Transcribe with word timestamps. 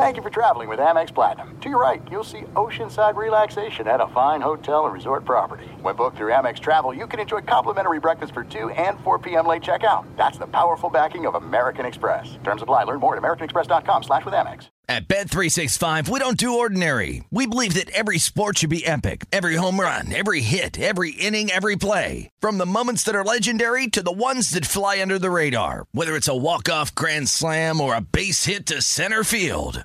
Thank 0.00 0.16
you 0.16 0.22
for 0.22 0.30
traveling 0.30 0.70
with 0.70 0.78
Amex 0.78 1.14
Platinum. 1.14 1.60
To 1.60 1.68
your 1.68 1.78
right, 1.78 2.00
you'll 2.10 2.24
see 2.24 2.40
oceanside 2.54 3.16
relaxation 3.16 3.86
at 3.86 4.00
a 4.00 4.06
fine 4.08 4.40
hotel 4.40 4.86
and 4.86 4.94
resort 4.94 5.26
property. 5.26 5.66
When 5.82 5.94
booked 5.94 6.16
through 6.16 6.32
Amex 6.32 6.58
Travel, 6.58 6.94
you 6.94 7.06
can 7.06 7.20
enjoy 7.20 7.42
complimentary 7.42 8.00
breakfast 8.00 8.32
for 8.32 8.42
2 8.42 8.70
and 8.70 8.98
4 9.00 9.18
p.m. 9.18 9.46
late 9.46 9.60
checkout. 9.60 10.06
That's 10.16 10.38
the 10.38 10.46
powerful 10.46 10.88
backing 10.88 11.26
of 11.26 11.34
American 11.34 11.84
Express. 11.84 12.38
Terms 12.44 12.62
apply. 12.62 12.84
Learn 12.84 12.98
more 12.98 13.14
at 13.14 13.22
americanexpress.com 13.22 14.04
slash 14.04 14.24
with 14.24 14.32
Amex. 14.32 14.68
At 14.88 15.06
Bet365, 15.06 16.08
we 16.08 16.18
don't 16.18 16.36
do 16.36 16.58
ordinary. 16.58 17.22
We 17.30 17.46
believe 17.46 17.74
that 17.74 17.90
every 17.90 18.18
sport 18.18 18.58
should 18.58 18.70
be 18.70 18.84
epic. 18.84 19.24
Every 19.30 19.54
home 19.54 19.78
run, 19.78 20.12
every 20.12 20.40
hit, 20.40 20.80
every 20.80 21.12
inning, 21.12 21.48
every 21.52 21.76
play. 21.76 22.30
From 22.40 22.58
the 22.58 22.66
moments 22.66 23.04
that 23.04 23.14
are 23.14 23.22
legendary 23.24 23.86
to 23.86 24.02
the 24.02 24.10
ones 24.10 24.50
that 24.50 24.66
fly 24.66 25.00
under 25.00 25.16
the 25.16 25.30
radar. 25.30 25.84
Whether 25.92 26.16
it's 26.16 26.26
a 26.26 26.36
walk-off 26.36 26.92
grand 26.96 27.28
slam 27.28 27.80
or 27.80 27.94
a 27.94 28.00
base 28.00 28.46
hit 28.46 28.66
to 28.66 28.82
center 28.82 29.22
field. 29.22 29.84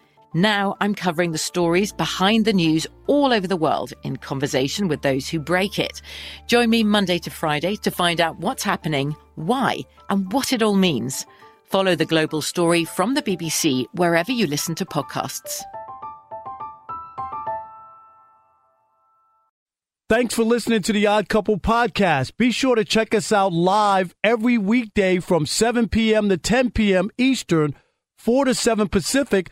Now 0.33 0.77
I'm 0.79 0.95
covering 0.95 1.33
the 1.33 1.37
stories 1.37 1.91
behind 1.91 2.45
the 2.45 2.53
news 2.53 2.87
all 3.07 3.33
over 3.33 3.47
the 3.47 3.57
world 3.57 3.91
in 4.03 4.15
conversation 4.15 4.87
with 4.87 5.01
those 5.01 5.27
who 5.27 5.39
break 5.39 5.77
it. 5.77 6.01
Join 6.47 6.69
me 6.69 6.85
Monday 6.85 7.17
to 7.19 7.29
Friday 7.29 7.75
to 7.77 7.91
find 7.91 8.21
out 8.21 8.39
what's 8.39 8.63
happening, 8.63 9.13
why, 9.35 9.79
and 10.09 10.31
what 10.31 10.53
it 10.53 10.63
all 10.63 10.75
means. 10.75 11.25
Follow 11.65 11.95
the 11.95 12.05
global 12.05 12.41
story 12.41 12.85
from 12.85 13.13
the 13.13 13.21
BBC 13.21 13.85
wherever 13.93 14.31
you 14.31 14.47
listen 14.47 14.73
to 14.75 14.85
podcasts. 14.85 15.63
Thanks 20.07 20.33
for 20.33 20.43
listening 20.43 20.81
to 20.83 20.93
the 20.93 21.07
Odd 21.07 21.29
Couple 21.29 21.57
podcast. 21.57 22.35
Be 22.37 22.51
sure 22.51 22.75
to 22.75 22.83
check 22.83 23.15
us 23.15 23.31
out 23.31 23.53
live 23.53 24.13
every 24.23 24.57
weekday 24.57 25.19
from 25.19 25.45
7 25.45 25.87
p.m. 25.87 26.27
to 26.27 26.37
10 26.37 26.71
p.m. 26.71 27.09
Eastern, 27.17 27.75
4 28.17 28.45
to 28.45 28.53
7 28.53 28.89
Pacific 28.89 29.51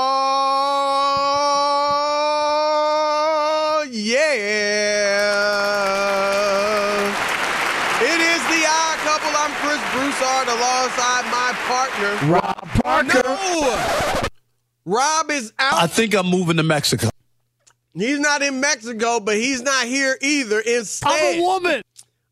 Rob 12.31 12.69
Parker. 12.83 13.21
No! 13.23 14.21
Rob 14.85 15.29
is 15.31 15.51
out. 15.59 15.73
I 15.73 15.87
think 15.87 16.15
I'm 16.15 16.27
moving 16.27 16.57
to 16.57 16.63
Mexico. 16.63 17.09
He's 17.93 18.19
not 18.19 18.41
in 18.41 18.61
Mexico, 18.61 19.19
but 19.19 19.35
he's 19.35 19.61
not 19.61 19.85
here 19.85 20.17
either. 20.21 20.59
Instead, 20.61 21.11
I'm 21.11 21.39
a 21.39 21.43
woman. 21.43 21.81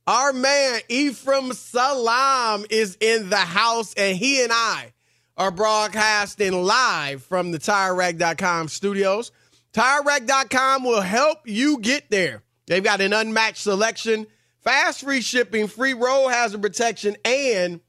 Our 0.08 0.34
man 0.34 0.80
Ephraim 0.88 1.54
Salaam 1.54 2.66
is 2.70 2.98
in 3.00 3.30
the 3.30 3.38
house, 3.38 3.94
and 3.96 4.18
he 4.18 4.42
and 4.42 4.52
I 4.54 4.94
are 5.38 5.52
broadcasting 5.52 6.54
live 6.54 7.24
from 7.24 7.52
the 7.52 7.60
TireRack.com 7.60 8.70
studios. 8.70 9.32
TireRack.com 9.74 10.84
will 10.84 11.02
help 11.02 11.40
you 11.46 11.80
get 11.80 12.10
there. 12.10 12.42
They've 12.68 12.84
got 12.84 13.02
an 13.02 13.14
unmatched 13.14 13.58
selection, 13.58 14.28
fast 14.62 15.02
free 15.02 15.22
shipping, 15.22 15.68
free 15.68 15.94
road 15.94 16.30
hazard 16.30 16.62
protection, 16.62 17.18
and 17.26 17.82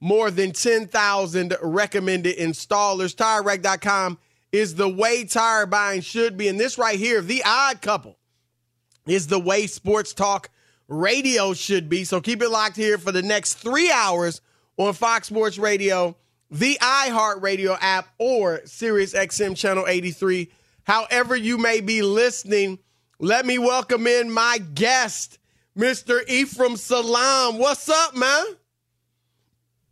more 0.00 0.30
than 0.30 0.52
10,000 0.52 1.56
recommended 1.62 2.36
installers. 2.38 3.14
TireRack.com 3.14 4.18
is 4.52 4.74
the 4.74 4.88
way 4.88 5.24
tire 5.24 5.66
buying 5.66 6.00
should 6.00 6.36
be. 6.36 6.48
And 6.48 6.58
this 6.58 6.78
right 6.78 6.98
here, 6.98 7.20
the 7.20 7.42
odd 7.44 7.82
couple, 7.82 8.16
is 9.06 9.26
the 9.26 9.38
way 9.38 9.66
sports 9.66 10.12
talk 10.12 10.50
radio 10.88 11.54
should 11.54 11.88
be. 11.88 12.04
So 12.04 12.20
keep 12.20 12.42
it 12.42 12.48
locked 12.48 12.76
here 12.76 12.98
for 12.98 13.12
the 13.12 13.22
next 13.22 13.54
three 13.54 13.90
hours 13.90 14.40
on 14.76 14.92
Fox 14.94 15.28
Sports 15.28 15.58
Radio, 15.58 16.16
the 16.50 16.78
iHeartRadio 16.80 17.76
app, 17.80 18.08
or 18.18 18.60
Sirius 18.64 19.14
XM 19.14 19.56
Channel 19.56 19.86
83. 19.86 20.50
However, 20.84 21.36
you 21.36 21.58
may 21.58 21.80
be 21.80 22.02
listening, 22.02 22.78
let 23.18 23.46
me 23.46 23.58
welcome 23.58 24.06
in 24.06 24.32
my 24.32 24.58
guest, 24.74 25.38
Mr. 25.76 26.26
Ephraim 26.28 26.76
Salaam. 26.76 27.58
What's 27.58 27.88
up, 27.88 28.16
man? 28.16 28.44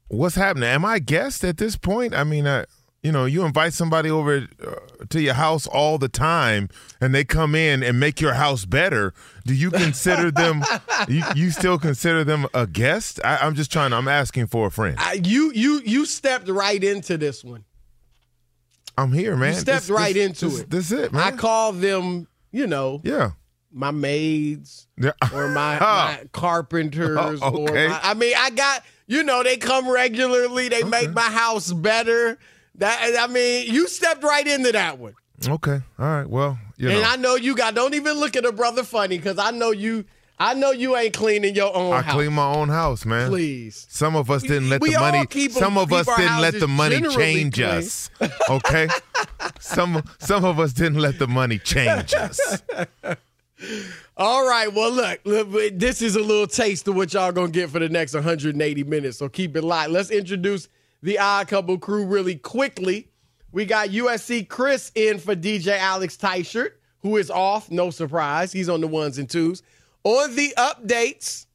What's 0.09 0.37
happening? 0.37 0.69
Am 0.69 0.85
I 0.85 0.99
guest 0.99 1.45
at 1.45 1.59
this 1.59 1.77
point? 1.77 2.15
I 2.15 2.25
mean, 2.25 2.47
uh, 2.47 2.65
you 3.03 3.13
know, 3.13 3.27
you 3.27 3.45
invite 3.45 3.75
somebody 3.75 4.11
over 4.11 4.49
uh, 4.67 4.75
to 5.11 5.21
your 5.21 5.35
house 5.35 5.67
all 5.67 5.99
the 5.99 6.09
time, 6.09 6.69
and 7.01 7.15
they 7.15 7.25
come 7.25 7.55
in 7.55 7.83
and 7.83 8.01
make 8.01 8.21
your 8.21 8.35
house 8.35 8.65
better. 8.65 9.13
Do 9.47 9.55
you 9.55 9.71
consider 9.71 10.31
them? 10.31 10.65
you, 11.09 11.23
you 11.37 11.51
still 11.51 11.79
consider 11.79 12.25
them 12.25 12.47
a 12.55 12.67
guest? 12.67 13.21
I, 13.25 13.37
I'm 13.39 13.55
just 13.55 13.71
trying. 13.71 13.93
I'm 13.93 14.09
asking 14.09 14.47
for 14.49 14.67
a 14.67 14.71
friend. 14.71 14.97
I, 14.99 15.21
you 15.23 15.53
you 15.55 15.81
you 15.85 16.07
stepped 16.07 16.49
right 16.49 16.83
into 16.83 17.17
this 17.19 17.45
one. 17.45 17.65
I'm 18.97 19.13
here, 19.13 19.37
man. 19.37 19.53
You 19.55 19.61
stepped 19.61 19.83
This- 19.83 19.91
right 19.91 20.15
this- 20.15 20.27
into 20.27 20.47
this- 20.49 20.61
it. 20.61 20.71
This 20.71 20.91
is 20.91 20.99
it, 21.05 21.13
man. 21.13 21.23
I 21.35 21.37
call 21.37 21.73
them, 21.73 22.27
you 22.51 22.67
know, 22.67 23.01
yeah. 23.05 23.31
My 23.73 23.91
maids 23.91 24.87
or 25.33 25.49
my, 25.49 25.77
Oh. 25.81 25.85
my 25.85 26.21
carpenters. 26.33 27.17
Oh, 27.43 27.67
Or 27.69 27.73
my, 27.73 28.01
I 28.03 28.15
mean, 28.15 28.35
I 28.37 28.51
got 28.51 28.85
you 29.07 29.23
know 29.23 29.43
they 29.43 29.57
come 29.57 29.89
regularly. 29.89 30.69
They 30.69 30.83
make 30.83 31.13
my 31.13 31.23
house 31.23 31.73
better. 31.73 32.39
That 32.77 33.17
I 33.19 33.27
mean, 33.27 33.73
you 33.73 33.89
stepped 33.89 34.23
right 34.23 34.47
into 34.47 34.73
that 34.73 34.99
one. 34.99 35.15
Okay. 35.47 35.81
All 35.99 36.07
right. 36.07 36.27
Well, 36.29 36.59
you 36.77 36.91
and 36.91 37.01
know, 37.03 37.09
I 37.09 37.17
know 37.17 37.35
you 37.37 37.55
got. 37.57 37.75
Don't 37.75 37.95
even 37.95 38.19
look 38.19 38.37
at 38.37 38.45
a 38.45 38.53
brother 38.53 38.85
funny 38.85 39.17
because 39.19 39.39
I 39.39 39.51
know 39.51 39.71
you. 39.71 40.05
I 40.41 40.55
know 40.55 40.71
you 40.71 40.97
ain't 40.97 41.15
cleaning 41.15 41.57
your 41.57 41.75
own 41.75 41.93
I 41.93 42.01
house. 42.03 42.15
clean 42.15 42.33
my 42.33 42.47
own 42.53 42.69
house, 42.69 43.05
man. 43.05 43.29
Please. 43.29 43.87
Some 43.91 44.15
of 44.15 44.31
us 44.31 44.43
didn't 44.43 44.69
let 44.69 44.81
we 44.81 44.93
the 44.93 45.01
money. 45.01 45.27
keep 45.27 45.51
some 45.51 45.77
of 45.77 45.93
us 45.93 46.07
didn't 46.07 46.41
let 46.41 46.61
the 46.61 46.69
money 46.69 47.01
change 47.01 47.55
clean. 47.55 47.67
us. 47.67 48.09
Okay. 48.49 48.87
some 49.59 50.05
some 50.21 50.45
of 50.45 50.61
us 50.61 50.73
didn't 50.73 50.99
let 51.01 51.19
the 51.19 51.27
money 51.27 51.59
change 51.59 52.15
us. 52.15 52.63
All 54.17 54.47
right. 54.47 54.73
Well, 54.73 54.91
look, 54.91 55.21
look, 55.25 55.51
this 55.75 56.03
is 56.03 56.17
a 56.17 56.21
little 56.21 56.47
taste 56.47 56.89
of 56.89 56.97
what 56.97 57.13
y'all 57.13 57.33
gonna 57.33 57.51
get 57.51 57.71
for 57.71 57.79
the 57.79 57.89
next 57.89 58.15
180 58.15 58.85
minutes. 58.85 59.19
So 59.19 59.29
keep 59.29 59.57
it 59.57 59.65
light. 59.65 59.91
Let's 59.91 60.11
introduce 60.11 60.69
the 61.03 61.19
Odd 61.19 61.49
Couple 61.49 61.79
crew 61.79 62.07
really 62.07 62.37
quickly. 62.37 63.09
We 63.53 63.65
got 63.65 63.89
USC 63.89 64.49
Chris 64.49 64.93
in 64.95 65.19
for 65.19 65.35
DJ 65.35 65.79
Alex 65.79 66.17
Teichert, 66.17 66.73
who 67.01 67.17
is 67.17 67.31
off. 67.31 67.71
No 67.71 67.91
surprise. 67.91 68.53
He's 68.53 68.69
on 68.69 68.81
the 68.81 68.89
ones 68.89 69.19
and 69.19 69.29
twos. 69.29 69.63
On 70.05 70.35
the 70.35 70.55
updates 70.57 71.47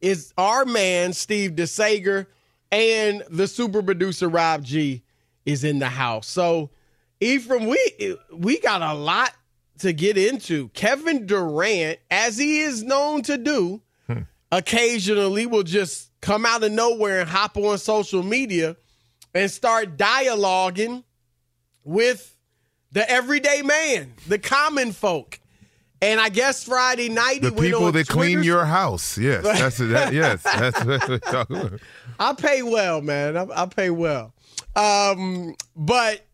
is 0.00 0.32
our 0.38 0.64
man 0.64 1.12
Steve 1.12 1.52
DeSager 1.52 2.26
and 2.72 3.22
the 3.28 3.46
super 3.46 3.82
producer 3.82 4.28
Rob 4.28 4.64
G 4.64 5.02
is 5.44 5.64
in 5.64 5.78
the 5.78 5.88
house. 5.88 6.26
So, 6.26 6.70
Ephraim, 7.20 7.66
we 7.66 8.16
we 8.32 8.60
got 8.60 8.82
a 8.82 8.94
lot 8.94 9.32
to 9.80 9.92
get 9.92 10.16
into. 10.16 10.68
Kevin 10.70 11.26
Durant, 11.26 11.98
as 12.10 12.38
he 12.38 12.60
is 12.60 12.82
known 12.82 13.22
to 13.22 13.36
do, 13.36 13.82
occasionally 14.52 15.46
will 15.46 15.62
just 15.62 16.10
come 16.20 16.44
out 16.44 16.62
of 16.62 16.72
nowhere 16.72 17.20
and 17.20 17.28
hop 17.30 17.56
on 17.56 17.78
social 17.78 18.22
media 18.22 18.76
and 19.34 19.50
start 19.50 19.96
dialoguing 19.96 21.04
with 21.84 22.36
the 22.92 23.08
everyday 23.08 23.62
man, 23.62 24.14
the 24.26 24.38
common 24.38 24.92
folk. 24.92 25.38
And 26.02 26.18
I 26.18 26.30
guess 26.30 26.64
Friday 26.64 27.10
night 27.10 27.42
The 27.42 27.52
people 27.52 27.92
that 27.92 28.08
clean 28.08 28.38
Twitter. 28.38 28.42
your 28.46 28.64
house. 28.64 29.18
Yes, 29.18 29.44
that's 29.44 29.76
that. 29.78 30.12
Yes, 30.14 30.42
that's 30.44 30.84
what 30.84 31.08
we're 31.08 31.18
talking 31.18 31.56
about. 31.56 31.80
I 32.18 32.32
pay 32.32 32.62
well, 32.62 33.02
man. 33.02 33.36
I, 33.36 33.46
I 33.54 33.66
pay 33.66 33.90
well. 33.90 34.32
Um, 34.74 35.54
but 35.76 36.26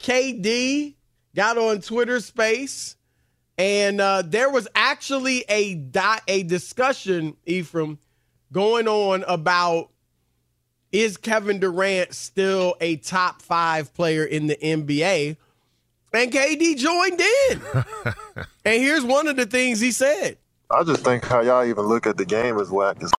KD 0.00 0.94
got 1.34 1.58
on 1.58 1.80
Twitter 1.80 2.20
Space, 2.20 2.96
and 3.58 4.00
uh, 4.00 4.22
there 4.24 4.50
was 4.50 4.68
actually 4.74 5.44
a 5.48 5.74
di- 5.74 6.20
a 6.28 6.42
discussion, 6.42 7.36
Ephraim, 7.46 7.98
going 8.52 8.88
on 8.88 9.24
about 9.26 9.90
is 10.92 11.16
Kevin 11.16 11.60
Durant 11.60 12.14
still 12.14 12.74
a 12.80 12.96
top 12.96 13.42
five 13.42 13.94
player 13.94 14.24
in 14.24 14.46
the 14.46 14.56
NBA? 14.56 15.36
And 16.12 16.32
KD 16.32 16.76
joined 16.76 17.20
in. 17.20 17.62
and 18.64 18.82
here's 18.82 19.04
one 19.04 19.28
of 19.28 19.36
the 19.36 19.46
things 19.46 19.78
he 19.78 19.92
said. 19.92 20.38
I 20.70 20.82
just 20.82 21.04
think 21.04 21.24
how 21.24 21.40
y'all 21.40 21.64
even 21.64 21.84
look 21.84 22.06
at 22.06 22.16
the 22.16 22.24
game 22.24 22.58
is 22.58 22.70
whack 22.70 22.96
as 23.02 23.12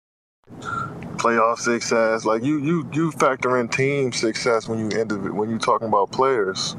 playoff 1.20 1.58
success. 1.58 2.24
Like 2.24 2.42
you, 2.42 2.58
you, 2.60 2.88
you 2.92 3.12
factor 3.12 3.58
in 3.58 3.68
team 3.68 4.10
success 4.10 4.66
when 4.68 4.78
you 4.78 4.88
indiv- 4.88 5.32
when 5.32 5.50
you 5.50 5.58
talking 5.58 5.88
about 5.88 6.10
players. 6.10 6.74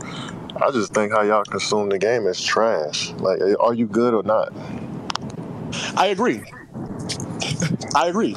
I 0.56 0.72
just 0.72 0.94
think 0.94 1.12
how 1.14 1.22
y'all 1.22 1.44
consume 1.44 1.90
the 1.90 2.00
game 2.00 2.26
is 2.28 2.44
trash. 2.44 3.12
Like, 3.14 3.40
are 3.60 3.74
you 3.74 3.86
good 3.86 4.14
or 4.14 4.24
not? 4.24 4.52
I 5.96 6.08
agree. 6.08 6.44
I 7.96 8.08
agree. 8.08 8.36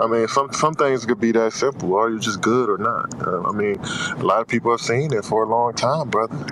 I 0.00 0.06
mean, 0.06 0.28
some 0.28 0.52
some 0.52 0.74
things 0.74 1.04
could 1.04 1.20
be 1.20 1.32
that 1.32 1.52
simple. 1.52 1.94
Are 1.96 2.08
you 2.08 2.18
just 2.18 2.40
good 2.40 2.70
or 2.70 2.78
not? 2.78 3.26
Uh, 3.26 3.42
I 3.42 3.52
mean, 3.52 3.76
a 4.16 4.24
lot 4.24 4.40
of 4.40 4.48
people 4.48 4.70
have 4.70 4.80
seen 4.80 5.12
it 5.12 5.24
for 5.24 5.42
a 5.42 5.48
long 5.48 5.74
time, 5.74 6.08
brother, 6.08 6.46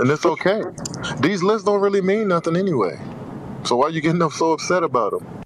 and 0.00 0.10
it's 0.10 0.26
okay. 0.26 0.62
These 1.20 1.42
lists 1.42 1.64
don't 1.64 1.80
really 1.80 2.00
mean 2.00 2.28
nothing 2.28 2.56
anyway. 2.56 2.98
So 3.64 3.76
why 3.76 3.86
are 3.86 3.90
you 3.90 4.00
getting 4.00 4.22
up 4.22 4.32
so 4.32 4.52
upset 4.52 4.82
about 4.82 5.12
them? 5.12 5.37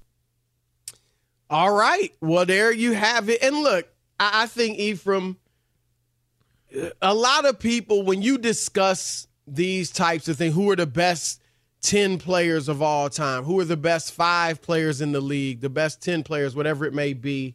All 1.52 1.74
right. 1.74 2.10
Well, 2.22 2.46
there 2.46 2.72
you 2.72 2.94
have 2.94 3.28
it. 3.28 3.42
And 3.42 3.58
look, 3.58 3.86
I, 4.18 4.44
I 4.44 4.46
think 4.46 4.78
Ephraim, 4.78 5.36
a 7.02 7.12
lot 7.12 7.44
of 7.44 7.58
people, 7.58 8.04
when 8.04 8.22
you 8.22 8.38
discuss 8.38 9.28
these 9.46 9.90
types 9.90 10.28
of 10.28 10.38
things, 10.38 10.54
who 10.54 10.70
are 10.70 10.76
the 10.76 10.86
best 10.86 11.42
10 11.82 12.16
players 12.16 12.70
of 12.70 12.80
all 12.80 13.10
time, 13.10 13.44
who 13.44 13.60
are 13.60 13.66
the 13.66 13.76
best 13.76 14.14
five 14.14 14.62
players 14.62 15.02
in 15.02 15.12
the 15.12 15.20
league, 15.20 15.60
the 15.60 15.68
best 15.68 16.02
10 16.02 16.22
players, 16.22 16.56
whatever 16.56 16.86
it 16.86 16.94
may 16.94 17.12
be, 17.12 17.54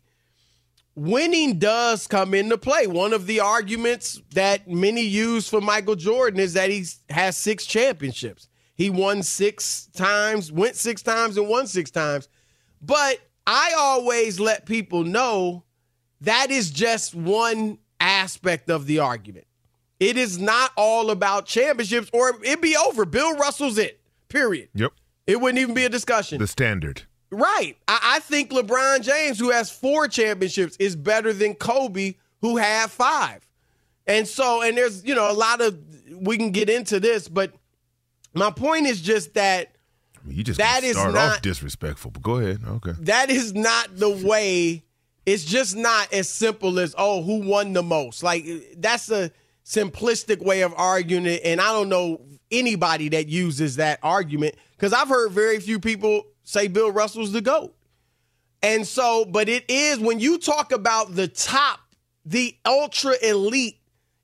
winning 0.94 1.58
does 1.58 2.06
come 2.06 2.36
into 2.36 2.56
play. 2.56 2.86
One 2.86 3.14
of 3.14 3.26
the 3.26 3.40
arguments 3.40 4.22
that 4.36 4.70
many 4.70 5.02
use 5.02 5.50
for 5.50 5.60
Michael 5.60 5.96
Jordan 5.96 6.40
is 6.40 6.54
that 6.54 6.70
he 6.70 6.86
has 7.10 7.36
six 7.36 7.66
championships. 7.66 8.48
He 8.76 8.92
won 8.92 9.24
six 9.24 9.88
times, 9.96 10.52
went 10.52 10.76
six 10.76 11.02
times, 11.02 11.36
and 11.36 11.50
won 11.50 11.66
six 11.66 11.90
times. 11.90 12.30
But 12.80 13.22
I 13.48 13.74
always 13.78 14.40
let 14.40 14.66
people 14.66 15.04
know 15.06 15.64
that 16.22 16.52
is 16.52 16.70
just 16.70 17.16
one 17.16 17.78
aspect 18.00 18.70
of 18.70 18.86
the 18.86 19.00
argument. 19.00 19.48
It 20.00 20.18
is 20.18 20.38
not 20.38 20.72
all 20.76 21.10
about 21.10 21.46
championships, 21.46 22.10
or 22.14 22.44
it'd 22.44 22.62
be 22.62 22.76
over. 22.78 23.06
Bill 23.06 23.36
Russell's 23.38 23.78
it, 23.78 24.00
period. 24.30 24.70
Yep, 24.76 24.92
It 25.26 25.42
wouldn't 25.42 25.60
even 25.60 25.74
be 25.74 25.86
a 25.86 25.90
discussion. 25.90 26.40
the 26.40 26.48
standard. 26.48 27.04
Right. 27.32 27.78
I, 27.88 28.00
I 28.18 28.20
think 28.20 28.52
LeBron 28.52 29.02
James, 29.02 29.40
who 29.40 29.50
has 29.52 29.72
four 29.72 30.08
championships, 30.08 30.76
is 30.78 30.96
better 30.96 31.34
than 31.34 31.56
Kobe, 31.56 32.16
who 32.42 32.58
had 32.58 32.92
five. 32.92 33.48
And 34.06 34.28
so, 34.28 34.62
and 34.62 34.78
there's, 34.78 35.04
you 35.04 35.16
know, 35.16 35.30
a 35.30 35.34
lot 35.34 35.62
of, 35.62 35.78
we 36.12 36.38
can 36.38 36.52
get 36.52 36.70
into 36.70 37.00
this, 37.00 37.28
but 37.28 37.54
my 38.34 38.52
point 38.52 38.86
is 38.86 39.02
just 39.02 39.34
that 39.34 39.77
You 40.30 40.44
just 40.44 40.58
That 40.60 40.84
start 40.84 41.14
not- 41.14 41.36
off 41.38 41.42
disrespectful, 41.42 42.12
but 42.12 42.22
go 42.22 42.36
ahead. 42.38 42.62
Okay. 42.68 42.94
that 43.02 43.30
is 43.30 43.54
not 43.54 43.98
the 43.98 44.10
way, 44.10 44.84
it's 45.26 45.44
just 45.44 45.76
not 45.76 46.12
as 46.14 46.30
simple 46.30 46.80
as, 46.80 46.96
oh, 46.98 47.22
who 47.24 47.42
won 47.42 47.74
the 47.74 47.84
most? 47.84 48.24
Like, 48.24 48.46
that's 48.78 49.10
a 49.12 49.32
simplistic 49.66 50.40
way 50.40 50.62
of 50.62 50.74
arguing 50.78 51.26
it. 51.26 51.42
And 51.44 51.60
I 51.60 51.74
don't 51.74 51.90
know 51.90 52.22
anybody 52.52 53.10
that 53.10 53.28
uses 53.28 53.76
that 53.76 54.00
argument 54.04 54.56
because 54.72 54.94
I've 54.94 55.10
heard 55.10 55.32
very 55.32 55.60
few 55.60 55.80
people 55.80 56.24
say 56.44 56.68
Bill 56.68 56.92
Russell's 56.92 57.32
the 57.34 57.42
GOAT. 57.42 57.76
And 58.64 58.88
so, 58.88 59.26
but 59.26 59.50
it 59.50 59.66
is 59.70 60.00
when 60.00 60.20
you 60.20 60.38
talk 60.38 60.72
about 60.72 61.16
the 61.16 61.28
top, 61.28 61.80
the 62.26 62.56
ultra 62.66 63.14
elite, 63.22 63.80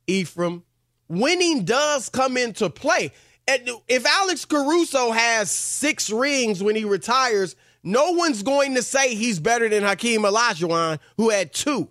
Ephraim, 0.07 0.63
winning 1.07 1.65
does 1.65 2.09
come 2.09 2.37
into 2.37 2.69
play. 2.69 3.11
And 3.47 3.69
if 3.87 4.05
Alex 4.05 4.45
Caruso 4.45 5.11
has 5.11 5.51
six 5.51 6.09
rings 6.09 6.63
when 6.63 6.75
he 6.75 6.85
retires, 6.85 7.55
no 7.83 8.11
one's 8.11 8.41
going 8.43 8.75
to 8.75 8.81
say 8.81 9.15
he's 9.15 9.39
better 9.39 9.67
than 9.67 9.83
Hakeem 9.83 10.21
Olajuwon, 10.21 10.99
who 11.17 11.29
had 11.29 11.53
two. 11.53 11.89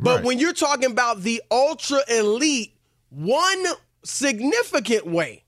But 0.00 0.16
Right. 0.16 0.24
when 0.24 0.38
you're 0.38 0.52
talking 0.52 0.90
about 0.90 1.22
the 1.22 1.42
ultra 1.50 2.00
elite, 2.08 2.74
one 3.10 3.64
significant 4.04 5.06
way 5.06 5.44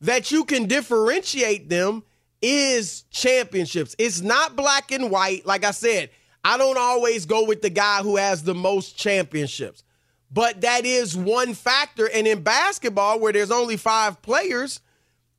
that 0.00 0.30
you 0.30 0.44
can 0.44 0.66
differentiate 0.66 1.68
them 1.68 2.02
is 2.42 3.04
championships. 3.10 3.94
It's 3.98 4.20
not 4.22 4.56
black 4.56 4.90
and 4.90 5.10
white. 5.10 5.46
Like 5.46 5.64
I 5.64 5.72
said, 5.72 6.10
I 6.42 6.56
don't 6.56 6.78
always 6.78 7.26
go 7.26 7.44
with 7.44 7.60
the 7.62 7.70
guy 7.70 8.02
who 8.02 8.16
has 8.16 8.42
the 8.42 8.54
most 8.54 8.96
championships. 8.96 9.84
But 10.30 10.60
that 10.60 10.84
is 10.84 11.16
one 11.16 11.54
factor. 11.54 12.08
And 12.08 12.26
in 12.26 12.42
basketball, 12.42 13.18
where 13.20 13.32
there's 13.32 13.50
only 13.50 13.76
five 13.76 14.22
players, 14.22 14.80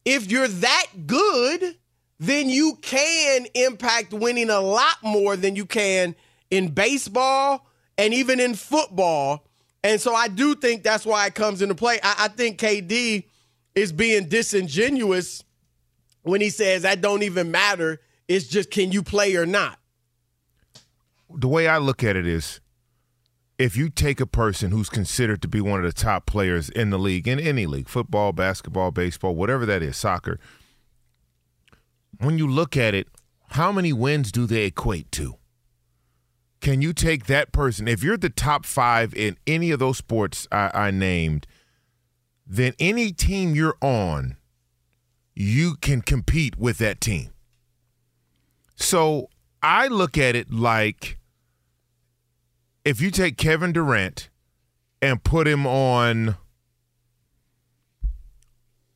if 0.03 0.29
you're 0.29 0.47
that 0.47 0.87
good, 1.05 1.77
then 2.19 2.49
you 2.49 2.77
can 2.81 3.47
impact 3.55 4.13
winning 4.13 4.49
a 4.49 4.59
lot 4.59 4.97
more 5.01 5.35
than 5.35 5.55
you 5.55 5.65
can 5.65 6.15
in 6.49 6.69
baseball 6.69 7.65
and 7.97 8.13
even 8.13 8.39
in 8.39 8.53
football. 8.53 9.47
And 9.83 9.99
so 9.99 10.13
I 10.13 10.27
do 10.27 10.55
think 10.55 10.83
that's 10.83 11.05
why 11.05 11.25
it 11.25 11.35
comes 11.35 11.61
into 11.61 11.75
play. 11.75 11.99
I, 12.03 12.25
I 12.25 12.27
think 12.27 12.59
KD 12.59 13.23
is 13.73 13.91
being 13.91 14.27
disingenuous 14.27 15.43
when 16.23 16.41
he 16.41 16.49
says 16.49 16.83
that 16.83 17.01
don't 17.01 17.23
even 17.23 17.49
matter. 17.49 18.01
It's 18.27 18.47
just 18.47 18.69
can 18.69 18.91
you 18.91 19.03
play 19.03 19.35
or 19.35 19.45
not? 19.45 19.79
the 21.35 21.47
way 21.47 21.67
I 21.67 21.77
look 21.77 22.03
at 22.03 22.15
it 22.15 22.27
is 22.27 22.60
if 23.61 23.77
you 23.77 23.89
take 23.89 24.19
a 24.19 24.25
person 24.25 24.71
who's 24.71 24.89
considered 24.89 25.39
to 25.43 25.47
be 25.47 25.61
one 25.61 25.79
of 25.79 25.85
the 25.85 26.01
top 26.01 26.25
players 26.25 26.67
in 26.69 26.89
the 26.89 26.97
league, 26.97 27.27
in 27.27 27.39
any 27.39 27.67
league, 27.67 27.87
football, 27.87 28.33
basketball, 28.33 28.89
baseball, 28.89 29.35
whatever 29.35 29.67
that 29.67 29.83
is, 29.83 29.95
soccer, 29.95 30.39
when 32.17 32.39
you 32.39 32.47
look 32.47 32.75
at 32.75 32.95
it, 32.95 33.07
how 33.51 33.71
many 33.71 33.93
wins 33.93 34.31
do 34.31 34.47
they 34.47 34.65
equate 34.65 35.11
to? 35.11 35.35
Can 36.59 36.81
you 36.81 36.91
take 36.91 37.27
that 37.27 37.51
person? 37.51 37.87
If 37.87 38.03
you're 38.03 38.17
the 38.17 38.29
top 38.29 38.65
five 38.65 39.13
in 39.13 39.37
any 39.45 39.69
of 39.69 39.77
those 39.77 39.97
sports 39.97 40.47
I, 40.51 40.71
I 40.73 40.91
named, 40.91 41.45
then 42.47 42.73
any 42.79 43.11
team 43.11 43.53
you're 43.53 43.77
on, 43.79 44.37
you 45.35 45.75
can 45.81 46.01
compete 46.01 46.57
with 46.57 46.79
that 46.79 46.99
team. 46.99 47.29
So 48.75 49.29
I 49.61 49.87
look 49.87 50.17
at 50.17 50.35
it 50.35 50.51
like 50.51 51.19
if 52.83 52.99
you 53.01 53.11
take 53.11 53.37
Kevin 53.37 53.71
Durant 53.71 54.29
and 55.01 55.23
put 55.23 55.47
him 55.47 55.67
on 55.67 56.35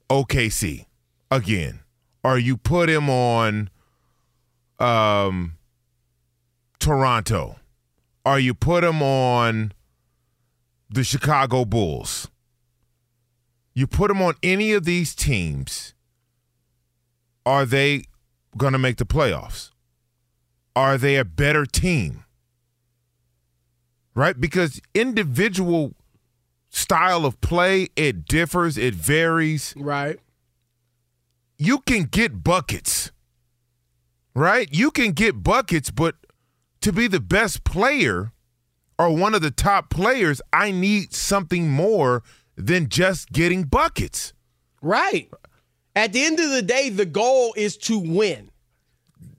OKC 0.10 0.86
again, 1.30 1.82
or 2.24 2.38
you 2.38 2.58
put 2.58 2.90
him 2.90 3.10
on 3.10 3.70
um, 4.80 5.58
Toronto, 6.80 7.60
or 8.26 8.40
you 8.40 8.54
put 8.54 8.84
him 8.84 9.02
on 9.02 9.72
the 10.90 11.04
Chicago 11.04 11.66
Bulls, 11.66 12.30
you 13.74 13.86
put 13.88 14.10
him 14.10 14.22
on 14.22 14.36
any 14.42 14.72
of 14.72 14.86
these 14.86 15.14
teams, 15.14 15.94
are 17.46 17.66
they 17.66 18.06
going 18.58 18.74
to 18.74 18.80
make 18.80 18.98
the 18.98 19.06
playoffs? 19.06 19.72
Are 20.76 20.98
they 20.98 21.18
a 21.18 21.26
better 21.26 21.66
team? 21.66 22.25
Right? 24.16 24.40
Because 24.40 24.82
individual 24.94 25.94
style 26.70 27.26
of 27.26 27.40
play, 27.42 27.90
it 27.96 28.26
differs, 28.26 28.78
it 28.78 28.94
varies. 28.96 29.74
Right. 29.78 30.20
You 31.58 31.80
can 31.80 32.04
get 32.06 32.44
buckets. 32.44 33.12
Right? 34.34 34.68
You 34.72 34.92
can 34.92 35.12
get 35.12 35.44
buckets, 35.44 35.92
but 35.92 36.16
to 36.82 36.92
be 36.92 37.08
the 37.08 37.20
best 37.20 37.64
player 37.64 38.32
or 38.98 39.16
one 39.16 39.34
of 39.34 39.42
the 39.42 39.52
top 39.52 39.90
players, 39.90 40.42
I 40.54 40.72
need 40.72 41.14
something 41.14 41.70
more 41.70 42.24
than 42.58 42.88
just 42.90 43.32
getting 43.32 43.64
buckets. 43.64 44.34
Right. 44.82 45.30
At 45.96 46.14
the 46.14 46.24
end 46.24 46.40
of 46.40 46.52
the 46.52 46.62
day, 46.62 46.90
the 46.90 47.06
goal 47.06 47.54
is 47.58 47.76
to 47.78 47.98
win. 48.00 48.52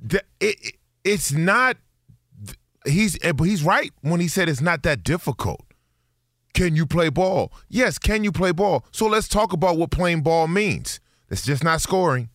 The- 0.02 0.24
it, 0.40 0.56
it- 0.62 0.74
it's 1.04 1.30
not 1.32 1.76
he's 2.86 3.18
eh, 3.22 3.32
but 3.32 3.44
he's 3.44 3.62
right 3.62 3.92
when 4.02 4.20
he 4.20 4.28
said 4.28 4.48
it's 4.48 4.60
not 4.60 4.82
that 4.84 5.02
difficult. 5.02 5.62
Can 6.54 6.74
you 6.74 6.86
play 6.86 7.10
ball? 7.10 7.52
Yes, 7.68 7.98
can 7.98 8.24
you 8.24 8.32
play 8.32 8.52
ball? 8.52 8.84
So 8.90 9.06
let's 9.06 9.28
talk 9.28 9.52
about 9.52 9.76
what 9.76 9.90
playing 9.90 10.22
ball 10.22 10.48
means. 10.48 11.00
It's 11.28 11.44
just 11.44 11.62
not 11.62 11.80
scoring. 11.82 12.30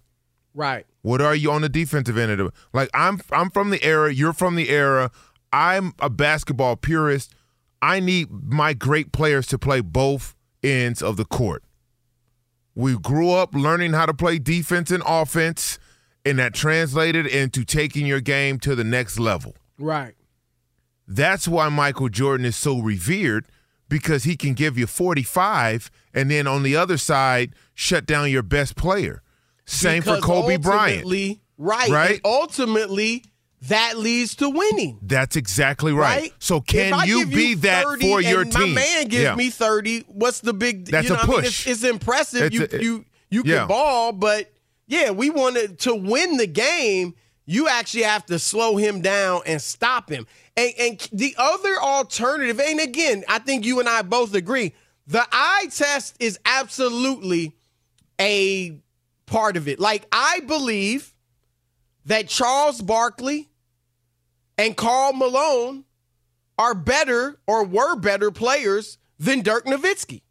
Right. 0.53 0.85
What 1.01 1.21
are 1.21 1.33
you 1.33 1.51
on 1.51 1.61
the 1.61 1.69
defensive 1.69 2.17
end 2.17 2.31
of 2.31 2.47
it? 2.47 2.53
Like 2.73 2.89
I'm 2.93 3.21
I'm 3.31 3.49
from 3.49 3.69
the 3.69 3.83
era, 3.83 4.13
you're 4.13 4.33
from 4.33 4.55
the 4.55 4.69
era. 4.69 5.11
I'm 5.51 5.93
a 5.99 6.09
basketball 6.09 6.75
purist. 6.75 7.33
I 7.81 7.99
need 7.99 8.29
my 8.29 8.73
great 8.73 9.11
players 9.11 9.47
to 9.47 9.57
play 9.57 9.81
both 9.81 10.35
ends 10.63 11.01
of 11.01 11.17
the 11.17 11.25
court. 11.25 11.63
We 12.75 12.97
grew 12.97 13.31
up 13.31 13.53
learning 13.53 13.93
how 13.93 14.05
to 14.05 14.13
play 14.13 14.39
defense 14.39 14.91
and 14.91 15.03
offense, 15.05 15.79
and 16.23 16.39
that 16.39 16.53
translated 16.53 17.25
into 17.25 17.65
taking 17.65 18.05
your 18.05 18.21
game 18.21 18.59
to 18.59 18.75
the 18.75 18.83
next 18.83 19.19
level. 19.19 19.55
Right. 19.77 20.13
That's 21.15 21.47
why 21.47 21.69
Michael 21.69 22.09
Jordan 22.09 22.45
is 22.45 22.55
so 22.55 22.79
revered 22.79 23.45
because 23.89 24.23
he 24.23 24.35
can 24.37 24.53
give 24.53 24.77
you 24.77 24.87
45 24.87 25.91
and 26.13 26.31
then 26.31 26.47
on 26.47 26.63
the 26.63 26.75
other 26.75 26.97
side 26.97 27.53
shut 27.73 28.05
down 28.05 28.29
your 28.31 28.43
best 28.43 28.75
player. 28.75 29.21
Same 29.65 30.01
Because 30.01 30.19
for 30.19 30.25
Kobe 30.25 30.57
Bryant. 30.57 31.05
Right. 31.57 31.89
Right? 31.89 32.11
And 32.11 32.21
ultimately, 32.25 33.23
that 33.63 33.97
leads 33.97 34.35
to 34.37 34.49
winning. 34.49 34.97
That's 35.03 35.35
exactly 35.35 35.93
right. 35.93 36.21
Right. 36.21 36.33
So 36.39 36.61
can 36.61 37.07
you 37.07 37.25
be 37.27 37.53
that 37.55 37.83
30 37.83 38.09
for 38.09 38.21
your 38.21 38.43
team? 38.43 38.73
My 38.73 38.81
man 38.81 39.07
gives 39.07 39.23
Yeah. 39.23 39.35
me 39.35 39.49
thirty. 39.51 39.99
What's 40.07 40.39
the 40.39 40.53
big? 40.53 40.85
That's 40.87 41.07
you 41.09 41.13
know, 41.13 41.19
a 41.19 41.23
I 41.23 41.27
mean, 41.27 41.35
push. 41.41 41.67
it's, 41.67 41.83
it's 41.83 41.83
impressive. 41.83 42.41
It's 42.43 42.55
you 42.55 42.67
a- 42.71 42.81
you 42.81 43.05
you 43.29 43.43
yeah. 43.45 43.59
can 43.59 43.67
ball, 43.67 44.13
but 44.13 44.51
yeah, 44.87 45.11
we 45.11 45.29
wanted 45.29 45.77
to 45.79 45.93
win 45.93 46.37
the 46.37 46.47
game. 46.47 47.13
You 47.51 47.67
actually 47.67 48.03
have 48.03 48.25
to 48.27 48.39
slow 48.39 48.77
him 48.77 49.01
down 49.01 49.41
and 49.45 49.61
stop 49.61 50.09
him. 50.09 50.25
And 50.55 50.71
and 50.79 51.09
the 51.11 51.35
other 51.37 51.75
alternative, 51.81 52.61
and 52.61 52.79
again, 52.79 53.25
I 53.27 53.39
think 53.39 53.65
you 53.65 53.81
and 53.81 53.89
I 53.89 54.03
both 54.03 54.33
agree, 54.33 54.71
the 55.05 55.27
eye 55.33 55.67
test 55.69 56.15
is 56.21 56.39
absolutely 56.45 57.53
a 58.21 58.79
part 59.25 59.57
of 59.57 59.67
it. 59.67 59.81
Like 59.81 60.07
I 60.13 60.39
believe 60.47 61.13
that 62.05 62.29
Charles 62.29 62.81
Barkley 62.81 63.49
and 64.57 64.77
Karl 64.77 65.11
Malone 65.11 65.83
are 66.57 66.73
better 66.73 67.37
or 67.47 67.65
were 67.65 67.97
better 67.97 68.31
players 68.31 68.97
than 69.19 69.41
Dirk 69.41 69.65
Nowitzki. 69.65 70.21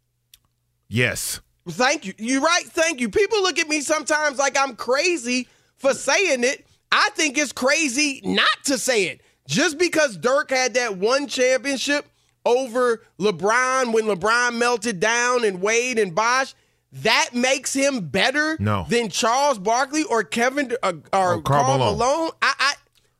Yes. 0.87 1.39
Thank 1.69 2.07
you. 2.07 2.15
You're 2.17 2.41
right. 2.41 2.65
Thank 2.65 2.99
you. 2.99 3.09
People 3.09 3.43
look 3.43 3.59
at 3.59 3.69
me 3.69 3.81
sometimes 3.81 4.39
like 4.39 4.57
I'm 4.57 4.75
crazy 4.75 5.47
for 5.77 5.93
saying 5.93 6.43
it. 6.43 6.65
I 6.91 7.09
think 7.13 7.37
it's 7.37 7.51
crazy 7.51 8.21
not 8.23 8.47
to 8.65 8.77
say 8.77 9.05
it. 9.05 9.21
Just 9.47 9.77
because 9.77 10.17
Dirk 10.17 10.49
had 10.51 10.73
that 10.75 10.97
one 10.97 11.27
championship 11.27 12.05
over 12.45 13.03
LeBron 13.19 13.93
when 13.93 14.05
LeBron 14.05 14.57
melted 14.57 14.99
down 14.99 15.43
and 15.45 15.61
Wade 15.61 15.99
and 15.99 16.13
Bosh, 16.15 16.53
that 16.93 17.29
makes 17.33 17.73
him 17.73 18.07
better 18.07 18.57
No. 18.59 18.85
than 18.89 19.09
Charles 19.09 19.57
Barkley 19.59 20.03
or 20.03 20.23
Kevin 20.23 20.73
uh, 20.83 20.93
or 21.13 21.35
Or 21.35 21.41
Karl 21.41 21.41
Karl 21.41 21.77
Malone. 21.77 21.97
Malone. 21.97 22.31
I 22.41 22.73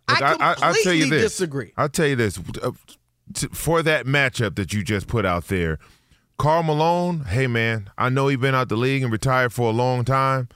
I, 0.08 0.14
Look, 0.32 0.42
I 0.42 0.54
completely 0.56 0.68
I'll 0.68 0.74
tell 0.84 0.94
you 0.94 1.10
this. 1.10 1.22
disagree. 1.24 1.74
I'll 1.78 1.90
tell 1.90 2.08
you 2.08 2.16
this. 2.18 2.38
Uh, 2.62 2.72
For 3.54 3.82
that 3.84 4.06
matchup 4.06 4.56
that 4.56 4.74
you 4.74 4.84
just 4.84 5.08
put 5.08 5.26
out 5.26 5.48
there, 5.48 5.80
Karl 6.38 6.64
Malone, 6.64 7.22
hey 7.22 7.48
man, 7.48 7.90
I 7.98 8.10
know 8.10 8.28
he's 8.28 8.40
been 8.40 8.54
out 8.56 8.68
the 8.70 8.76
league 8.76 9.04
and 9.04 9.12
retired 9.12 9.54
for 9.54 9.70
a 9.70 9.74
long 9.74 10.04
time. 10.04 10.50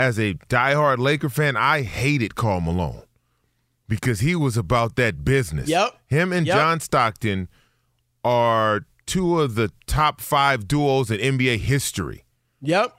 As 0.00 0.18
a 0.18 0.34
diehard 0.48 0.98
Laker 0.98 1.28
fan, 1.28 1.56
I 1.56 1.82
hated 1.82 2.34
Karl 2.34 2.60
Malone 2.60 3.02
because 3.88 4.20
he 4.20 4.34
was 4.34 4.56
about 4.56 4.96
that 4.96 5.24
business. 5.24 5.68
Yep. 5.68 5.94
Him 6.06 6.32
and 6.32 6.46
Yep. 6.46 6.56
John 6.56 6.80
Stockton 6.80 7.48
are 8.24 8.86
two 9.06 9.40
of 9.40 9.54
the 9.56 9.70
top 9.86 10.20
five 10.20 10.66
duos 10.68 11.10
in 11.10 11.20
NBA 11.20 11.58
history. 11.58 12.24
Yep. 12.62 12.96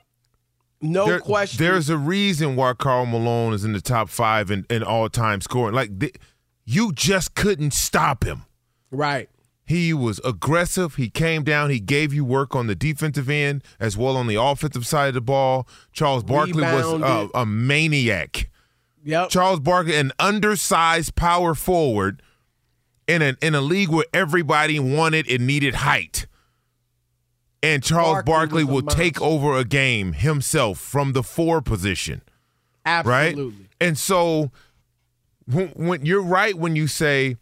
No 0.80 1.06
There- 1.06 1.20
question. 1.20 1.64
There's 1.64 1.88
a 1.88 1.96
reason 1.96 2.56
why 2.56 2.74
Karl 2.74 3.06
Malone 3.06 3.52
is 3.52 3.64
in 3.64 3.72
the 3.72 3.80
top 3.80 4.08
five 4.08 4.50
in, 4.50 4.66
in 4.68 4.82
all 4.82 5.08
time 5.08 5.40
scoring. 5.40 5.74
Like, 5.74 5.90
you 6.64 6.92
just 6.92 7.34
couldn't 7.34 7.72
stop 7.72 8.24
him. 8.24 8.42
right. 8.90 9.28
He 9.72 9.94
was 9.94 10.20
aggressive. 10.22 10.96
He 10.96 11.08
came 11.08 11.44
down. 11.44 11.70
He 11.70 11.80
gave 11.80 12.12
you 12.12 12.26
work 12.26 12.54
on 12.54 12.66
the 12.66 12.74
defensive 12.74 13.30
end 13.30 13.64
as 13.80 13.96
well 13.96 14.18
on 14.18 14.26
the 14.26 14.34
offensive 14.34 14.86
side 14.86 15.08
of 15.08 15.14
the 15.14 15.22
ball. 15.22 15.66
Charles 15.92 16.24
Barkley 16.24 16.62
was 16.62 16.84
Rebounded. 16.84 17.30
a, 17.34 17.38
a 17.38 17.46
maniac. 17.46 18.50
Yep. 19.02 19.30
Charles 19.30 19.60
Barkley, 19.60 19.96
an 19.96 20.12
undersized 20.18 21.14
power 21.14 21.54
forward 21.54 22.20
in 23.08 23.22
a 23.22 23.34
in 23.40 23.54
a 23.54 23.62
league 23.62 23.88
where 23.88 24.04
everybody 24.12 24.78
wanted 24.78 25.26
and 25.26 25.46
needed 25.46 25.76
height. 25.76 26.26
And 27.62 27.82
Charles 27.82 28.24
Barkley 28.24 28.64
Barkley, 28.64 28.64
will 28.64 28.82
take 28.82 29.22
over 29.22 29.56
a 29.56 29.64
game 29.64 30.12
himself 30.12 30.78
from 30.78 31.14
the 31.14 31.22
four 31.22 31.62
position 31.62 32.20
Absolutely. 32.84 33.44
right? 33.44 33.54
And 33.80 33.96
so 33.96 34.50
when, 35.46 35.68
when 35.68 36.04
you're 36.04 36.22
right 36.22 36.58
when 36.58 36.76
you 36.76 36.86
say 36.88 37.38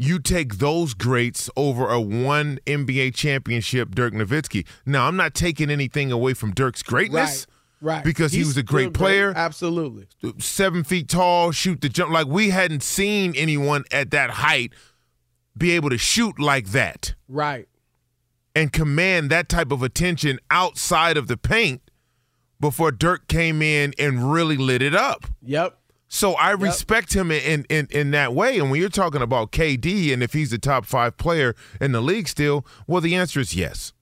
you 0.00 0.20
take 0.20 0.58
those 0.58 0.94
greats 0.94 1.50
over 1.56 1.88
a 1.88 2.00
one 2.00 2.60
NBA 2.66 3.14
championship, 3.14 3.94
Dirk 3.94 4.14
Nowitzki. 4.14 4.64
Now, 4.86 5.08
I'm 5.08 5.16
not 5.16 5.34
taking 5.34 5.70
anything 5.70 6.12
away 6.12 6.34
from 6.34 6.52
Dirk's 6.52 6.82
greatness. 6.82 7.46
Right. 7.48 7.54
Right. 7.80 8.04
Because 8.04 8.32
he 8.32 8.40
was 8.40 8.56
a 8.56 8.62
great 8.64 8.92
player. 8.92 9.32
Absolutely. 9.36 10.08
Seven 10.38 10.82
feet 10.82 11.08
tall, 11.08 11.52
shoot 11.52 11.80
the 11.80 11.88
jump. 11.88 12.12
Like 12.12 12.26
we 12.26 12.50
hadn't 12.50 12.82
seen 12.82 13.34
anyone 13.36 13.84
at 13.92 14.10
that 14.10 14.30
height 14.30 14.72
be 15.56 15.70
able 15.72 15.90
to 15.90 15.98
shoot 15.98 16.40
like 16.40 16.68
that 16.68 17.14
Right. 17.28 17.68
and 18.54 18.72
command 18.72 19.30
that 19.30 19.48
type 19.48 19.70
of 19.70 19.82
attention 19.84 20.40
outside 20.50 21.16
of 21.16 21.28
the 21.28 21.36
paint 21.36 21.82
before 22.60 22.90
Dirk 22.90 23.28
came 23.28 23.62
in 23.62 23.94
and 23.96 24.32
really 24.32 24.56
lit 24.56 24.82
it 24.82 24.94
up. 24.96 25.26
Yep. 25.42 25.77
So 26.10 26.32
I 26.34 26.52
respect 26.52 27.12
him 27.14 27.30
in, 27.30 27.66
in 27.68 27.86
in 27.90 28.10
that 28.12 28.32
way. 28.34 28.58
And 28.58 28.70
when 28.70 28.80
you're 28.80 28.88
talking 28.88 29.20
about 29.20 29.52
KD 29.52 30.12
and 30.12 30.22
if 30.22 30.32
he's 30.32 30.50
the 30.50 30.58
top 30.58 30.86
five 30.86 31.18
player 31.18 31.54
in 31.80 31.92
the 31.92 32.00
league 32.00 32.28
still, 32.28 32.64
well, 32.86 33.02
the 33.02 33.14
answer 33.14 33.40
is 33.40 33.54
yes. 33.54 33.92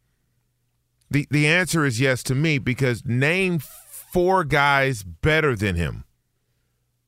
The 1.10 1.26
the 1.30 1.46
answer 1.48 1.84
is 1.84 2.00
yes 2.00 2.22
to 2.24 2.34
me 2.36 2.58
because 2.58 3.04
name 3.04 3.58
four 3.58 4.44
guys 4.44 5.02
better 5.02 5.56
than 5.56 5.74
him. 5.74 6.04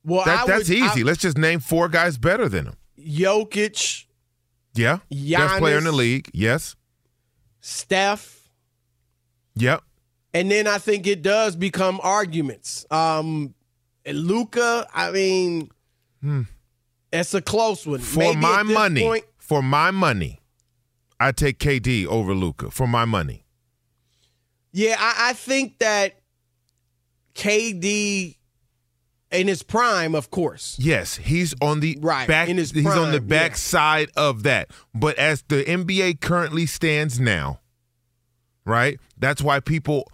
Well, 0.04 0.24
That, 0.24 0.46
that's 0.46 0.68
would, 0.68 0.78
easy. 0.78 1.00
I, 1.02 1.04
Let's 1.04 1.20
just 1.20 1.38
name 1.38 1.60
four 1.60 1.88
guys 1.88 2.18
better 2.18 2.48
than 2.48 2.66
him. 2.66 2.76
Jokic, 2.98 4.06
Yeah. 4.74 4.98
Best 5.10 5.58
player 5.58 5.78
in 5.78 5.84
the 5.84 5.92
league. 5.92 6.28
Yes. 6.32 6.74
Steph, 7.60 8.48
Yep. 9.54 9.82
and 10.32 10.50
then 10.50 10.66
I 10.66 10.78
think 10.78 11.06
it 11.06 11.22
does 11.22 11.56
become 11.56 12.00
arguments. 12.02 12.86
Um, 12.90 13.54
Luka, 14.16 14.86
I 14.94 15.10
mean, 15.10 15.70
that's 17.10 17.34
a 17.34 17.42
close 17.42 17.86
one. 17.86 18.00
Hmm. 18.00 18.04
For 18.04 18.18
Maybe 18.20 18.36
my 18.40 18.62
money, 18.62 19.02
point- 19.02 19.24
for 19.38 19.62
my 19.62 19.90
money, 19.90 20.40
I 21.20 21.32
take 21.32 21.58
KD 21.58 22.06
over 22.06 22.34
Luka. 22.34 22.70
For 22.70 22.86
my 22.86 23.04
money. 23.04 23.44
yeah, 24.72 24.96
I, 24.98 25.30
I 25.30 25.32
think 25.32 25.78
that 25.78 26.20
KD 27.34 28.36
in 29.30 29.46
his 29.48 29.62
prime, 29.62 30.14
of 30.14 30.30
course. 30.30 30.76
Yes, 30.80 31.16
he's 31.16 31.54
on 31.60 31.80
the 31.80 31.98
Right, 32.00 32.26
back. 32.26 32.48
in 32.48 32.56
his 32.56 32.70
he's 32.70 32.86
on 32.86 33.12
the 33.12 33.18
prime, 33.18 33.28
back 33.28 33.50
yeah. 33.52 33.56
side 33.56 34.10
of 34.16 34.42
that. 34.44 34.70
But 34.94 35.16
as 35.18 35.42
the 35.48 35.64
NBA 35.64 36.20
currently 36.20 36.66
stands 36.66 37.20
now, 37.20 37.60
right? 38.64 38.98
That's 39.18 39.42
why 39.42 39.60
people 39.60 40.10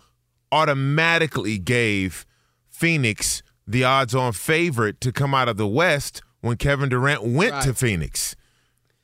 automatically 0.51 1.59
gave 1.59 2.27
Phoenix 2.69 3.43
the 3.67 3.85
odds-on 3.85 4.33
favorite 4.33 5.01
to 5.01 5.13
come 5.13 5.35
out 5.35 5.49
of 5.49 5.57
the 5.57 5.67
West 5.67 6.23
when 6.41 6.57
Kevin 6.57 6.89
Durant 6.89 7.23
went 7.25 7.63
to 7.63 7.73
Phoenix 7.75 8.37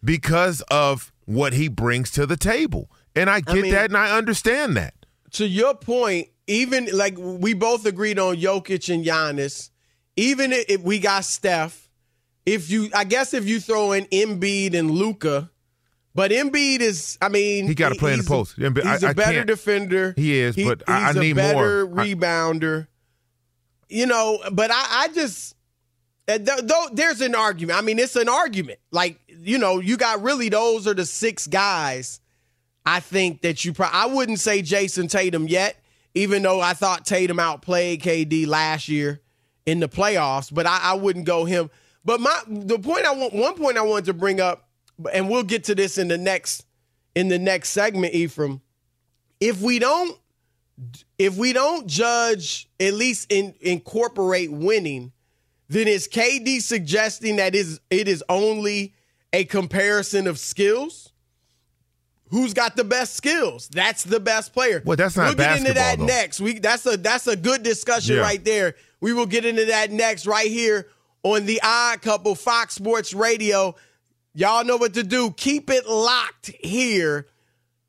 because 0.04 0.60
of 0.70 1.12
what 1.24 1.52
he 1.52 1.68
brings 1.68 2.10
to 2.12 2.26
the 2.26 2.36
table. 2.36 2.90
And 3.14 3.28
I 3.30 3.40
get 3.40 3.56
mean- 3.62 3.72
that 3.72 3.86
and 3.86 3.96
I 3.96 4.16
understand 4.16 4.76
that. 4.76 4.94
to 5.32 5.46
your 5.46 5.74
point, 5.74 6.28
even 6.46 6.88
like 6.92 7.14
we 7.16 7.54
both 7.54 7.86
agreed 7.86 8.18
on 8.18 8.36
Jokic 8.36 8.92
and 8.92 9.04
Giannis, 9.04 9.70
even 10.16 10.52
if 10.52 10.80
we 10.82 10.98
got 10.98 11.24
Steph, 11.24 11.88
if 12.44 12.68
you, 12.70 12.90
I 12.94 13.04
guess 13.04 13.32
if 13.34 13.46
you 13.46 13.60
throw 13.60 13.92
in 13.92 14.04
Embiid 14.06 14.74
and 14.74 14.90
Luka, 14.90 15.50
but 16.14 16.32
Embiid 16.32 16.80
is, 16.80 17.16
I 17.22 17.28
mean, 17.28 17.68
He 17.68 17.74
gotta 17.74 17.94
play 17.94 18.12
in 18.12 18.18
the 18.18 18.22
he's 18.24 18.28
post. 18.28 18.58
A, 18.58 18.62
he's 18.68 19.04
I- 19.04 19.08
a 19.08 19.10
I 19.10 19.12
better 19.12 19.44
defender. 19.44 20.14
He 20.16 20.38
is, 20.38 20.56
but 20.56 20.82
I- 20.88 21.04
I 21.04 21.06
he's 21.12 21.16
need 21.16 21.30
a 21.32 21.34
better 21.36 21.86
more. 21.86 22.00
I- 22.00 22.08
rebounder. 22.08 22.86
You 23.90 24.06
know, 24.06 24.40
but 24.52 24.70
I, 24.72 25.04
I 25.04 25.08
just. 25.08 25.56
uh, 26.28 26.38
th- 26.38 26.60
Though 26.62 26.88
there's 26.92 27.20
an 27.20 27.34
argument. 27.34 27.78
I 27.78 27.82
mean, 27.82 27.98
it's 27.98 28.16
an 28.16 28.28
argument. 28.28 28.78
Like 28.92 29.20
you 29.28 29.58
know, 29.58 29.80
you 29.80 29.96
got 29.98 30.22
really 30.22 30.48
those 30.48 30.86
are 30.88 30.94
the 30.94 31.06
six 31.06 31.46
guys 31.46 32.20
I 32.86 33.00
think 33.00 33.42
that 33.42 33.64
you 33.64 33.72
probably, 33.72 33.98
I 33.98 34.06
wouldn't 34.06 34.40
say 34.40 34.62
Jayson 34.62 35.08
Tatum 35.08 35.46
yet, 35.48 35.76
even 36.14 36.42
though 36.42 36.60
I 36.60 36.72
thought 36.74 37.06
Tatum 37.06 37.38
outplayed 37.38 38.02
KD 38.02 38.46
last 38.46 38.88
year 38.88 39.20
in 39.66 39.80
the 39.80 39.88
playoffs, 39.88 40.52
but 40.52 40.66
I, 40.66 40.80
I 40.82 40.94
wouldn't 40.94 41.26
go 41.26 41.44
him. 41.44 41.70
But 42.04 42.20
my 42.20 42.40
the 42.48 42.78
point 42.78 43.04
I 43.06 43.12
want 43.14 43.34
one 43.34 43.54
point 43.54 43.76
I 43.78 43.82
wanted 43.82 44.06
to 44.06 44.14
bring 44.14 44.40
up, 44.40 44.68
and 45.12 45.28
we'll 45.28 45.42
get 45.44 45.64
to 45.64 45.74
this 45.74 45.98
in 45.98 46.08
the 46.08 46.18
next 46.18 46.64
in 47.14 47.28
the 47.28 47.38
next 47.38 47.70
segment, 47.70 48.14
Ephraim. 48.14 48.62
If 49.40 49.60
we 49.60 49.78
don't 49.78 50.18
if 51.18 51.36
we 51.36 51.52
don't 51.52 51.86
judge, 51.86 52.68
at 52.78 52.94
least 52.94 53.30
in, 53.32 53.54
incorporate 53.60 54.50
winning, 54.52 55.12
then 55.68 55.86
is 55.88 56.08
KD 56.08 56.60
suggesting 56.62 57.36
that 57.36 57.54
is 57.54 57.80
it 57.90 58.08
is 58.08 58.24
only 58.28 58.94
a 59.32 59.44
comparison 59.44 60.26
of 60.26 60.38
skills? 60.38 61.12
Who's 62.28 62.54
got 62.54 62.76
the 62.76 62.84
best 62.84 63.16
skills? 63.16 63.68
That's 63.68 64.04
the 64.04 64.20
best 64.20 64.52
player. 64.52 64.82
Well, 64.84 64.96
that's 64.96 65.16
not 65.16 65.28
We'll 65.28 65.34
get 65.46 65.58
into 65.58 65.72
that 65.74 65.98
though. 65.98 66.06
next. 66.06 66.40
We 66.40 66.58
that's 66.60 66.86
a 66.86 66.96
that's 66.96 67.26
a 67.26 67.36
good 67.36 67.62
discussion 67.64 68.16
Yeah. 68.16 68.22
right 68.22 68.44
there. 68.44 68.76
We 69.00 69.12
will 69.12 69.26
get 69.26 69.44
into 69.44 69.64
that 69.66 69.90
next 69.90 70.26
right 70.26 70.48
here 70.50 70.88
on 71.24 71.46
the 71.46 71.60
Odd 71.62 72.02
Couple 72.02 72.34
Fox 72.36 72.74
Sports 72.74 73.12
Radio. 73.14 73.74
Y'all 74.34 74.64
know 74.64 74.76
what 74.76 74.94
to 74.94 75.02
do. 75.02 75.32
Keep 75.32 75.70
it 75.70 75.88
locked 75.88 76.52
here 76.62 77.26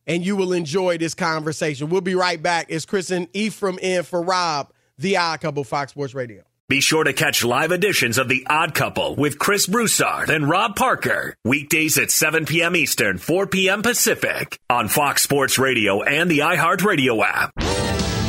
and 0.08 0.26
you 0.26 0.36
will 0.36 0.54
enjoy 0.54 0.98
this 0.98 1.14
conversation. 1.14 1.90
We'll 1.90 2.02
be 2.02 2.16
right 2.16 2.42
back. 2.42 2.68
It's 2.70 2.86
Chris 2.86 3.12
and 3.12 3.28
Ephraim 3.34 3.80
in 3.80 4.04
for 4.04 4.22
Rob, 4.22 4.72
the 4.98 5.18
Odd 5.18 5.42
Couple 5.42 5.64
Fox 5.64 5.92
Sports 5.92 6.14
Radio. 6.14 6.44
Be 6.72 6.80
sure 6.80 7.04
to 7.04 7.12
catch 7.12 7.44
live 7.44 7.74
editions 7.74 8.18
of 8.18 8.30
The 8.30 8.48
Odd 8.50 8.74
Couple 8.74 9.18
with 9.18 9.38
Chris 9.38 9.68
Broussard 9.68 10.30
and 10.30 10.48
Rob 10.48 10.78
Parker. 10.78 11.36
Weekdays 11.44 11.98
at 11.98 12.12
7 12.12 12.46
p.m. 12.46 12.78
Eastern, 12.78 13.18
4 13.18 13.48
p.m. 13.48 13.82
Pacific 13.82 14.58
on 14.70 14.88
Fox 14.88 15.22
Sports 15.22 15.60
Radio 15.60 16.02
and 16.02 16.32
the 16.32 16.40
iHeartRadio 16.40 17.22
app. 17.26 18.01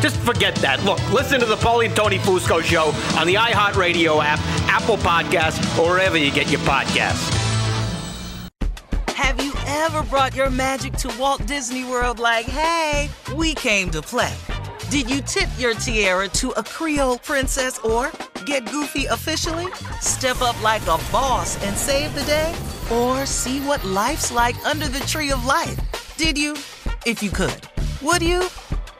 Just 0.00 0.16
forget 0.20 0.54
that. 0.56 0.82
Look, 0.84 0.98
listen 1.12 1.40
to 1.40 1.46
the 1.46 1.56
Paulie 1.56 1.86
and 1.86 1.94
Tony 1.94 2.18
Fusco 2.18 2.62
show 2.62 2.86
on 3.18 3.26
the 3.26 3.34
iHeartRadio 3.34 4.22
app, 4.24 4.38
Apple 4.68 4.96
Podcasts, 4.96 5.78
or 5.78 5.90
wherever 5.90 6.16
you 6.16 6.30
get 6.30 6.50
your 6.50 6.60
podcasts. 6.60 7.36
Have 9.10 9.44
you 9.44 9.52
ever 9.66 10.02
brought 10.04 10.34
your 10.34 10.48
magic 10.48 10.94
to 10.94 11.14
Walt 11.18 11.46
Disney 11.46 11.84
World 11.84 12.18
like, 12.18 12.46
hey, 12.46 13.10
we 13.36 13.54
came 13.54 13.90
to 13.90 14.00
play? 14.00 14.34
Did 14.88 15.10
you 15.10 15.20
tip 15.20 15.48
your 15.58 15.74
tiara 15.74 16.28
to 16.28 16.50
a 16.52 16.64
Creole 16.64 17.18
princess 17.18 17.78
or 17.80 18.10
get 18.46 18.64
goofy 18.70 19.04
officially? 19.04 19.70
Step 20.00 20.40
up 20.40 20.60
like 20.62 20.82
a 20.82 20.98
boss 21.12 21.62
and 21.64 21.76
save 21.76 22.14
the 22.14 22.24
day? 22.24 22.54
Or 22.90 23.26
see 23.26 23.60
what 23.60 23.84
life's 23.84 24.32
like 24.32 24.56
under 24.66 24.88
the 24.88 25.00
tree 25.00 25.30
of 25.30 25.44
life? 25.44 25.78
Did 26.16 26.38
you? 26.38 26.54
If 27.06 27.22
you 27.22 27.30
could. 27.30 27.68
Would 28.02 28.22
you? 28.22 28.48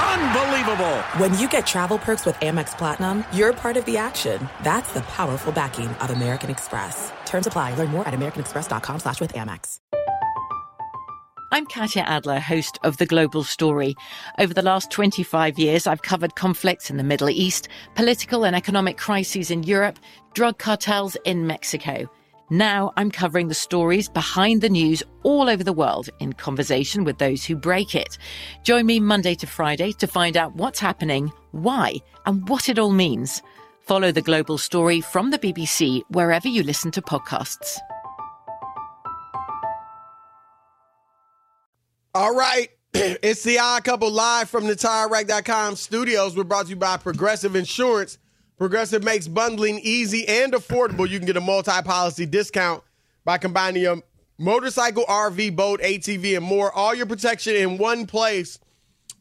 Unbelievable! 0.00 0.96
When 1.18 1.36
you 1.38 1.48
get 1.48 1.66
travel 1.66 1.98
perks 1.98 2.26
with 2.26 2.36
Amex 2.36 2.76
Platinum, 2.76 3.24
you're 3.32 3.52
part 3.52 3.76
of 3.76 3.84
the 3.84 3.96
action. 3.96 4.48
That's 4.62 4.92
the 4.92 5.00
powerful 5.02 5.52
backing 5.52 5.88
of 5.88 6.10
American 6.10 6.50
Express. 6.50 7.12
Terms 7.24 7.46
apply. 7.46 7.74
Learn 7.74 7.90
more 7.90 8.06
at 8.06 8.14
americanexpress.com 8.14 9.00
slash 9.00 9.20
with 9.20 9.32
Amex. 9.32 9.80
I'm 11.50 11.64
Katya 11.64 12.02
Adler, 12.02 12.40
host 12.40 12.78
of 12.82 12.98
The 12.98 13.06
Global 13.06 13.42
Story. 13.42 13.94
Over 14.38 14.52
the 14.52 14.60
last 14.60 14.90
25 14.90 15.58
years, 15.58 15.86
I've 15.86 16.02
covered 16.02 16.34
conflicts 16.34 16.90
in 16.90 16.98
the 16.98 17.02
Middle 17.02 17.30
East, 17.30 17.68
political 17.94 18.44
and 18.44 18.54
economic 18.54 18.98
crises 18.98 19.50
in 19.50 19.62
Europe, 19.62 19.98
drug 20.34 20.58
cartels 20.58 21.16
in 21.24 21.46
Mexico. 21.46 22.06
Now 22.50 22.92
I'm 22.96 23.10
covering 23.10 23.48
the 23.48 23.54
stories 23.54 24.08
behind 24.08 24.62
the 24.62 24.70
news 24.70 25.02
all 25.22 25.50
over 25.50 25.62
the 25.62 25.72
world 25.72 26.08
in 26.18 26.32
conversation 26.32 27.04
with 27.04 27.18
those 27.18 27.44
who 27.44 27.56
break 27.56 27.94
it. 27.94 28.16
Join 28.62 28.86
me 28.86 29.00
Monday 29.00 29.34
to 29.34 29.46
Friday 29.46 29.92
to 29.92 30.06
find 30.06 30.36
out 30.36 30.54
what's 30.56 30.80
happening, 30.80 31.30
why, 31.50 31.96
and 32.24 32.48
what 32.48 32.68
it 32.68 32.78
all 32.78 32.90
means. 32.90 33.42
Follow 33.80 34.12
the 34.12 34.22
global 34.22 34.56
story 34.56 35.00
from 35.00 35.30
the 35.30 35.38
BBC 35.38 36.02
wherever 36.10 36.48
you 36.48 36.62
listen 36.62 36.90
to 36.92 37.02
podcasts. 37.02 37.78
All 42.14 42.34
right. 42.34 42.68
It's 43.22 43.42
the 43.42 43.58
odd 43.58 43.84
couple 43.84 44.10
live 44.10 44.48
from 44.48 44.66
the 44.66 44.74
TireRack.com 44.74 45.76
studios. 45.76 46.36
We're 46.36 46.44
brought 46.44 46.64
to 46.64 46.70
you 46.70 46.76
by 46.76 46.96
Progressive 46.96 47.54
Insurance. 47.54 48.18
Progressive 48.58 49.04
makes 49.04 49.28
bundling 49.28 49.78
easy 49.82 50.26
and 50.26 50.52
affordable. 50.52 51.08
You 51.08 51.18
can 51.18 51.26
get 51.26 51.36
a 51.36 51.40
multi-policy 51.40 52.26
discount 52.26 52.82
by 53.24 53.38
combining 53.38 53.82
your 53.82 54.02
motorcycle, 54.36 55.04
RV, 55.04 55.54
boat, 55.54 55.80
ATV, 55.80 56.36
and 56.36 56.44
more. 56.44 56.72
All 56.72 56.92
your 56.92 57.06
protection 57.06 57.54
in 57.54 57.78
one 57.78 58.06
place. 58.06 58.58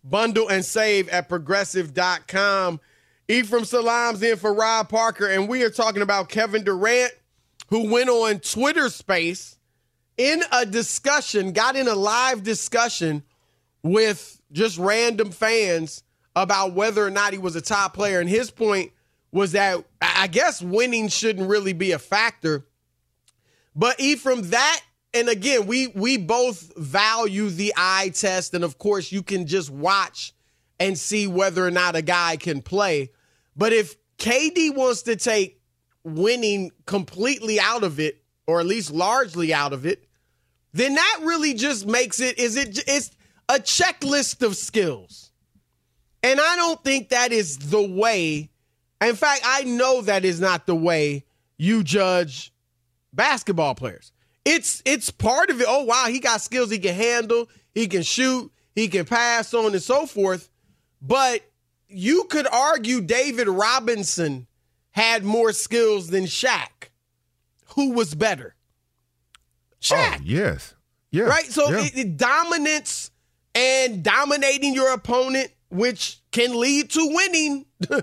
Bundle 0.03 0.49
and 0.49 0.65
save 0.65 1.07
at 1.09 1.29
progressive.com. 1.29 2.79
Ephraim 3.27 3.65
Salaam's 3.65 4.23
in 4.23 4.37
for 4.37 4.53
Rob 4.53 4.89
Parker, 4.89 5.27
and 5.27 5.49
we 5.49 5.63
are 5.63 5.69
talking 5.69 6.01
about 6.01 6.29
Kevin 6.29 6.63
Durant, 6.63 7.11
who 7.67 7.91
went 7.91 8.09
on 8.09 8.39
Twitter 8.39 8.89
space 8.89 9.57
in 10.15 10.41
a 10.51 10.65
discussion, 10.65 11.51
got 11.51 11.75
in 11.75 11.87
a 11.87 11.95
live 11.95 12.41
discussion 12.41 13.23
with 13.83 14.41
just 14.51 14.77
random 14.77 15.31
fans 15.31 16.03
about 16.35 16.73
whether 16.73 17.05
or 17.05 17.09
not 17.09 17.33
he 17.33 17.39
was 17.39 17.55
a 17.55 17.61
top 17.61 17.93
player. 17.93 18.19
And 18.19 18.29
his 18.29 18.49
point 18.49 18.91
was 19.31 19.51
that 19.53 19.83
I 20.01 20.27
guess 20.27 20.61
winning 20.61 21.09
shouldn't 21.09 21.49
really 21.49 21.73
be 21.73 21.91
a 21.91 21.99
factor. 21.99 22.65
But 23.75 23.99
Ephraim, 23.99 24.49
that 24.49 24.81
and 25.13 25.29
again, 25.29 25.67
we 25.67 25.87
we 25.87 26.17
both 26.17 26.73
value 26.77 27.49
the 27.49 27.73
eye 27.75 28.11
test, 28.13 28.53
and 28.53 28.63
of 28.63 28.77
course, 28.77 29.11
you 29.11 29.23
can 29.23 29.47
just 29.47 29.69
watch 29.69 30.33
and 30.79 30.97
see 30.97 31.27
whether 31.27 31.65
or 31.65 31.71
not 31.71 31.95
a 31.95 32.01
guy 32.01 32.37
can 32.37 32.61
play. 32.61 33.11
But 33.55 33.73
if 33.73 33.95
KD 34.17 34.75
wants 34.75 35.03
to 35.03 35.15
take 35.15 35.61
winning 36.03 36.71
completely 36.85 37.59
out 37.59 37.83
of 37.83 37.99
it, 37.99 38.21
or 38.45 38.59
at 38.59 38.65
least 38.65 38.91
largely 38.91 39.53
out 39.53 39.73
of 39.73 39.85
it, 39.85 40.07
then 40.73 40.95
that 40.95 41.19
really 41.23 41.53
just 41.53 41.85
makes 41.85 42.19
it 42.19 42.37
is 42.37 42.55
it 42.55 42.83
it's 42.87 43.11
a 43.49 43.55
checklist 43.55 44.45
of 44.45 44.55
skills. 44.55 45.31
And 46.23 46.39
I 46.39 46.55
don't 46.55 46.83
think 46.83 47.09
that 47.09 47.31
is 47.31 47.57
the 47.57 47.81
way. 47.81 48.49
In 49.01 49.15
fact, 49.15 49.41
I 49.45 49.63
know 49.63 50.01
that 50.01 50.25
is 50.25 50.39
not 50.39 50.65
the 50.65 50.75
way 50.75 51.25
you 51.57 51.83
judge 51.83 52.51
basketball 53.13 53.75
players. 53.75 54.11
It's 54.45 54.81
it's 54.85 55.11
part 55.11 55.49
of 55.49 55.59
it. 55.59 55.67
Oh 55.67 55.83
wow, 55.83 56.05
he 56.07 56.19
got 56.19 56.41
skills 56.41 56.71
he 56.71 56.79
can 56.79 56.95
handle, 56.95 57.49
he 57.73 57.87
can 57.87 58.03
shoot, 58.03 58.51
he 58.75 58.87
can 58.87 59.05
pass, 59.05 59.49
so 59.49 59.65
on 59.65 59.73
and 59.73 59.83
so 59.83 60.05
forth. 60.05 60.49
But 61.01 61.41
you 61.89 62.25
could 62.25 62.47
argue 62.47 63.01
David 63.01 63.47
Robinson 63.47 64.47
had 64.91 65.23
more 65.23 65.51
skills 65.51 66.07
than 66.09 66.23
Shaq, 66.23 66.89
who 67.75 67.91
was 67.91 68.15
better? 68.15 68.55
Oh, 69.35 69.37
Shaq. 69.81 70.17
Oh, 70.17 70.21
yes. 70.23 70.73
Yeah. 71.11 71.25
Right? 71.25 71.45
So 71.45 71.69
yeah. 71.69 71.85
it, 71.85 71.97
it 71.97 72.17
dominance 72.17 73.11
and 73.53 74.03
dominating 74.03 74.73
your 74.73 74.93
opponent, 74.93 75.51
which 75.69 76.19
can 76.31 76.59
lead 76.59 76.89
to 76.91 77.07
winning. 77.11 77.65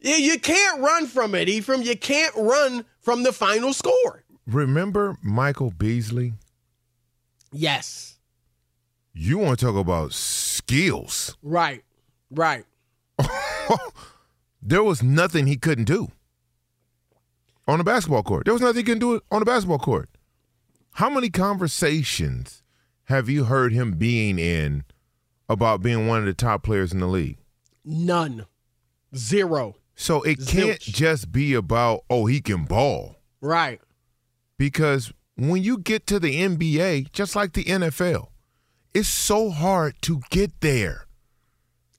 you 0.00 0.14
you 0.14 0.38
can't 0.38 0.80
run 0.80 1.06
from 1.06 1.34
it, 1.34 1.48
Ephraim. 1.48 1.82
You 1.82 1.96
can't 1.96 2.34
run 2.36 2.84
from 3.00 3.22
the 3.22 3.32
final 3.32 3.72
score. 3.72 4.24
Remember 4.46 5.16
Michael 5.22 5.70
Beasley? 5.70 6.34
Yes. 7.52 8.18
You 9.12 9.38
want 9.38 9.58
to 9.58 9.66
talk 9.66 9.76
about 9.76 10.12
skills. 10.12 11.36
Right. 11.42 11.82
Right. 12.30 12.64
There 14.68 14.82
was 14.82 15.00
nothing 15.00 15.46
he 15.46 15.56
couldn't 15.56 15.84
do 15.84 16.08
on 17.68 17.78
the 17.78 17.84
basketball 17.84 18.24
court. 18.24 18.46
There 18.46 18.52
was 18.52 18.60
nothing 18.60 18.78
he 18.78 18.82
couldn't 18.82 18.98
do 18.98 19.20
on 19.30 19.38
the 19.38 19.44
basketball 19.44 19.78
court. 19.78 20.08
How 20.94 21.08
many 21.08 21.30
conversations 21.30 22.64
have 23.04 23.28
you 23.28 23.44
heard 23.44 23.72
him 23.72 23.92
being 23.92 24.40
in 24.40 24.82
about 25.48 25.82
being 25.82 26.08
one 26.08 26.18
of 26.18 26.24
the 26.24 26.34
top 26.34 26.64
players 26.64 26.92
in 26.92 26.98
the 26.98 27.06
league? 27.06 27.38
None. 27.84 28.46
Zero. 29.14 29.76
So 29.96 30.22
it 30.22 30.46
can't 30.46 30.78
just 30.78 31.32
be 31.32 31.54
about, 31.54 32.04
oh, 32.10 32.26
he 32.26 32.40
can 32.40 32.64
ball. 32.64 33.16
Right. 33.40 33.80
Because 34.58 35.12
when 35.36 35.62
you 35.62 35.78
get 35.78 36.06
to 36.08 36.20
the 36.20 36.42
NBA, 36.42 37.12
just 37.12 37.34
like 37.34 37.54
the 37.54 37.64
NFL, 37.64 38.28
it's 38.94 39.08
so 39.08 39.50
hard 39.50 39.94
to 40.02 40.20
get 40.30 40.60
there. 40.60 41.06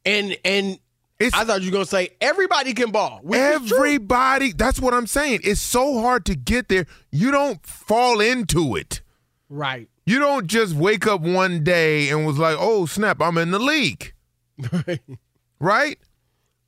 And 0.06 0.38
and 0.46 0.80
I 1.20 1.44
thought 1.44 1.62
you 1.62 1.70
were 1.70 1.74
gonna 1.74 1.86
say 1.86 2.10
everybody 2.22 2.74
can 2.74 2.92
ball. 2.92 3.20
which 3.24 3.40
is 3.40 3.70
true. 3.70 3.78
Everybody, 3.78 4.54
that's 4.54 4.80
what 4.80 4.94
I'm 4.94 5.08
saying. 5.08 5.42
It's 5.44 5.62
so 5.62 6.00
hard 6.00 6.26
to 6.26 6.36
get 6.36 6.70
there. 6.70 6.86
You 7.12 7.32
don't 7.32 7.66
fall 7.66 8.22
into 8.22 8.76
it. 8.76 9.02
Right. 9.50 9.90
You 10.06 10.20
don't 10.20 10.48
just 10.48 10.74
wake 10.74 11.06
up 11.06 11.22
one 11.22 11.64
day 11.64 12.10
and 12.10 12.26
was 12.26 12.38
like, 12.38 12.56
oh, 12.60 12.86
snap, 12.86 13.22
I'm 13.22 13.38
in 13.38 13.52
the 13.52 13.60
league. 13.60 14.14
right? 15.60 16.00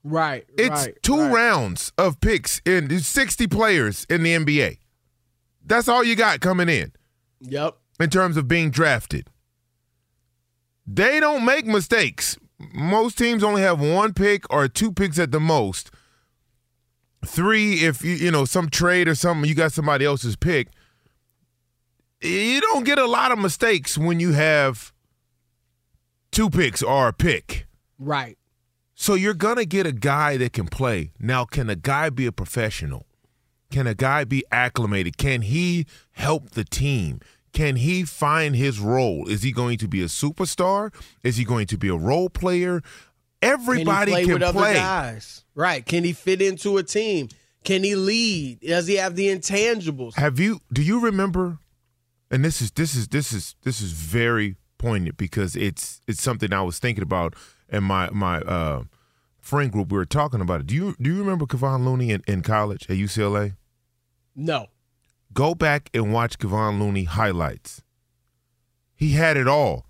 Right. 0.04 0.46
It's 0.58 0.70
right, 0.88 1.04
two 1.04 1.20
right. 1.20 1.32
rounds 1.34 1.92
of 1.98 2.20
picks 2.22 2.62
in 2.66 3.00
60 3.00 3.48
players 3.48 4.06
in 4.10 4.24
the 4.24 4.34
NBA. 4.34 4.78
That's 5.66 5.88
all 5.88 6.04
you 6.04 6.16
got 6.16 6.40
coming 6.40 6.70
in 6.70 6.94
Yep. 7.42 7.78
in 8.00 8.10
terms 8.10 8.38
of 8.38 8.48
being 8.48 8.72
drafted. 8.72 9.28
They 10.88 11.20
don't 11.20 11.46
make 11.46 11.66
mistakes. 11.66 12.38
Most 12.74 13.18
teams 13.18 13.44
only 13.44 13.62
have 13.62 13.80
one 13.80 14.14
pick 14.14 14.52
or 14.52 14.68
two 14.68 14.92
picks 14.92 15.20
at 15.20 15.32
the 15.32 15.40
most. 15.40 15.92
Three 17.26 17.84
if 17.86 18.04
you 18.04 18.14
you 18.14 18.32
know 18.32 18.46
some 18.46 18.70
trade 18.70 19.08
or 19.08 19.14
something 19.16 19.48
you 19.48 19.54
got 19.54 19.74
somebody 19.74 20.06
else's 20.06 20.36
pick. 20.36 20.70
You 22.22 22.60
don't 22.62 22.86
get 22.86 22.98
a 22.98 23.06
lot 23.06 23.32
of 23.32 23.38
mistakes 23.40 23.98
when 23.98 24.20
you 24.20 24.32
have 24.34 24.92
two 26.32 26.50
picks 26.50 26.82
or 26.82 27.10
a 27.10 27.14
pick. 27.14 27.68
Right. 28.00 28.38
So 29.02 29.14
you're 29.14 29.34
gonna 29.34 29.64
get 29.64 29.88
a 29.88 29.94
guy 29.94 30.36
that 30.36 30.52
can 30.52 30.68
play. 30.68 31.14
Now, 31.18 31.46
can 31.46 31.70
a 31.70 31.78
guy 31.78 32.10
be 32.10 32.26
a 32.26 32.34
professional? 32.34 33.06
Can 33.72 33.88
a 33.88 33.96
guy 33.96 34.26
be 34.26 34.44
acclimated? 34.52 35.18
Can 35.18 35.44
he 35.44 35.86
help 36.12 36.50
the 36.50 36.66
team? 36.66 37.22
Can 37.54 37.78
he 37.78 38.04
find 38.04 38.58
his 38.58 38.82
role? 38.82 39.26
Is 39.30 39.42
he 39.42 39.54
going 39.54 39.78
to 39.78 39.88
be 39.88 40.02
a 40.02 40.08
superstar? 40.08 40.94
Is 41.24 41.38
he 41.38 41.46
going 41.46 41.66
to 41.68 41.78
be 41.78 41.88
a 41.88 41.96
role 41.96 42.30
player? 42.30 42.82
Everybody 43.42 44.12
can 44.12 44.26
play 44.26 44.26
can 44.26 44.34
with 44.34 44.52
play. 44.52 44.70
other 44.72 44.80
guys. 44.80 45.46
Right. 45.56 45.86
Can 45.86 46.04
he 46.04 46.12
fit 46.12 46.42
into 46.42 46.78
a 46.78 46.84
team? 46.84 47.30
Can 47.64 47.86
he 47.86 47.96
lead? 47.96 48.60
Does 48.60 48.88
he 48.88 48.96
have 48.96 49.16
the 49.16 49.30
intangibles? 49.30 50.16
Have 50.16 50.42
you 50.42 50.60
do 50.74 50.84
you 50.84 51.00
remember 51.00 51.60
and 52.30 52.44
this 52.44 52.62
is 52.62 52.72
this 52.72 52.96
is 52.96 53.08
this 53.08 53.32
is 53.32 53.56
this 53.64 53.80
is 53.80 53.94
very 53.94 54.58
poignant 54.78 55.16
because 55.16 55.56
it's 55.56 56.02
it's 56.06 56.22
something 56.22 56.52
I 56.52 56.64
was 56.64 56.80
thinking 56.80 57.02
about 57.02 57.36
in 57.72 57.84
my 57.84 58.10
my 58.12 58.40
uh 58.42 58.84
friend 59.40 59.72
group 59.72 59.92
we 59.92 59.98
were 59.98 60.06
talking 60.06 60.42
about 60.42 60.62
it. 60.62 60.68
Do 60.68 60.76
you 60.76 60.96
do 61.02 61.14
you 61.14 61.20
remember 61.20 61.46
Kevon 61.46 61.86
Looney 61.86 62.12
in, 62.12 62.24
in 62.28 62.42
college 62.42 62.84
at 62.90 62.98
UCLA? 62.98 63.56
No. 64.36 64.68
Go 65.34 65.54
back 65.56 65.90
and 65.94 66.12
watch 66.14 66.40
Kevon 66.40 66.80
Looney 66.80 67.04
highlights. 67.04 67.84
He 68.96 69.12
had 69.12 69.38
it 69.38 69.48
all. 69.48 69.86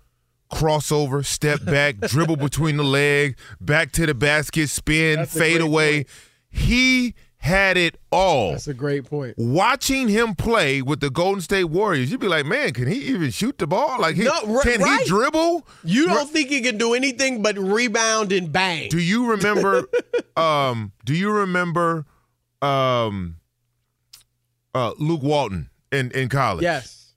Crossover, 0.52 1.24
step 1.24 1.64
back, 1.64 1.98
dribble 2.00 2.36
between 2.36 2.76
the 2.76 2.84
leg, 2.84 3.36
back 3.60 3.92
to 3.92 4.06
the 4.06 4.14
basket, 4.14 4.68
spin, 4.68 5.16
That's 5.20 5.36
fade 5.36 5.60
away. 5.60 6.04
point. 6.04 6.08
He 6.50 7.14
had 7.42 7.78
it 7.78 7.96
all. 8.12 8.52
That's 8.52 8.68
a 8.68 8.74
great 8.74 9.06
point. 9.06 9.34
Watching 9.38 10.08
him 10.08 10.34
play 10.34 10.82
with 10.82 11.00
the 11.00 11.08
Golden 11.08 11.40
State 11.40 11.64
Warriors, 11.64 12.10
you'd 12.10 12.20
be 12.20 12.28
like, 12.28 12.44
man, 12.44 12.72
can 12.74 12.86
he 12.86 12.96
even 13.06 13.30
shoot 13.30 13.56
the 13.56 13.66
ball? 13.66 13.98
Like, 13.98 14.14
he, 14.16 14.24
No, 14.24 14.32
ri- 14.46 14.62
can 14.62 14.80
right. 14.82 15.00
he 15.00 15.06
dribble? 15.08 15.66
You 15.82 16.06
don't 16.06 16.28
think 16.28 16.50
he 16.50 16.60
can 16.60 16.76
do 16.76 16.92
anything 16.92 17.40
but 17.42 17.56
rebound 17.58 18.30
and 18.30 18.52
bang? 18.52 18.90
Do 18.90 19.00
you 19.00 19.30
remember? 19.30 19.84
um, 20.36 20.92
do 21.06 21.14
you 21.14 21.30
remember 21.30 22.04
um, 22.60 23.36
uh, 24.74 24.92
Luke 24.98 25.22
Walton 25.22 25.70
in 25.90 26.10
in 26.10 26.28
college? 26.28 26.62
Yes. 26.62 27.14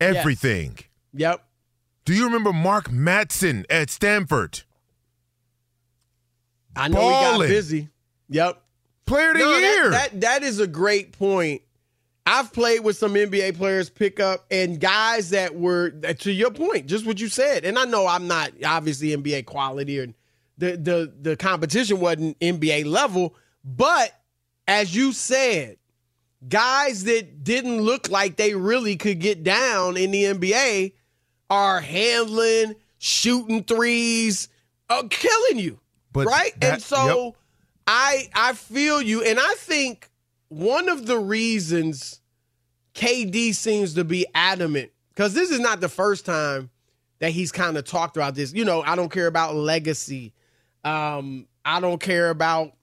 everything. 0.00 0.78
Yep. 1.12 1.44
Do 2.06 2.14
you 2.14 2.24
remember 2.24 2.54
Mark 2.54 2.88
Madsen 2.88 3.66
at 3.68 3.90
Stanford? 3.90 4.62
I 6.74 6.88
know 6.88 7.00
he 7.00 7.08
got 7.10 7.40
busy. 7.40 7.88
Yep. 8.30 8.62
Player 9.08 9.30
of 9.30 9.34
the 9.34 9.40
No, 9.40 9.50
that- 9.52 9.60
year. 9.60 9.90
That, 9.90 10.20
that 10.20 10.42
is 10.42 10.60
a 10.60 10.66
great 10.66 11.12
point. 11.12 11.62
I've 12.26 12.52
played 12.52 12.80
with 12.80 12.98
some 12.98 13.14
NBA 13.14 13.56
players 13.56 13.88
pick 13.88 14.20
up 14.20 14.44
and 14.50 14.78
guys 14.78 15.30
that 15.30 15.54
were 15.56 15.90
to 15.90 16.30
your 16.30 16.50
point, 16.50 16.86
just 16.86 17.06
what 17.06 17.18
you 17.18 17.28
said. 17.28 17.64
And 17.64 17.78
I 17.78 17.86
know 17.86 18.06
I'm 18.06 18.26
not 18.28 18.52
obviously 18.64 19.16
NBA 19.16 19.46
quality 19.46 19.98
or 19.98 20.08
the 20.58 20.76
the 20.76 21.12
the 21.22 21.36
competition 21.36 22.00
wasn't 22.00 22.38
NBA 22.40 22.84
level, 22.84 23.34
but 23.64 24.12
as 24.66 24.94
you 24.94 25.12
said, 25.12 25.78
guys 26.46 27.04
that 27.04 27.42
didn't 27.44 27.80
look 27.80 28.10
like 28.10 28.36
they 28.36 28.54
really 28.54 28.96
could 28.96 29.20
get 29.20 29.42
down 29.42 29.96
in 29.96 30.10
the 30.10 30.24
NBA 30.24 30.92
are 31.48 31.80
handling, 31.80 32.74
shooting 32.98 33.64
threes, 33.64 34.48
uh, 34.90 35.02
killing 35.08 35.58
you. 35.58 35.80
But 36.12 36.26
right? 36.26 36.52
that- 36.60 36.72
and 36.74 36.82
so 36.82 37.24
yep. 37.28 37.34
I 37.88 38.28
I 38.34 38.52
feel 38.52 39.00
you, 39.00 39.24
and 39.24 39.40
I 39.40 39.54
think 39.54 40.10
one 40.48 40.90
of 40.90 41.06
the 41.06 41.18
reasons 41.18 42.20
KD 42.94 43.54
seems 43.54 43.94
to 43.94 44.04
be 44.04 44.26
adamant 44.34 44.90
because 45.08 45.32
this 45.32 45.50
is 45.50 45.58
not 45.58 45.80
the 45.80 45.88
first 45.88 46.26
time 46.26 46.68
that 47.20 47.30
he's 47.30 47.50
kind 47.50 47.78
of 47.78 47.84
talked 47.84 48.18
about 48.18 48.34
this. 48.34 48.52
You 48.52 48.66
know, 48.66 48.82
I 48.82 48.94
don't 48.94 49.10
care 49.10 49.26
about 49.26 49.54
legacy. 49.54 50.34
Um, 50.84 51.48
I 51.64 51.80
don't 51.80 51.98
care 51.98 52.28
about 52.28 52.74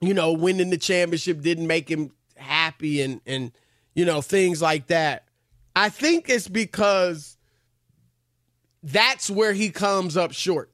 you 0.00 0.14
know 0.14 0.32
winning 0.32 0.70
the 0.70 0.78
championship 0.78 1.40
didn't 1.40 1.66
make 1.66 1.90
him 1.90 2.12
happy 2.36 3.02
and 3.02 3.20
and 3.26 3.50
you 3.96 4.04
know 4.04 4.20
things 4.22 4.62
like 4.62 4.86
that. 4.86 5.24
I 5.74 5.88
think 5.88 6.28
it's 6.28 6.46
because 6.46 7.36
that's 8.84 9.28
where 9.28 9.52
he 9.52 9.70
comes 9.70 10.16
up 10.16 10.32
short 10.32 10.70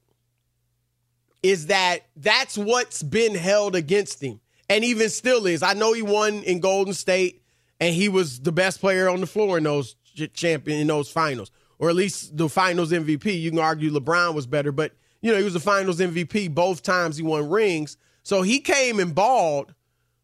is 1.44 1.66
that 1.66 2.06
that's 2.16 2.56
what's 2.56 3.02
been 3.02 3.34
held 3.34 3.76
against 3.76 4.22
him 4.22 4.40
and 4.70 4.82
even 4.82 5.10
still 5.10 5.46
is. 5.46 5.62
I 5.62 5.74
know 5.74 5.92
he 5.92 6.00
won 6.00 6.42
in 6.42 6.58
Golden 6.58 6.94
State 6.94 7.42
and 7.78 7.94
he 7.94 8.08
was 8.08 8.40
the 8.40 8.50
best 8.50 8.80
player 8.80 9.10
on 9.10 9.20
the 9.20 9.26
floor 9.26 9.58
in 9.58 9.64
those 9.64 9.94
champion 10.32 10.80
in 10.80 10.86
those 10.86 11.10
finals 11.10 11.50
or 11.78 11.90
at 11.90 11.96
least 11.96 12.34
the 12.34 12.48
finals 12.48 12.92
MVP. 12.92 13.38
You 13.38 13.50
can 13.50 13.58
argue 13.58 13.90
LeBron 13.90 14.32
was 14.32 14.46
better, 14.46 14.72
but 14.72 14.92
you 15.20 15.32
know, 15.32 15.36
he 15.36 15.44
was 15.44 15.52
the 15.52 15.60
finals 15.60 15.98
MVP 15.98 16.54
both 16.54 16.82
times 16.82 17.18
he 17.18 17.22
won 17.22 17.50
rings. 17.50 17.98
So 18.22 18.40
he 18.40 18.60
came 18.60 18.98
and 18.98 19.14
balled, 19.14 19.74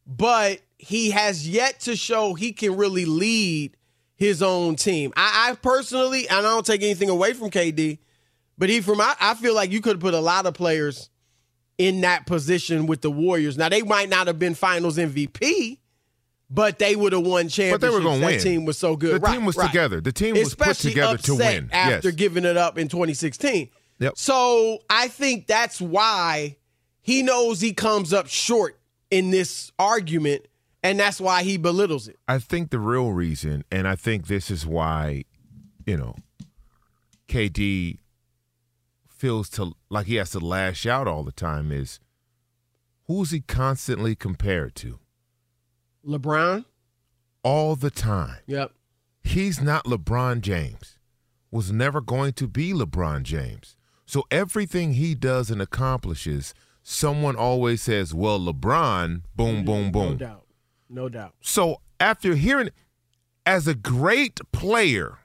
but 0.06 0.60
he 0.78 1.10
has 1.10 1.46
yet 1.46 1.80
to 1.80 1.96
show 1.96 2.32
he 2.32 2.52
can 2.52 2.78
really 2.78 3.04
lead 3.04 3.76
his 4.16 4.42
own 4.42 4.74
team. 4.76 5.12
I, 5.16 5.50
I 5.50 5.54
personally, 5.56 6.26
and 6.28 6.38
I 6.38 6.42
don't 6.42 6.64
take 6.64 6.82
anything 6.82 7.10
away 7.10 7.34
from 7.34 7.50
KD, 7.50 7.98
but 8.56 8.70
he 8.70 8.80
from 8.80 9.02
I, 9.02 9.14
I 9.20 9.34
feel 9.34 9.54
like 9.54 9.70
you 9.70 9.82
could 9.82 10.00
put 10.00 10.14
a 10.14 10.20
lot 10.20 10.46
of 10.46 10.54
players 10.54 11.09
in 11.80 12.02
that 12.02 12.26
position 12.26 12.84
with 12.86 13.00
the 13.00 13.10
Warriors. 13.10 13.56
Now 13.56 13.70
they 13.70 13.80
might 13.80 14.10
not 14.10 14.26
have 14.26 14.38
been 14.38 14.54
Finals 14.54 14.98
MVP, 14.98 15.78
but 16.50 16.78
they 16.78 16.94
would 16.94 17.14
have 17.14 17.22
won 17.24 17.48
championships. 17.48 17.72
But 17.72 17.80
they 17.80 17.88
were 17.90 18.02
gonna 18.02 18.20
that 18.32 18.40
team 18.42 18.66
was 18.66 18.76
so 18.76 18.96
good. 18.96 19.14
The 19.14 19.20
Right, 19.20 19.32
team 19.34 19.46
was 19.46 19.56
right. 19.56 19.66
together. 19.66 19.98
The 20.02 20.12
team 20.12 20.34
was 20.34 20.54
put 20.54 20.68
Especially 20.68 20.90
together 20.90 21.16
to 21.16 21.34
win. 21.36 21.70
after 21.72 22.08
Yes. 22.08 22.16
giving 22.16 22.44
it 22.44 22.58
up 22.58 22.76
in 22.76 22.88
2016. 22.88 23.70
Yep. 23.98 24.12
So 24.18 24.80
I 24.90 25.08
think 25.08 25.46
that's 25.46 25.80
why 25.80 26.56
he 27.00 27.22
knows 27.22 27.62
he 27.62 27.72
comes 27.72 28.12
up 28.12 28.26
short 28.28 28.78
in 29.10 29.30
this 29.30 29.72
argument, 29.78 30.46
and 30.82 31.00
that's 31.00 31.18
why 31.18 31.42
he 31.44 31.56
belittles 31.56 32.08
it. 32.08 32.18
I 32.28 32.38
think 32.40 32.70
the 32.70 32.78
real 32.78 33.10
reason, 33.12 33.64
and 33.72 33.88
I 33.88 33.96
think 33.96 34.26
this 34.26 34.50
is 34.50 34.66
why, 34.66 35.24
you 35.86 35.96
know, 35.96 36.14
KD 37.28 37.98
feels 39.20 39.50
to 39.50 39.72
like 39.90 40.06
he 40.06 40.14
has 40.14 40.30
to 40.30 40.38
lash 40.40 40.86
out 40.86 41.06
all 41.06 41.22
the 41.22 41.30
time 41.32 41.70
is 41.70 42.00
who's 43.06 43.30
he 43.30 43.40
constantly 43.40 44.14
compared 44.14 44.74
to? 44.74 44.98
LeBron? 46.06 46.64
All 47.42 47.76
the 47.76 47.90
time. 47.90 48.38
Yep. 48.46 48.72
He's 49.22 49.60
not 49.60 49.84
LeBron 49.84 50.40
James. 50.40 50.96
Was 51.50 51.70
never 51.70 52.00
going 52.00 52.32
to 52.34 52.48
be 52.48 52.72
LeBron 52.72 53.22
James. 53.22 53.76
So 54.06 54.24
everything 54.30 54.94
he 54.94 55.14
does 55.14 55.50
and 55.50 55.60
accomplishes, 55.60 56.54
someone 56.82 57.36
always 57.36 57.82
says, 57.82 58.14
"Well, 58.14 58.40
LeBron, 58.40 59.22
boom, 59.36 59.64
boom, 59.64 59.92
boom." 59.92 60.12
No 60.12 60.16
doubt. 60.16 60.46
No 60.88 61.08
doubt. 61.08 61.34
So 61.42 61.82
after 61.98 62.34
hearing, 62.36 62.70
as 63.44 63.68
a 63.68 63.74
great 63.74 64.40
player, 64.50 65.18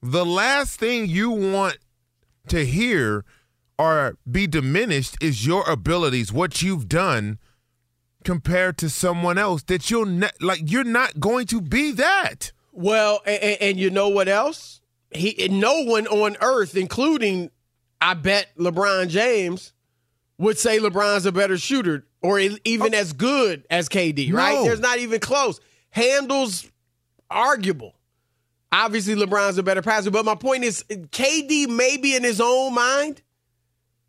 the 0.00 0.24
last 0.24 0.78
thing 0.80 1.06
you 1.06 1.30
want 1.30 1.78
to 2.48 2.64
hear 2.64 3.24
or 3.78 4.16
be 4.30 4.46
diminished 4.46 5.16
is 5.20 5.46
your 5.46 5.68
abilities, 5.68 6.32
what 6.32 6.62
you've 6.62 6.88
done 6.88 7.38
compared 8.24 8.76
to 8.78 8.90
someone 8.90 9.38
else 9.38 9.62
that 9.64 9.90
you'll 9.90 10.06
ne- 10.06 10.30
like 10.40 10.60
you're 10.64 10.84
not 10.84 11.20
going 11.20 11.46
to 11.46 11.60
be 11.60 11.92
that. 11.92 12.52
Well, 12.72 13.20
and, 13.24 13.56
and, 13.60 13.78
you 13.78 13.88
know 13.88 14.08
what 14.08 14.28
else? 14.28 14.80
He 15.10 15.48
no 15.50 15.82
one 15.84 16.06
on 16.08 16.36
earth, 16.40 16.76
including 16.76 17.50
I 18.00 18.14
bet 18.14 18.48
LeBron 18.58 19.08
James, 19.08 19.72
would 20.38 20.58
say 20.58 20.78
LeBron's 20.78 21.24
a 21.24 21.32
better 21.32 21.56
shooter 21.56 22.06
or 22.20 22.38
even 22.38 22.94
oh. 22.94 22.98
as 22.98 23.12
good 23.12 23.64
as 23.70 23.88
KD, 23.88 24.32
right? 24.32 24.54
No. 24.54 24.64
There's 24.64 24.80
not 24.80 24.98
even 24.98 25.20
close. 25.20 25.60
Handles 25.90 26.70
arguable. 27.30 27.94
Obviously, 28.84 29.14
LeBron's 29.14 29.56
a 29.56 29.62
better 29.62 29.82
passer, 29.82 30.10
but 30.10 30.24
my 30.24 30.34
point 30.34 30.64
is, 30.64 30.84
KD 30.90 31.68
maybe 31.68 32.14
in 32.14 32.22
his 32.22 32.40
own 32.40 32.74
mind 32.74 33.22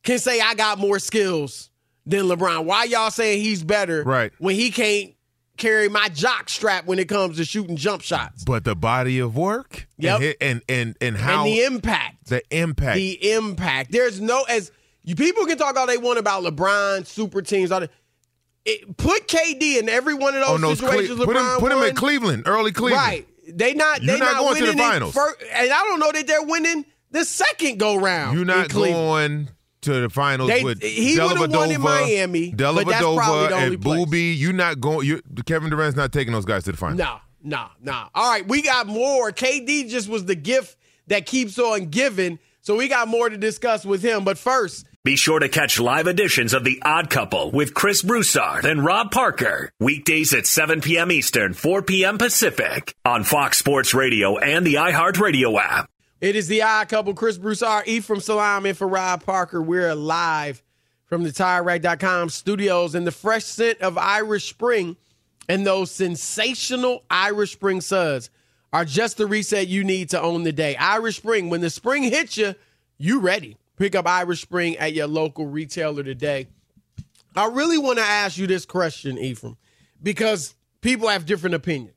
can 0.03 0.19
say 0.19 0.41
I 0.41 0.55
got 0.55 0.77
more 0.77 0.99
skills 0.99 1.69
than 2.05 2.25
LeBron. 2.25 2.65
Why 2.65 2.83
y'all 2.83 3.11
saying 3.11 3.41
he's 3.41 3.63
better? 3.63 4.03
Right. 4.03 4.31
When 4.39 4.55
he 4.55 4.71
can't 4.71 5.13
carry 5.57 5.89
my 5.89 6.09
jock 6.09 6.49
strap 6.49 6.85
when 6.85 6.99
it 6.99 7.09
comes 7.09 7.37
to 7.37 7.45
shooting 7.45 7.77
jump 7.77 8.01
shots. 8.01 8.43
But 8.43 8.63
the 8.63 8.75
body 8.75 9.19
of 9.19 9.35
work, 9.35 9.87
yep. 9.97 10.19
and 10.21 10.35
and 10.39 10.61
and, 10.69 10.97
and 11.01 11.17
how 11.17 11.45
and 11.45 11.53
the 11.53 11.63
impact, 11.63 12.27
the 12.27 12.41
impact, 12.51 12.95
the 12.95 13.31
impact. 13.31 13.91
There's 13.91 14.21
no 14.21 14.43
as 14.43 14.71
you 15.03 15.15
people 15.15 15.45
can 15.45 15.57
talk 15.57 15.77
all 15.77 15.87
they 15.87 15.97
want 15.97 16.19
about 16.19 16.43
LeBron, 16.43 17.05
super 17.05 17.41
teams, 17.41 17.71
all 17.71 17.81
that. 17.81 17.91
It, 18.65 18.97
put 18.97 19.29
KD 19.29 19.79
in 19.79 19.87
every 19.87 20.13
one 20.13 20.35
of 20.35 20.41
those 20.41 20.49
oh, 20.49 20.57
no, 20.57 20.73
situations. 20.73 21.17
Cle- 21.17 21.25
put 21.25 21.37
him, 21.37 21.59
put 21.59 21.71
him 21.71 21.81
in 21.83 21.95
Cleveland, 21.95 22.43
early 22.45 22.73
Cleveland. 22.73 23.01
Right. 23.01 23.27
They 23.47 23.73
not. 23.73 23.99
They 24.01 24.07
You're 24.07 24.17
not, 24.17 24.33
not 24.33 24.39
going 24.39 24.53
winning 24.55 24.71
to 24.71 24.77
the 24.77 24.83
finals. 24.83 25.13
First, 25.13 25.41
and 25.41 25.71
I 25.71 25.83
don't 25.83 25.99
know 25.99 26.11
that 26.11 26.27
they're 26.27 26.43
winning 26.43 26.85
the 27.11 27.25
second 27.25 27.79
go 27.79 27.95
round. 27.95 28.35
You're 28.37 28.45
not 28.45 28.69
going 28.69 29.49
to 29.81 30.01
the 30.01 30.09
finals 30.09 30.49
they, 30.49 30.63
with 30.63 30.81
he 30.81 31.19
would 31.19 31.37
have 31.37 31.51
won 31.51 31.71
in 31.71 31.81
Miami, 31.81 32.51
Dellavedova 32.51 33.51
and 33.51 33.79
Booby. 33.79 34.33
You're 34.33 34.53
not 34.53 34.79
going. 34.81 35.07
You 35.07 35.21
Kevin 35.45 35.69
Durant's 35.69 35.95
not 35.95 36.11
taking 36.11 36.33
those 36.33 36.45
guys 36.45 36.63
to 36.65 36.71
the 36.71 36.77
finals. 36.77 36.99
No, 36.99 37.19
no, 37.43 37.67
no. 37.81 38.09
All 38.13 38.29
right, 38.29 38.47
we 38.47 38.61
got 38.61 38.87
more. 38.87 39.31
KD 39.31 39.89
just 39.89 40.09
was 40.09 40.25
the 40.25 40.35
gift 40.35 40.77
that 41.07 41.25
keeps 41.25 41.57
on 41.57 41.85
giving, 41.85 42.39
so 42.61 42.75
we 42.75 42.87
got 42.87 43.07
more 43.07 43.29
to 43.29 43.37
discuss 43.37 43.85
with 43.85 44.01
him. 44.01 44.23
But 44.23 44.37
first. 44.37 44.85
Be 45.07 45.15
sure 45.15 45.39
to 45.39 45.47
catch 45.47 45.79
live 45.79 46.07
editions 46.07 46.53
of 46.53 46.65
The 46.65 46.81
Odd 46.83 47.09
Couple 47.09 47.49
with 47.51 47.73
Chris 47.73 48.01
Broussard 48.01 48.65
and 48.65 48.83
Rob 48.83 49.09
Parker. 49.09 49.71
Weekdays 49.79 50.33
at 50.33 50.45
7 50.45 50.81
p.m. 50.81 51.13
Eastern, 51.13 51.53
4 51.53 51.81
p.m. 51.83 52.17
Pacific 52.17 52.93
on 53.05 53.23
Fox 53.23 53.57
Sports 53.57 53.93
Radio 53.93 54.37
and 54.37 54.67
the 54.67 54.73
iHeartRadio 54.73 55.57
app. 55.61 55.89
It 56.19 56.35
is 56.35 56.49
the 56.49 56.61
odd 56.61 56.89
couple, 56.89 57.13
Chris 57.13 57.37
Broussard, 57.37 57.87
Ephraim 57.87 58.19
Salaam, 58.19 58.65
and 58.65 58.77
for 58.77 58.85
Rob 58.85 59.23
Parker. 59.23 59.61
We're 59.61 59.95
live 59.95 60.61
from 61.05 61.23
the 61.23 61.31
TireRack.com 61.31 62.27
studios 62.27 62.93
and 62.93 63.07
the 63.07 63.11
fresh 63.13 63.45
scent 63.45 63.79
of 63.79 63.97
Irish 63.97 64.49
Spring 64.49 64.97
and 65.47 65.65
those 65.65 65.89
sensational 65.89 67.05
Irish 67.09 67.53
Spring 67.53 67.79
suds 67.79 68.29
are 68.73 68.83
just 68.83 69.15
the 69.15 69.25
reset 69.25 69.69
you 69.69 69.85
need 69.85 70.09
to 70.09 70.21
own 70.21 70.43
the 70.43 70.51
day. 70.51 70.75
Irish 70.75 71.15
Spring, 71.15 71.49
when 71.49 71.61
the 71.61 71.69
spring 71.69 72.03
hits 72.03 72.35
you, 72.35 72.55
you 72.97 73.21
ready. 73.21 73.55
Pick 73.77 73.95
up 73.95 74.07
Irish 74.07 74.41
Spring 74.41 74.75
at 74.77 74.93
your 74.93 75.07
local 75.07 75.45
retailer 75.45 76.03
today. 76.03 76.47
I 77.35 77.47
really 77.47 77.77
want 77.77 77.99
to 77.99 78.03
ask 78.03 78.37
you 78.37 78.47
this 78.47 78.65
question, 78.65 79.17
Ephraim, 79.17 79.57
because 80.01 80.55
people 80.81 81.07
have 81.07 81.25
different 81.25 81.55
opinions. 81.55 81.93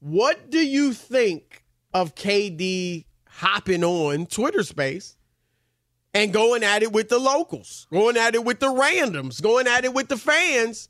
What 0.00 0.50
do 0.50 0.58
you 0.58 0.92
think 0.92 1.64
of 1.94 2.14
KD 2.16 3.04
hopping 3.28 3.82
on 3.84 4.26
Twitter 4.26 4.62
space 4.62 5.16
and 6.12 6.32
going 6.32 6.62
at 6.62 6.82
it 6.82 6.92
with 6.92 7.08
the 7.08 7.18
locals, 7.18 7.86
going 7.92 8.16
at 8.16 8.34
it 8.34 8.44
with 8.44 8.60
the 8.60 8.66
randoms, 8.72 9.42
going 9.42 9.66
at 9.66 9.84
it 9.84 9.92
with 9.92 10.08
the 10.08 10.16
fans. 10.16 10.88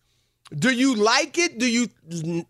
Do 0.55 0.71
you 0.71 0.95
like 0.95 1.39
it? 1.39 1.59
Do 1.59 1.67
you 1.67 1.89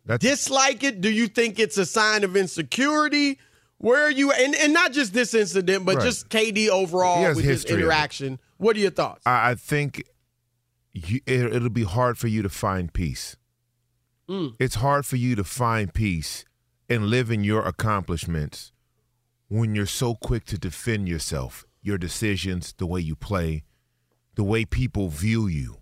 That's- 0.04 0.18
dislike 0.18 0.82
it? 0.82 1.00
Do 1.00 1.10
you 1.10 1.28
think 1.28 1.58
it's 1.60 1.78
a 1.78 1.86
sign 1.86 2.24
of 2.24 2.36
insecurity? 2.36 3.38
Where 3.84 4.06
are 4.06 4.10
you? 4.10 4.32
And, 4.32 4.54
and 4.54 4.72
not 4.72 4.92
just 4.92 5.12
this 5.12 5.34
incident, 5.34 5.84
but 5.84 5.96
right. 5.96 6.04
just 6.04 6.30
KD 6.30 6.68
overall 6.68 7.34
with 7.34 7.44
his 7.44 7.66
interaction. 7.66 8.40
What 8.56 8.76
are 8.76 8.80
your 8.80 8.90
thoughts? 8.90 9.26
I 9.26 9.54
think 9.56 10.04
you, 10.94 11.20
it, 11.26 11.52
will 11.52 11.68
be 11.68 11.84
hard 11.84 12.16
for 12.16 12.26
you 12.26 12.40
to 12.40 12.48
find 12.48 12.90
peace. 12.90 13.36
Mm. 14.26 14.54
It's 14.58 14.76
hard 14.76 15.04
for 15.04 15.16
you 15.16 15.36
to 15.36 15.44
find 15.44 15.92
peace 15.92 16.46
and 16.88 17.08
live 17.08 17.30
in 17.30 17.44
your 17.44 17.62
accomplishments 17.62 18.72
when 19.48 19.74
you're 19.74 19.84
so 19.84 20.14
quick 20.14 20.46
to 20.46 20.56
defend 20.56 21.06
yourself, 21.06 21.66
your 21.82 21.98
decisions, 21.98 22.72
the 22.78 22.86
way 22.86 23.00
you 23.00 23.14
play, 23.14 23.64
the 24.34 24.44
way 24.44 24.64
people 24.64 25.10
view 25.10 25.46
you. 25.46 25.76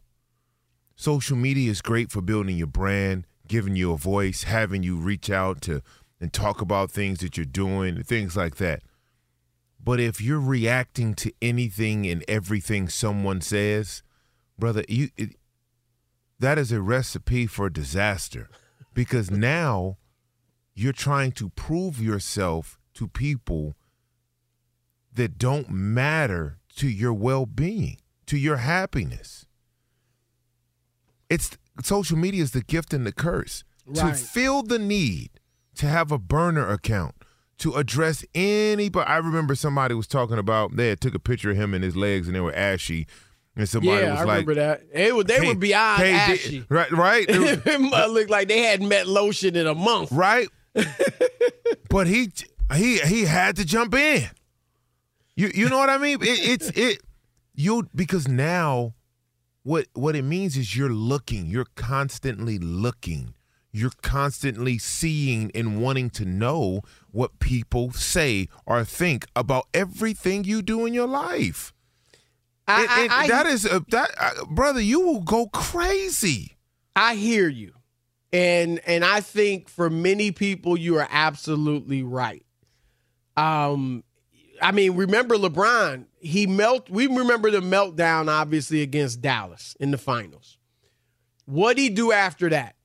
Social 0.97 1.37
media 1.37 1.71
is 1.71 1.81
great 1.81 2.11
for 2.11 2.21
building 2.21 2.57
your 2.57 2.67
brand, 2.67 3.29
giving 3.47 3.77
you 3.77 3.93
a 3.93 3.97
voice, 3.97 4.43
having 4.43 4.83
you 4.83 4.97
reach 4.97 5.31
out 5.31 5.61
to 5.63 5.83
and 6.23 6.33
talk 6.33 6.61
about 6.61 6.93
things 6.93 7.19
that 7.19 7.37
you're 7.37 7.45
doing, 7.45 8.01
things 8.05 8.37
like 8.37 8.55
that. 8.57 8.83
But 9.83 9.99
if 9.99 10.21
you're 10.21 10.41
reacting 10.41 11.15
to 11.15 11.33
anything 11.43 12.07
and 12.07 12.25
everything 12.29 12.89
someone 12.89 13.41
says, 13.41 14.05
brother, 14.57 14.85
you 14.89 15.09
it, 15.17 15.31
that 16.39 16.59
is 16.59 16.71
a 16.71 16.81
recipe 16.81 17.49
for 17.49 17.69
disaster 17.69 18.49
because 18.95 19.31
now 19.33 19.99
you're 20.75 20.93
trying 20.93 21.33
to 21.33 21.49
prove 21.51 22.01
yourself 22.01 22.79
to 22.95 23.09
people 23.09 23.75
that 25.13 25.39
don't 25.39 25.71
matter 25.71 26.59
to 26.77 26.89
your 26.89 27.13
well-being, 27.13 27.97
to 28.27 28.39
your 28.39 28.59
happiness. 28.59 29.45
It's 31.29 31.59
social 31.83 32.17
media 32.17 32.45
is 32.45 32.53
the 32.53 32.63
gift 32.63 32.95
and 32.95 33.05
the 33.05 33.13
curse. 33.13 33.65
Right. 33.85 34.15
To 34.15 34.15
fill 34.15 34.63
the 34.63 34.79
need 34.79 35.41
to 35.77 35.87
have 35.87 36.13
a 36.13 36.19
burner 36.19 36.69
account 36.69 37.15
to 37.59 37.75
address 37.75 38.25
anybody. 38.35 39.09
I 39.09 39.19
remember 39.19 39.55
somebody 39.55 39.95
was 39.95 40.07
talking 40.07 40.39
about 40.39 40.77
they 40.77 40.89
had 40.89 41.01
took 41.01 41.15
a 41.15 41.19
picture 41.19 41.51
of 41.51 41.57
him 41.57 41.75
and 41.75 41.85
his 41.85 41.97
legs 41.97 42.27
and 42.27 42.35
they 42.35 42.41
were 42.41 42.55
ashy. 42.55 43.07
And 43.55 43.69
somebody 43.69 44.03
yeah, 44.03 44.13
was 44.13 44.21
I 44.21 44.25
like, 44.25 44.47
remember 44.47 44.55
that. 44.55 44.83
It 44.93 45.15
was, 45.15 45.27
they 45.27 45.39
hey, 45.41 45.49
were 45.49 45.55
beyond 45.55 46.03
hey, 46.03 46.13
ashy. 46.13 46.65
right, 46.69 46.91
right. 46.91 47.27
it 47.29 48.11
looked 48.11 48.31
like 48.31 48.49
they 48.49 48.61
hadn't 48.61 48.89
met 48.89 49.07
lotion 49.07 49.57
in 49.57 49.67
a 49.67 49.75
month. 49.75 50.11
Right. 50.11 50.49
but 51.91 52.07
he 52.07 52.33
he 52.75 52.99
he 52.99 53.25
had 53.25 53.57
to 53.57 53.65
jump 53.65 53.95
in. 53.95 54.25
You 55.37 55.51
you 55.55 55.69
know 55.69 55.79
what 55.79 55.91
I 55.91 55.99
mean? 55.99 56.19
It, 56.23 56.27
it's 56.27 56.69
it 56.71 57.03
you 57.55 57.89
because 57.95 58.27
now 58.27 58.95
what 59.63 59.87
what 59.95 60.17
it 60.17 60.23
means 60.23 60.57
is 60.57 60.77
you're 60.77 60.93
looking, 60.93 61.47
you're 61.47 61.67
constantly 61.77 62.59
looking. 62.59 63.35
You're 63.73 63.93
constantly 64.03 64.77
seeing 64.77 65.51
and 65.55 65.81
wanting 65.81 66.11
to 66.11 66.27
know 66.27 66.83
what 67.11 67.39
people 67.39 67.91
say 67.93 68.49
or 68.67 68.85
think 68.85 69.27
about 69.35 69.67
everything 69.73 70.45
you 70.45 70.61
do 70.61 70.85
in 70.85 70.93
your 70.93 71.09
life. 71.09 71.73
I, 72.69 72.83
it, 72.83 73.05
it, 73.05 73.11
I, 73.11 73.29
that 73.29 73.47
is 73.47 73.65
a, 73.65 73.83
that 73.89 74.11
uh, 74.21 74.45
brother, 74.47 74.81
you 74.81 75.01
will 75.01 75.23
go 75.23 75.47
crazy. 75.47 76.57
I 76.95 77.15
hear 77.15 77.49
you. 77.49 77.73
And 78.33 78.81
and 78.87 79.05
I 79.05 79.21
think 79.21 79.69
for 79.69 79.91
many 79.91 80.33
people 80.33 80.77
you 80.77 80.99
are 80.99 81.09
absolutely 81.11 82.03
right. 82.03 82.45
Um 83.37 84.05
I 84.61 84.71
mean, 84.71 84.95
remember 84.95 85.37
LeBron, 85.37 86.07
he 86.21 86.47
melt 86.47 86.89
we 86.89 87.07
remember 87.07 87.51
the 87.51 87.61
meltdown 87.61 88.29
obviously 88.29 88.83
against 88.83 89.21
Dallas 89.21 89.77
in 89.81 89.91
the 89.91 89.99
finals. 89.99 90.59
What 91.47 91.77
did 91.77 91.83
he 91.83 91.89
do 91.91 92.13
after 92.13 92.49
that? 92.51 92.77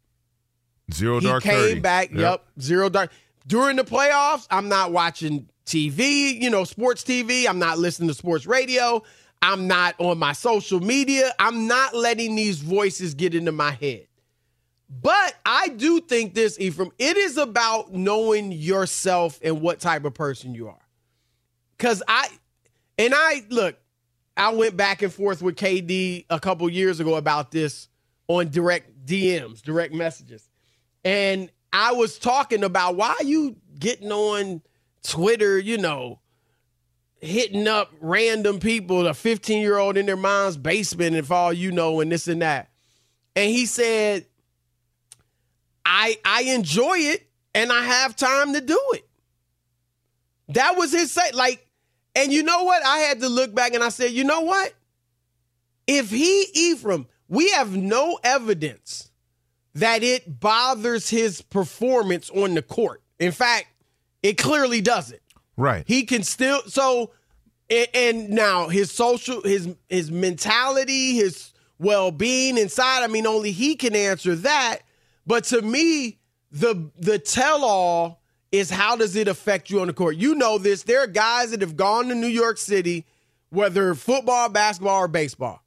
Zero 0.94 1.20
he 1.20 1.28
dark. 1.28 1.44
He 1.44 1.50
came 1.50 1.60
30. 1.60 1.80
back, 1.82 2.10
yep. 2.12 2.20
yep, 2.20 2.46
zero 2.62 2.90
dark. 2.90 3.12
During 3.46 3.78
the 3.78 3.84
playoffs, 3.84 4.48
I'm 4.50 4.70
not 4.70 4.92
watching 4.92 5.48
TV, 5.66 6.42
you 6.42 6.50
know, 6.50 6.64
sports 6.64 7.04
TV. 7.04 7.48
I'm 7.48 7.60
not 7.60 7.78
listening 7.78 8.08
to 8.10 8.14
sports 8.14 8.46
radio. 8.46 9.04
I'm 9.42 9.68
not 9.68 9.96
on 10.00 10.18
my 10.18 10.34
social 10.34 10.80
media. 10.80 11.32
I'm 11.40 11.68
not 11.68 11.94
letting 11.94 12.36
these 12.36 12.60
voices 12.60 13.14
get 13.14 13.36
into 13.36 13.52
my 13.52 13.72
head. 13.72 14.08
But 14.90 15.36
I 15.46 15.68
do 15.70 16.00
think 16.00 16.34
this, 16.34 16.60
Ephraim, 16.60 16.92
it 16.98 17.18
is 17.18 17.38
about 17.38 17.94
knowing 17.94 18.52
yourself 18.52 19.40
and 19.44 19.62
what 19.62 19.80
type 19.80 20.06
of 20.06 20.14
person 20.14 20.56
you 20.56 20.70
are. 20.70 20.80
Cause 21.78 22.02
I 22.08 22.30
and 22.98 23.14
I 23.14 23.44
look, 23.50 23.78
I 24.36 24.54
went 24.54 24.78
back 24.78 25.02
and 25.02 25.14
forth 25.14 25.42
with 25.42 25.56
KD 25.56 26.26
a 26.30 26.40
couple 26.40 26.68
years 26.70 27.00
ago 27.00 27.16
about 27.16 27.52
this 27.52 27.90
on 28.28 28.50
direct 28.50 29.06
DMs, 29.06 29.62
direct 29.62 29.94
messages. 29.94 30.50
And 31.08 31.50
I 31.72 31.94
was 31.94 32.20
talking 32.20 32.66
about 32.66 32.98
why 32.98 33.16
you 33.24 33.56
getting 33.80 34.12
on 34.12 34.62
Twitter, 35.04 35.58
you 35.58 35.78
know, 35.78 36.20
hitting 37.22 37.66
up 37.66 37.94
random 38.02 38.60
people, 38.60 39.08
a 39.08 39.14
15 39.14 39.62
year 39.62 39.78
old 39.78 39.96
in 39.96 40.06
their 40.06 40.18
mom's 40.18 40.58
basement, 40.58 41.16
if 41.16 41.32
all 41.32 41.54
you 41.54 41.72
know, 41.72 42.02
and 42.02 42.12
this 42.12 42.28
and 42.28 42.42
that. 42.42 42.72
And 43.38 43.50
he 43.50 43.66
said, 43.68 44.26
I 45.86 46.18
I 46.26 46.42
enjoy 46.42 46.98
it 46.98 47.26
and 47.56 47.72
I 47.72 47.84
have 47.84 48.18
time 48.18 48.52
to 48.52 48.60
do 48.60 48.80
it. 48.92 49.08
That 50.50 50.76
was 50.76 50.92
his 50.92 51.10
say. 51.10 51.32
Like, 51.34 51.66
and 52.18 52.34
you 52.34 52.44
know 52.44 52.64
what? 52.64 52.84
I 52.84 52.98
had 52.98 53.22
to 53.22 53.30
look 53.30 53.56
back 53.56 53.74
and 53.74 53.82
I 53.82 53.90
said, 53.90 54.12
you 54.12 54.26
know 54.26 54.42
what? 54.42 54.74
If 55.88 56.10
he, 56.10 56.48
Ephraim, 56.54 57.08
we 57.30 57.52
have 57.52 57.74
no 57.78 58.20
evidence 58.26 59.07
that 59.78 60.02
it 60.02 60.40
bothers 60.40 61.10
his 61.10 61.42
performance 61.42 62.32
on 62.32 62.56
the 62.56 62.64
court. 62.64 63.02
In 63.20 63.32
fact, 63.32 63.68
it 64.24 64.38
clearly 64.38 64.82
doesn't. 64.82 65.22
Right. 65.56 65.84
He 65.88 66.04
can 66.04 66.24
still 66.24 66.62
so 66.68 67.12
and, 67.70 67.88
and 67.94 68.30
now 68.30 68.70
his 68.70 68.92
social 68.92 69.42
his 69.42 69.76
his 69.88 70.12
mentality, 70.12 71.16
his 71.16 71.54
well-being 71.80 72.58
inside, 72.58 73.04
I 73.04 73.08
mean 73.08 73.28
only 73.28 73.52
he 73.52 73.76
can 73.76 73.96
answer 73.96 74.36
that. 74.36 74.80
But 75.28 75.44
to 75.46 75.62
me, 75.62 76.18
the 76.52 76.90
the 76.98 77.20
tell-all 77.20 78.22
is 78.52 78.72
how 78.72 78.96
does 78.96 79.16
it 79.16 79.28
affect 79.28 79.70
you 79.70 79.82
on 79.82 79.88
the 79.88 79.94
court? 79.94 80.16
You 80.16 80.34
know 80.34 80.58
this. 80.58 80.84
There 80.84 81.04
are 81.04 81.08
guys 81.08 81.52
that 81.52 81.62
have 81.62 81.76
gone 81.76 82.08
to 82.08 82.16
New 82.16 82.28
York 82.28 82.58
City, 82.58 83.06
whether 83.50 83.94
football, 83.94 84.50
basketball, 84.50 85.04
or 85.04 85.08
baseball, 85.08 85.62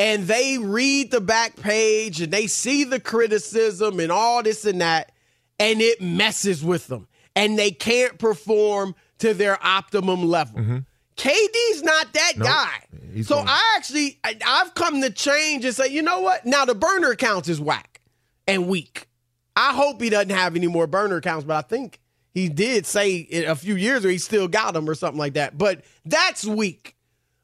and 0.00 0.26
they 0.26 0.56
read 0.56 1.10
the 1.10 1.20
back 1.20 1.56
page 1.56 2.22
and 2.22 2.32
they 2.32 2.46
see 2.46 2.84
the 2.84 2.98
criticism 2.98 4.00
and 4.00 4.10
all 4.10 4.42
this 4.42 4.64
and 4.64 4.80
that, 4.80 5.12
and 5.58 5.82
it 5.82 6.00
messes 6.00 6.64
with 6.64 6.86
them. 6.86 7.06
And 7.36 7.58
they 7.58 7.70
can't 7.70 8.18
perform 8.18 8.94
to 9.18 9.34
their 9.34 9.58
optimum 9.64 10.24
level. 10.24 10.58
Mm-hmm. 10.58 10.78
KD's 11.16 11.82
not 11.82 12.12
that 12.14 12.32
Nope. 12.36 12.46
guy. 12.48 12.80
He's 13.12 13.28
so 13.28 13.36
gonna- 13.36 13.50
I 13.50 13.74
actually 13.76 14.18
I, 14.24 14.36
I've 14.46 14.74
come 14.74 15.02
to 15.02 15.10
change 15.10 15.64
and 15.66 15.74
say, 15.74 15.88
you 15.88 16.00
know 16.00 16.20
what? 16.20 16.46
Now 16.46 16.64
the 16.64 16.74
burner 16.74 17.10
accounts 17.10 17.48
is 17.50 17.60
whack 17.60 18.00
and 18.48 18.68
weak. 18.68 19.06
I 19.54 19.74
hope 19.74 20.00
he 20.00 20.08
doesn't 20.08 20.30
have 20.30 20.56
any 20.56 20.66
more 20.66 20.86
burner 20.86 21.16
accounts, 21.16 21.44
but 21.44 21.56
I 21.56 21.60
think 21.68 22.00
he 22.32 22.48
did 22.48 22.86
say 22.86 23.16
it 23.16 23.44
a 23.46 23.54
few 23.54 23.76
years 23.76 24.04
or 24.06 24.08
he 24.08 24.16
still 24.16 24.48
got 24.48 24.72
them 24.72 24.88
or 24.88 24.94
something 24.94 25.18
like 25.18 25.34
that. 25.34 25.58
But 25.58 25.82
that's 26.06 26.46
weak. 26.46 26.96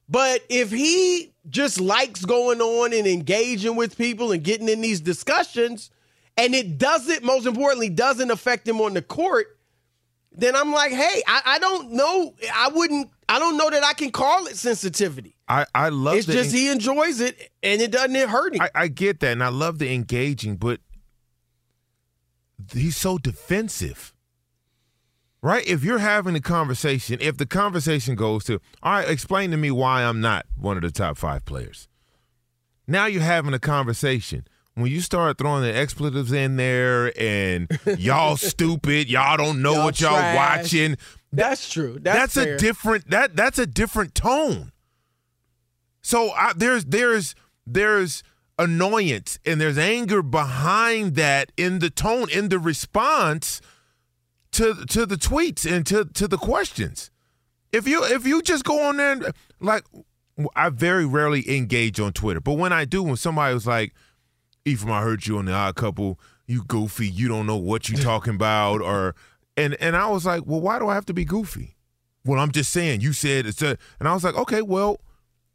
But 0.08 0.42
if 0.48 0.70
he 0.70 1.32
just 1.48 1.80
likes 1.80 2.24
going 2.24 2.60
on 2.60 2.92
and 2.92 3.06
engaging 3.06 3.76
with 3.76 3.98
people 3.98 4.32
and 4.32 4.42
getting 4.42 4.68
in 4.68 4.80
these 4.80 5.00
discussions, 5.00 5.90
and 6.36 6.54
it 6.54 6.78
doesn't, 6.78 7.24
most 7.24 7.46
importantly, 7.46 7.88
doesn't 7.88 8.30
affect 8.30 8.68
him 8.68 8.80
on 8.80 8.94
the 8.94 9.02
court, 9.02 9.58
then 10.32 10.54
I'm 10.54 10.72
like, 10.72 10.92
hey, 10.92 11.22
I, 11.26 11.42
I 11.44 11.58
don't 11.58 11.92
know. 11.92 12.34
I 12.54 12.68
wouldn't, 12.68 13.10
I 13.28 13.38
don't 13.38 13.56
know 13.56 13.70
that 13.70 13.82
I 13.82 13.94
can 13.94 14.10
call 14.10 14.46
it 14.46 14.56
sensitivity. 14.56 15.34
I, 15.48 15.64
I 15.74 15.88
love 15.88 16.16
It's 16.16 16.26
just 16.26 16.54
he 16.54 16.68
enjoys 16.70 17.20
it 17.20 17.50
and 17.62 17.80
it 17.80 17.90
doesn't 17.90 18.28
hurt 18.28 18.54
him. 18.54 18.60
I, 18.62 18.70
I 18.74 18.88
get 18.88 19.20
that, 19.20 19.32
and 19.32 19.42
I 19.42 19.48
love 19.48 19.78
the 19.78 19.92
engaging, 19.92 20.56
but 20.56 20.80
he's 22.72 22.96
so 22.96 23.18
defensive. 23.18 24.12
Right? 25.46 25.64
If 25.64 25.84
you're 25.84 26.00
having 26.00 26.34
a 26.34 26.40
conversation, 26.40 27.18
if 27.20 27.36
the 27.36 27.46
conversation 27.46 28.16
goes 28.16 28.42
to, 28.46 28.60
all 28.82 28.94
right, 28.94 29.08
explain 29.08 29.52
to 29.52 29.56
me 29.56 29.70
why 29.70 30.02
I'm 30.02 30.20
not 30.20 30.44
one 30.58 30.76
of 30.76 30.82
the 30.82 30.90
top 30.90 31.16
five 31.16 31.44
players. 31.44 31.86
Now 32.88 33.06
you're 33.06 33.22
having 33.22 33.54
a 33.54 33.60
conversation. 33.60 34.44
When 34.74 34.90
you 34.90 35.00
start 35.00 35.38
throwing 35.38 35.62
the 35.62 35.72
expletives 35.72 36.32
in 36.32 36.56
there 36.56 37.12
and 37.16 37.70
y'all 37.96 38.36
stupid, 38.36 39.08
y'all 39.08 39.36
don't 39.36 39.62
know 39.62 39.74
Y'all 39.74 39.84
what 39.84 40.00
y'all 40.00 40.18
trash. 40.18 40.64
watching. 40.64 40.96
That's 41.32 41.70
true. 41.72 42.00
That's, 42.00 42.34
That's, 42.34 42.36
a 42.36 42.56
different 42.56 43.10
that 43.10 43.36
that's 43.36 43.60
a 43.60 43.68
different 43.68 44.16
tone. 44.16 44.72
So 46.02 46.32
I, 46.32 46.54
there's 46.56 46.86
there's 46.86 47.36
there's 47.64 48.24
annoyance 48.58 49.38
and 49.46 49.60
there's 49.60 49.78
anger 49.78 50.22
behind 50.22 51.14
that 51.14 51.52
in 51.56 51.78
the 51.78 51.90
tone 51.90 52.28
in 52.30 52.48
the 52.48 52.58
response 52.58 53.60
to 54.56 54.84
to 54.86 55.06
the 55.06 55.16
tweets 55.16 55.70
and 55.70 55.86
to 55.86 56.04
to 56.04 56.28
the 56.28 56.36
questions. 56.38 57.10
If 57.72 57.86
you 57.88 58.04
if 58.04 58.26
you 58.26 58.42
just 58.42 58.64
go 58.64 58.82
on 58.88 58.96
there 58.96 59.12
and 59.12 59.32
like 59.60 59.84
I 60.54 60.68
very 60.68 61.06
rarely 61.06 61.48
engage 61.56 61.98
on 62.00 62.12
Twitter, 62.12 62.40
but 62.40 62.54
when 62.54 62.72
I 62.72 62.84
do, 62.84 63.02
when 63.02 63.16
somebody 63.16 63.54
was 63.54 63.66
like, 63.66 63.94
"Ephraim, 64.64 64.92
I 64.92 65.00
heard 65.02 65.26
you 65.26 65.38
on 65.38 65.46
the 65.46 65.52
Odd 65.52 65.76
Couple, 65.76 66.20
you 66.46 66.62
goofy, 66.64 67.08
you 67.08 67.28
don't 67.28 67.46
know 67.46 67.56
what 67.56 67.88
you 67.88 67.96
talking 67.96 68.34
about," 68.42 68.80
or 68.82 69.14
and 69.56 69.74
and 69.80 69.96
I 69.96 70.08
was 70.08 70.26
like, 70.26 70.42
"Well, 70.46 70.60
why 70.60 70.78
do 70.78 70.88
I 70.88 70.94
have 70.94 71.06
to 71.06 71.14
be 71.14 71.24
goofy?" 71.24 71.76
Well, 72.24 72.40
I'm 72.40 72.50
just 72.52 72.70
saying. 72.72 73.00
You 73.02 73.12
said 73.12 73.46
it's 73.46 73.62
a, 73.62 73.78
and 74.00 74.08
I 74.08 74.12
was 74.14 74.24
like, 74.24 74.34
"Okay, 74.36 74.62
well, 74.62 75.00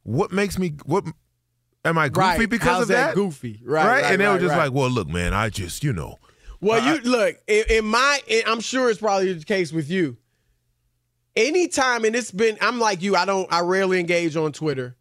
what 0.03 0.31
makes 0.31 0.57
me 0.57 0.73
what?" 0.85 1.05
Am 1.83 1.97
I 1.97 2.09
goofy 2.09 2.19
Right. 2.21 2.49
because 2.49 2.67
How's 2.67 2.81
of 2.83 2.87
that 2.89 3.07
that? 3.07 3.15
goofy? 3.15 3.59
Right, 3.65 3.85
right, 3.87 4.03
and 4.11 4.21
they 4.21 4.27
were 4.27 4.37
just 4.37 4.51
right. 4.51 4.65
like, 4.65 4.71
"Well, 4.71 4.89
look, 4.91 5.07
man, 5.07 5.33
I 5.33 5.49
just, 5.49 5.83
you 5.83 5.91
know, 5.91 6.17
Well, 6.61 6.81
I- 6.81 6.93
you 6.93 7.01
look 7.01 7.35
in, 7.47 7.63
in 7.69 7.85
my. 7.85 8.21
in- 8.27 8.43
I'm 8.47 8.61
sure 8.61 8.89
it's 8.89 8.99
probably 8.99 9.33
the 9.33 9.43
case 9.43 9.73
with 9.73 9.89
you. 9.89 10.17
Anytime, 11.35 12.03
and 12.03 12.15
it's 12.15 12.31
been. 12.31 12.57
I'm 12.61 12.79
like 12.79 13.01
you. 13.01 13.15
I 13.15 13.25
don't. 13.25 13.51
I 13.51 13.61
rarely 13.61 13.99
engage 14.01 14.35
on 14.35 14.51
Twitter, 14.51 14.97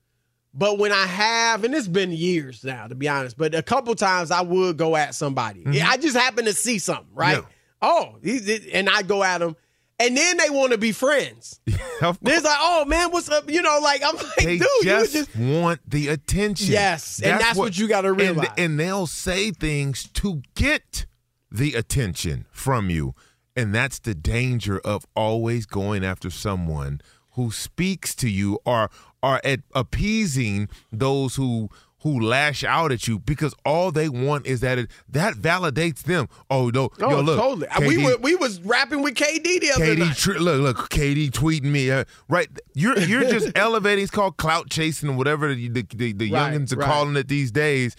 but 0.54 0.78
when 0.78 0.92
I 0.92 1.04
have, 1.06 1.64
and 1.64 1.74
it's 1.74 1.88
been 1.88 2.12
years 2.12 2.62
now, 2.62 2.86
to 2.86 2.94
be 2.94 3.08
honest. 3.08 3.36
But 3.36 3.52
a 3.54 3.62
couple 3.62 3.94
times 3.96 4.30
I 4.30 4.40
would 4.42 4.76
go 4.76 4.94
at 4.94 5.16
somebody. 5.16 5.64
Yeah, 5.68 5.88
I 5.88 5.96
just 5.96 6.16
happen 6.16 6.44
to 6.44 6.52
see 6.52 6.78
something, 6.78 7.12
right? 7.14 7.38
Mm-hmm. 7.38 7.48
Yeah. 7.48 7.56
Oh, 7.82 8.16
he, 8.22 8.70
and 8.72 8.88
I 8.88 9.02
go 9.02 9.24
at 9.24 9.38
them, 9.38 9.56
and 9.98 10.16
then 10.16 10.36
they 10.36 10.50
want 10.50 10.70
to 10.70 10.78
be 10.78 10.92
friends. 10.92 11.60
There's 11.66 12.44
like, 12.44 12.58
oh 12.60 12.84
man, 12.84 13.10
what's 13.10 13.28
up? 13.28 13.50
You 13.50 13.62
know, 13.62 13.80
like 13.82 14.02
I'm 14.06 14.14
like, 14.14 14.36
they 14.36 14.58
dude, 14.58 14.68
you 14.82 14.84
just, 14.84 15.12
just 15.12 15.36
want 15.36 15.80
the 15.84 16.08
attention. 16.08 16.72
Yes, 16.72 17.20
and 17.20 17.40
that's 17.40 17.58
what 17.58 17.76
you 17.76 17.88
gotta 17.88 18.08
and- 18.10 18.20
realize. 18.20 18.48
And, 18.56 18.78
they'll 18.78 19.08
say 19.08 19.50
things 19.50 20.04
to 20.14 20.42
get 20.54 21.06
the 21.50 21.74
attention 21.74 22.46
from 22.50 22.90
you. 22.90 23.14
And 23.56 23.74
that's 23.74 23.98
the 23.98 24.14
danger 24.14 24.78
of 24.80 25.06
always 25.14 25.66
going 25.66 26.04
after 26.04 26.30
someone 26.30 27.00
who 27.32 27.50
speaks 27.50 28.14
to 28.16 28.28
you 28.28 28.58
or 28.64 28.90
are 29.22 29.40
at 29.44 29.60
appeasing 29.74 30.68
those 30.92 31.36
who 31.36 31.68
who 32.02 32.18
lash 32.18 32.64
out 32.64 32.90
at 32.90 33.06
you 33.06 33.18
because 33.18 33.54
all 33.66 33.90
they 33.92 34.08
want 34.08 34.46
is 34.46 34.60
that 34.60 34.78
it 34.78 34.90
that 35.06 35.34
validates 35.34 36.02
them. 36.04 36.28
Oh 36.48 36.70
no, 36.70 36.88
Oh, 37.00 37.10
yo, 37.10 37.20
look, 37.20 37.38
totally. 37.38 37.86
we 37.88 38.02
were 38.02 38.16
we 38.18 38.34
was 38.36 38.58
rapping 38.62 39.02
with 39.02 39.14
KD 39.16 39.60
the 39.60 39.72
other 39.74 39.84
KD, 39.84 39.98
night. 39.98 40.16
tr- 40.16 40.38
look, 40.38 40.62
look, 40.78 40.88
KD 40.90 41.30
tweeting 41.30 41.64
me. 41.64 41.90
Uh, 41.90 42.04
right, 42.30 42.48
you're 42.74 42.98
you're 43.00 43.24
just 43.24 43.50
elevating. 43.56 44.02
It's 44.02 44.10
called 44.10 44.38
clout 44.38 44.70
chasing, 44.70 45.14
whatever 45.16 45.54
the 45.54 45.68
the, 45.68 45.82
the, 45.94 46.12
the 46.14 46.30
Right, 46.32 46.54
youngins 46.54 46.72
are 46.72 46.76
right. 46.76 46.86
calling 46.88 47.16
it 47.16 47.28
these 47.28 47.50
days. 47.52 47.96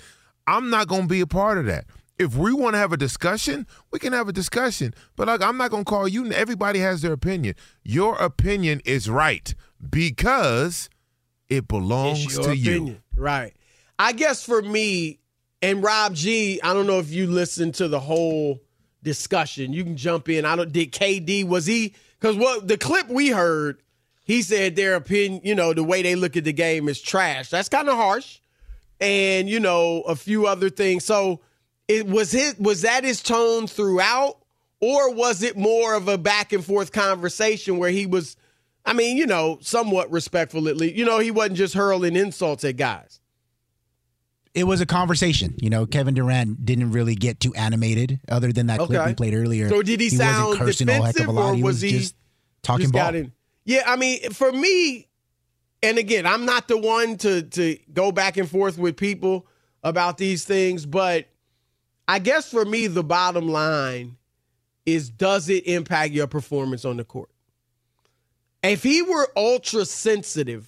I'm 0.47 0.71
not 0.71 0.87
going 0.87 1.03
to 1.03 1.07
be 1.07 1.21
a 1.21 1.27
part 1.27 1.59
of 1.59 1.65
that. 1.67 1.85
If 2.21 2.35
we 2.35 2.53
want 2.53 2.75
to 2.75 2.77
have 2.77 2.93
a 2.93 2.97
discussion, 2.97 3.65
we 3.89 3.97
can 3.97 4.13
have 4.13 4.27
a 4.27 4.31
discussion. 4.31 4.93
But 5.15 5.27
like, 5.27 5.41
I'm 5.41 5.57
not 5.57 5.71
going 5.71 5.85
to 5.85 5.89
call 5.89 6.07
you. 6.07 6.31
Everybody 6.31 6.77
has 6.77 7.01
their 7.01 7.13
opinion. 7.13 7.55
Your 7.83 8.15
opinion 8.17 8.79
is 8.85 9.09
right 9.09 9.53
because 9.89 10.87
it 11.49 11.67
belongs 11.67 12.37
to 12.37 12.55
you. 12.55 12.97
Right. 13.15 13.55
I 13.97 14.13
guess 14.13 14.45
for 14.45 14.61
me 14.61 15.19
and 15.63 15.81
Rob 15.81 16.13
G, 16.13 16.61
I 16.61 16.75
don't 16.75 16.85
know 16.85 16.99
if 16.99 17.11
you 17.11 17.25
listened 17.25 17.73
to 17.75 17.87
the 17.87 17.99
whole 17.99 18.61
discussion. 19.01 19.73
You 19.73 19.83
can 19.83 19.97
jump 19.97 20.29
in. 20.29 20.45
I 20.45 20.55
don't 20.55 20.71
did 20.71 20.91
KD 20.91 21.47
was 21.47 21.65
he 21.65 21.95
because 22.19 22.35
what 22.35 22.67
the 22.67 22.77
clip 22.77 23.09
we 23.09 23.29
heard, 23.29 23.81
he 24.23 24.43
said 24.43 24.75
their 24.75 24.93
opinion, 24.93 25.41
you 25.43 25.55
know, 25.55 25.73
the 25.73 25.83
way 25.83 26.03
they 26.03 26.13
look 26.13 26.37
at 26.37 26.43
the 26.43 26.53
game 26.53 26.87
is 26.87 27.01
trash. 27.01 27.49
That's 27.49 27.67
kind 27.67 27.89
of 27.89 27.95
harsh. 27.95 28.39
And, 28.99 29.49
you 29.49 29.59
know, 29.59 30.01
a 30.01 30.15
few 30.15 30.45
other 30.45 30.69
things. 30.69 31.03
So 31.03 31.41
it 31.91 32.07
was 32.07 32.31
his 32.31 32.57
was 32.57 32.81
that 32.81 33.03
his 33.03 33.21
tone 33.21 33.67
throughout? 33.67 34.37
Or 34.79 35.13
was 35.13 35.43
it 35.43 35.55
more 35.55 35.93
of 35.93 36.07
a 36.07 36.17
back 36.17 36.53
and 36.53 36.65
forth 36.65 36.91
conversation 36.91 37.77
where 37.77 37.91
he 37.91 38.07
was 38.07 38.35
I 38.85 38.93
mean, 38.93 39.17
you 39.17 39.27
know, 39.27 39.59
somewhat 39.61 40.11
respectful 40.11 40.67
at 40.67 40.75
least. 40.75 40.95
You 40.95 41.05
know, 41.05 41.19
he 41.19 41.29
wasn't 41.29 41.57
just 41.57 41.73
hurling 41.75 42.15
insults 42.15 42.63
at 42.63 42.77
guys. 42.77 43.19
It 44.53 44.65
was 44.65 44.81
a 44.81 44.85
conversation. 44.85 45.55
You 45.61 45.69
know, 45.69 45.85
Kevin 45.85 46.13
Durant 46.13 46.65
didn't 46.65 46.91
really 46.91 47.15
get 47.15 47.39
too 47.39 47.53
animated, 47.53 48.19
other 48.27 48.51
than 48.51 48.67
that 48.67 48.79
clip 48.79 49.05
we 49.05 49.13
played 49.13 49.33
earlier. 49.33 49.69
So 49.69 49.81
did 49.81 50.01
he, 50.01 50.07
wasn't 50.07 50.21
sound 50.21 50.57
cursing 50.57 50.89
all 50.89 51.03
heck 51.03 51.11
of 51.11 51.15
defensive, 51.15 51.27
a 51.27 51.31
lot. 51.31 51.55
He 51.55 51.63
was, 51.63 51.75
was, 51.75 51.81
he 51.81 51.91
just 51.91 52.15
talking 52.63 52.91
just 52.91 52.93
ball. 52.93 53.23
Yeah, 53.63 53.83
I 53.85 53.95
mean, 53.95 54.31
for 54.31 54.51
me, 54.51 55.07
and 55.83 55.97
again, 55.97 56.25
I'm 56.25 56.45
not 56.45 56.67
the 56.67 56.77
one 56.77 57.17
to 57.17 57.43
to 57.43 57.77
go 57.93 58.11
back 58.11 58.35
and 58.37 58.49
forth 58.49 58.77
with 58.77 58.97
people 58.97 59.47
about 59.83 60.17
these 60.17 60.43
things, 60.43 60.85
but 60.85 61.27
I 62.11 62.19
guess 62.19 62.49
for 62.51 62.65
me, 62.65 62.87
the 62.87 63.05
bottom 63.05 63.47
line 63.47 64.17
is: 64.85 65.09
does 65.09 65.47
it 65.47 65.65
impact 65.65 66.11
your 66.11 66.27
performance 66.27 66.83
on 66.83 66.97
the 66.97 67.05
court? 67.05 67.29
If 68.61 68.83
he 68.83 69.01
were 69.01 69.29
ultra 69.37 69.85
sensitive, 69.85 70.67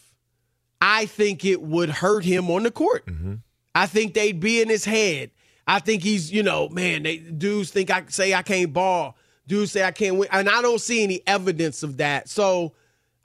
I 0.82 1.06
think 1.06 1.44
it 1.44 1.62
would 1.62 1.89
hurt 1.89 2.24
him 2.24 2.50
on 2.50 2.64
the 2.64 2.72
court. 2.72 3.06
Mm-hmm. 3.08 3.34
I 3.76 3.88
think 3.88 4.14
they'd 4.14 4.39
be 4.39 4.62
in 4.62 4.70
his 4.70 4.86
head. 4.86 5.32
I 5.68 5.80
think 5.80 6.02
he's, 6.02 6.32
you 6.32 6.44
know, 6.44 6.70
man, 6.70 7.04
they 7.04 7.18
dudes 7.18 7.72
think 7.72 7.91
I 7.91 8.06
say 8.08 8.34
I 8.34 8.41
can't 8.41 8.72
ball. 8.72 9.18
Dudes 9.46 9.74
say 9.74 9.84
I 9.84 9.91
can't 9.91 10.16
win. 10.16 10.30
And 10.32 10.48
I 10.48 10.62
don't 10.62 10.80
see 10.80 11.04
any 11.04 11.24
evidence 11.28 11.84
of 11.84 11.98
that. 11.98 12.30
So 12.30 12.74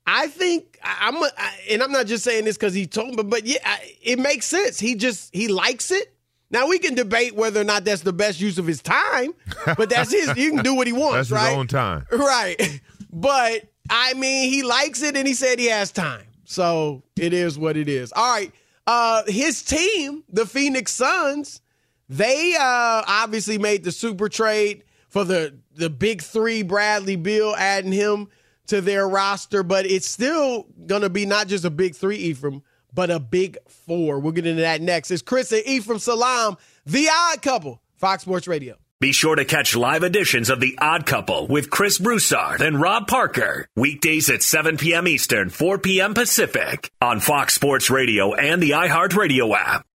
I 0.09 0.27
think 0.27 0.77
I'm, 0.83 1.17
a, 1.17 1.31
I, 1.39 1.55
and 1.71 1.85
I'm 1.85 1.93
not 1.93 2.07
just 2.07 2.25
saying 2.25 2.47
this 2.47 2.57
because 2.57 2.75
he 2.75 2.89
told 2.89 3.15
me, 3.15 3.23
but 3.23 3.47
yeah, 3.47 3.59
I, 3.65 3.95
it 4.03 4.19
makes 4.19 4.47
sense. 4.47 4.81
He 4.81 4.97
just, 4.97 5.33
he 5.33 5.47
likes 5.47 5.93
it. 5.93 6.13
Now 6.51 6.67
we 6.69 6.79
can 6.79 6.95
debate 6.95 7.35
whether 7.35 7.61
or 7.61 7.65
not 7.65 7.85
that's 7.85 8.03
the 8.03 8.13
best 8.13 8.41
use 8.41 8.57
of 8.59 8.67
his 8.67 8.81
time, 8.81 9.33
but 9.77 9.91
that's 9.91 10.11
his. 10.11 10.31
He 10.33 10.49
can 10.51 10.63
do 10.63 10.75
what 10.75 10.87
he 10.87 10.93
wants, 11.05 11.29
That's 11.29 11.31
right? 11.31 11.49
his 11.51 11.59
own 11.59 11.67
time. 11.67 12.07
Right. 12.13 12.81
But 13.13 13.65
I 13.91 14.15
mean, 14.15 14.51
he 14.51 14.63
likes 14.63 15.03
it 15.03 15.17
and 15.17 15.27
he 15.27 15.35
said 15.35 15.59
he 15.59 15.67
has 15.67 15.93
time. 15.93 16.25
So 16.45 17.03
it 17.17 17.33
is 17.33 17.59
what 17.59 17.77
it 17.77 17.89
is. 17.89 18.13
All 18.15 18.33
right. 18.33 18.53
Uh 18.87 19.23
his 19.27 19.63
team, 19.63 20.25
the 20.31 20.47
Phoenix 20.47 20.93
Suns, 20.93 21.61
they 22.09 22.55
uh 22.59 23.03
obviously 23.07 23.59
made 23.59 23.85
the 23.85 23.93
super 23.93 24.29
trade 24.29 24.85
for 25.11 25.25
the 25.25 25.59
the 25.75 25.91
big 25.91 26.23
3 26.23 26.63
Bradley 26.63 27.17
Beal 27.17 27.55
adding 27.59 27.93
him 27.93 28.29
to 28.69 28.81
their 28.81 29.09
roster, 29.09 29.63
but 29.63 29.87
it's 29.87 30.07
still 30.09 30.67
going 30.87 31.01
to 31.03 31.09
be 31.09 31.25
not 31.25 31.47
just 31.49 31.65
a 31.65 31.71
big 31.71 31.95
3 31.95 32.17
Ephraim, 32.17 32.63
but 32.93 33.11
a 33.11 33.21
big 33.21 33.59
4. 33.87 34.19
We'll 34.19 34.33
get 34.33 34.47
into 34.47 34.63
that 34.63 34.81
next. 34.81 35.11
It's 35.11 35.23
Chris 35.23 35.53
and 35.53 35.63
E 35.67 35.81
from 35.81 35.99
Salam, 35.99 36.57
the 36.87 37.09
odd 37.13 37.43
couple, 37.43 37.81
Fox 37.97 38.23
Sports 38.23 38.49
Radio. 38.49 38.77
Be 39.01 39.13
sure 39.13 39.37
to 39.37 39.45
catch 39.45 39.77
live 39.77 40.03
editions 40.03 40.51
of 40.51 40.59
The 40.59 40.77
Odd 40.81 41.07
Couple 41.07 41.47
with 41.47 41.71
Chris 41.71 41.99
Broussard 41.99 42.61
and 42.61 42.81
Rob 42.81 43.07
Parker. 43.07 43.69
Weekdays 43.77 44.29
at 44.29 44.43
7 44.43 44.77
p.m. 44.77 45.07
Eastern, 45.07 45.51
4 45.51 45.79
p.m. 45.79 46.15
Pacific 46.15 46.91
on 47.01 47.21
Fox 47.21 47.55
Sports 47.55 47.91
Radio 47.91 48.35
and 48.35 48.61
the 48.61 48.71
iHeartRadio 48.71 49.57
app. 49.57 49.87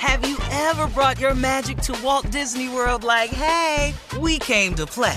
Have 0.00 0.28
you 0.28 0.36
ever 0.50 0.88
brought 0.88 1.20
your 1.20 1.34
magic 1.36 1.76
to 1.82 1.96
Walt 2.02 2.28
Disney 2.32 2.68
World 2.68 3.04
like, 3.04 3.30
hey, 3.30 3.94
we 4.18 4.40
came 4.40 4.74
to 4.74 4.84
play? 4.84 5.16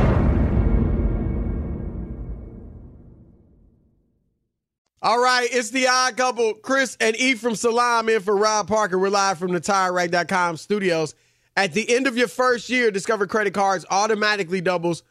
All 5.03 5.19
right, 5.19 5.49
it's 5.51 5.71
the 5.71 5.87
odd 5.87 6.15
couple, 6.15 6.53
Chris 6.53 6.95
and 6.99 7.15
Ephraim 7.15 7.55
Salaam 7.55 8.07
in 8.07 8.21
for 8.21 8.37
Rob 8.37 8.67
Parker. 8.67 8.99
We're 8.99 9.09
live 9.09 9.39
from 9.39 9.51
the 9.51 9.59
TireRack.com 9.59 10.57
studios. 10.57 11.15
At 11.57 11.73
the 11.73 11.91
end 11.95 12.05
of 12.05 12.17
your 12.17 12.27
first 12.27 12.69
year, 12.69 12.91
Discover 12.91 13.25
Credit 13.25 13.51
Cards 13.51 13.83
automatically 13.89 14.61
doubles 14.61 15.01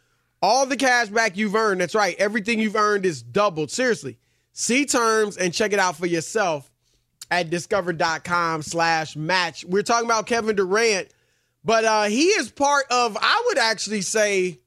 all 0.41 0.65
the 0.65 0.77
cash 0.77 1.09
back 1.09 1.37
you've 1.37 1.57
earned. 1.57 1.81
That's 1.81 1.97
right, 1.97 2.15
everything 2.21 2.61
you've 2.61 2.77
earned 2.77 3.05
is 3.05 3.21
doubled. 3.21 3.73
Seriously, 3.73 4.17
see 4.53 4.87
terms 4.87 5.37
and 5.37 5.53
check 5.53 5.73
it 5.73 5.81
out 5.81 5.97
for 5.97 6.07
yourself 6.07 6.71
at 7.29 7.51
discover.com 7.51 8.63
slash 8.63 9.17
match. 9.17 9.65
We're 9.65 9.83
talking 9.83 10.07
about 10.07 10.27
Kevin 10.27 10.55
Durant, 10.55 11.09
but 11.65 11.85
uh, 11.85 12.05
he 12.05 12.27
is 12.27 12.49
part 12.53 12.85
of, 12.93 13.19
I 13.21 13.43
would 13.49 13.59
actually 13.59 14.03
say, 14.03 14.61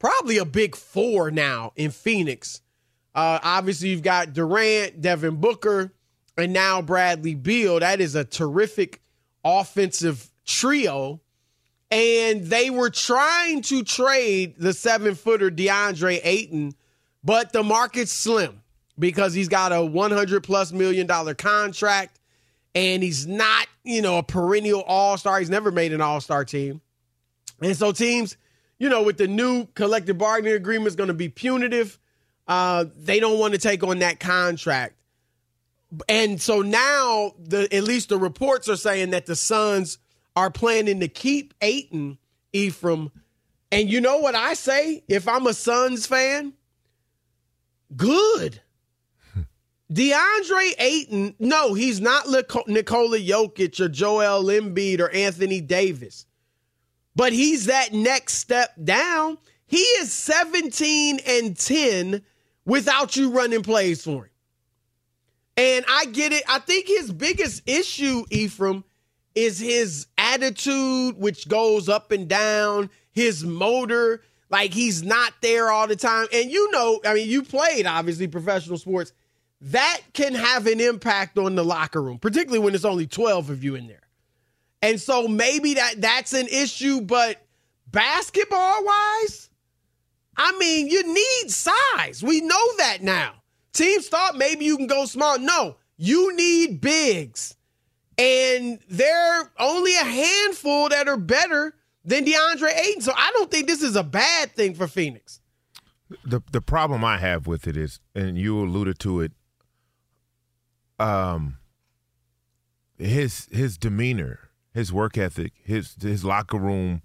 probably 0.00 0.38
a 0.38 0.44
big 0.44 0.74
four 0.74 1.30
now 1.30 1.72
in 1.76 1.92
Phoenix. 1.92 2.60
Uh, 3.18 3.40
obviously, 3.42 3.88
you've 3.88 4.02
got 4.02 4.32
Durant, 4.32 5.02
Devin 5.02 5.40
Booker, 5.40 5.92
and 6.36 6.52
now 6.52 6.80
Bradley 6.80 7.34
Beal. 7.34 7.80
That 7.80 8.00
is 8.00 8.14
a 8.14 8.24
terrific 8.24 9.02
offensive 9.44 10.30
trio. 10.46 11.20
And 11.90 12.44
they 12.44 12.70
were 12.70 12.90
trying 12.90 13.62
to 13.62 13.82
trade 13.82 14.54
the 14.56 14.72
seven 14.72 15.16
footer 15.16 15.50
DeAndre 15.50 16.20
Ayton, 16.22 16.74
but 17.24 17.52
the 17.52 17.64
market's 17.64 18.12
slim 18.12 18.62
because 18.96 19.34
he's 19.34 19.48
got 19.48 19.72
a 19.72 19.84
100 19.84 20.44
plus 20.44 20.70
million 20.70 21.08
dollar 21.08 21.34
contract 21.34 22.20
and 22.76 23.02
he's 23.02 23.26
not, 23.26 23.66
you 23.82 24.00
know, 24.00 24.18
a 24.18 24.22
perennial 24.22 24.82
all 24.82 25.16
star. 25.18 25.40
He's 25.40 25.50
never 25.50 25.72
made 25.72 25.92
an 25.92 26.00
all 26.00 26.20
star 26.20 26.44
team. 26.44 26.80
And 27.60 27.76
so 27.76 27.90
teams, 27.90 28.36
you 28.78 28.88
know, 28.88 29.02
with 29.02 29.18
the 29.18 29.26
new 29.26 29.66
collective 29.74 30.18
bargaining 30.18 30.54
agreement 30.54 30.86
is 30.86 30.94
going 30.94 31.08
to 31.08 31.14
be 31.14 31.28
punitive. 31.28 31.98
Uh, 32.48 32.86
they 32.96 33.20
don't 33.20 33.38
want 33.38 33.52
to 33.52 33.60
take 33.60 33.84
on 33.84 33.98
that 33.98 34.18
contract. 34.18 34.94
And 36.08 36.40
so 36.40 36.62
now 36.62 37.34
the 37.38 37.72
at 37.74 37.84
least 37.84 38.08
the 38.08 38.18
reports 38.18 38.68
are 38.68 38.76
saying 38.76 39.10
that 39.10 39.26
the 39.26 39.36
Suns 39.36 39.98
are 40.34 40.50
planning 40.50 41.00
to 41.00 41.08
keep 41.08 41.54
Ayton 41.60 42.18
Ephraim. 42.52 43.10
And 43.70 43.90
you 43.90 44.00
know 44.00 44.18
what 44.18 44.34
I 44.34 44.54
say 44.54 45.02
if 45.08 45.28
I'm 45.28 45.46
a 45.46 45.54
Suns 45.54 46.06
fan? 46.06 46.54
Good. 47.96 48.60
DeAndre 49.92 50.74
Ayton, 50.78 51.34
no, 51.38 51.74
he's 51.74 52.00
not 52.00 52.28
Nikola 52.28 53.18
Jokic 53.18 53.80
or 53.80 53.88
Joel 53.88 54.44
Embiid 54.44 55.00
or 55.00 55.10
Anthony 55.10 55.60
Davis. 55.60 56.26
But 57.16 57.32
he's 57.32 57.66
that 57.66 57.92
next 57.92 58.34
step 58.34 58.72
down. 58.82 59.38
He 59.66 59.78
is 59.78 60.12
17 60.12 61.20
and 61.26 61.56
10 61.56 62.22
without 62.68 63.16
you 63.16 63.30
running 63.30 63.62
plays 63.62 64.04
for 64.04 64.26
him. 64.26 64.30
And 65.56 65.84
I 65.88 66.04
get 66.04 66.32
it. 66.32 66.44
I 66.48 66.60
think 66.60 66.86
his 66.86 67.10
biggest 67.10 67.62
issue, 67.66 68.24
Ephraim, 68.30 68.84
is 69.34 69.58
his 69.58 70.06
attitude, 70.16 71.18
which 71.18 71.48
goes 71.48 71.88
up 71.88 72.12
and 72.12 72.28
down, 72.28 72.90
his 73.10 73.42
motor. 73.42 74.22
Like 74.50 74.72
he's 74.72 75.02
not 75.02 75.32
there 75.40 75.70
all 75.70 75.88
the 75.88 75.96
time. 75.96 76.26
And 76.32 76.50
you 76.50 76.70
know, 76.70 77.00
I 77.04 77.14
mean, 77.14 77.28
you 77.28 77.42
played 77.42 77.86
obviously 77.86 78.28
professional 78.28 78.78
sports. 78.78 79.12
That 79.60 80.00
can 80.12 80.34
have 80.34 80.66
an 80.68 80.80
impact 80.80 81.38
on 81.38 81.56
the 81.56 81.64
locker 81.64 82.00
room, 82.00 82.18
particularly 82.18 82.60
when 82.60 82.74
it's 82.74 82.84
only 82.84 83.06
12 83.08 83.50
of 83.50 83.64
you 83.64 83.74
in 83.74 83.88
there. 83.88 84.06
And 84.82 85.00
so 85.00 85.26
maybe 85.26 85.74
that 85.74 86.00
that's 86.00 86.32
an 86.32 86.46
issue, 86.46 87.00
but 87.00 87.42
basketball 87.90 88.84
wise, 88.84 89.47
I 90.38 90.56
mean, 90.58 90.88
you 90.88 91.02
need 91.12 91.50
size. 91.50 92.22
We 92.22 92.40
know 92.40 92.76
that 92.78 92.98
now. 93.02 93.34
Teams 93.72 94.08
thought 94.08 94.36
maybe 94.36 94.64
you 94.64 94.76
can 94.76 94.86
go 94.86 95.04
small. 95.04 95.38
No, 95.38 95.76
you 95.96 96.34
need 96.34 96.80
bigs. 96.80 97.56
And 98.16 98.78
there 98.88 99.40
are 99.40 99.50
only 99.58 99.94
a 99.94 100.04
handful 100.04 100.88
that 100.88 101.08
are 101.08 101.16
better 101.16 101.74
than 102.04 102.24
DeAndre 102.24 102.76
Ayton. 102.76 103.02
So 103.02 103.12
I 103.14 103.30
don't 103.32 103.50
think 103.50 103.66
this 103.66 103.82
is 103.82 103.96
a 103.96 104.02
bad 104.02 104.52
thing 104.52 104.74
for 104.74 104.86
Phoenix. 104.86 105.40
The 106.24 106.40
the 106.50 106.62
problem 106.62 107.04
I 107.04 107.18
have 107.18 107.46
with 107.46 107.66
it 107.66 107.76
is, 107.76 108.00
and 108.14 108.38
you 108.38 108.58
alluded 108.58 108.98
to 109.00 109.20
it, 109.20 109.32
um, 110.98 111.58
his 112.96 113.46
his 113.52 113.76
demeanor, 113.76 114.48
his 114.72 114.92
work 114.92 115.18
ethic, 115.18 115.52
his 115.62 115.96
his 116.00 116.24
locker 116.24 116.56
room 116.58 117.02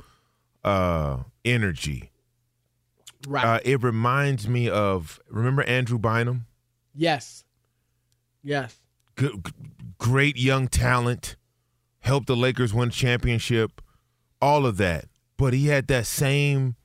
uh 0.64 1.24
energy. 1.44 2.13
Right. 3.28 3.46
Uh, 3.46 3.60
it 3.64 3.82
reminds 3.84 4.48
me 4.48 4.70
of 4.70 5.20
remember 5.30 5.64
Andrew 5.64 5.98
Bynum? 5.98 6.46
Yes. 6.94 7.44
Yes. 8.44 8.78
G- 9.18 9.30
g- 9.30 9.52
great 9.98 10.38
young 10.38 10.68
talent, 10.68 11.36
helped 12.00 12.28
the 12.28 12.36
Lakers 12.36 12.74
win 12.74 12.90
championship, 12.90 13.82
all 14.42 14.66
of 14.66 14.78
that. 14.78 15.06
But 15.38 15.54
he 15.54 15.68
had 15.68 15.88
that 15.88 16.06
same 16.06 16.76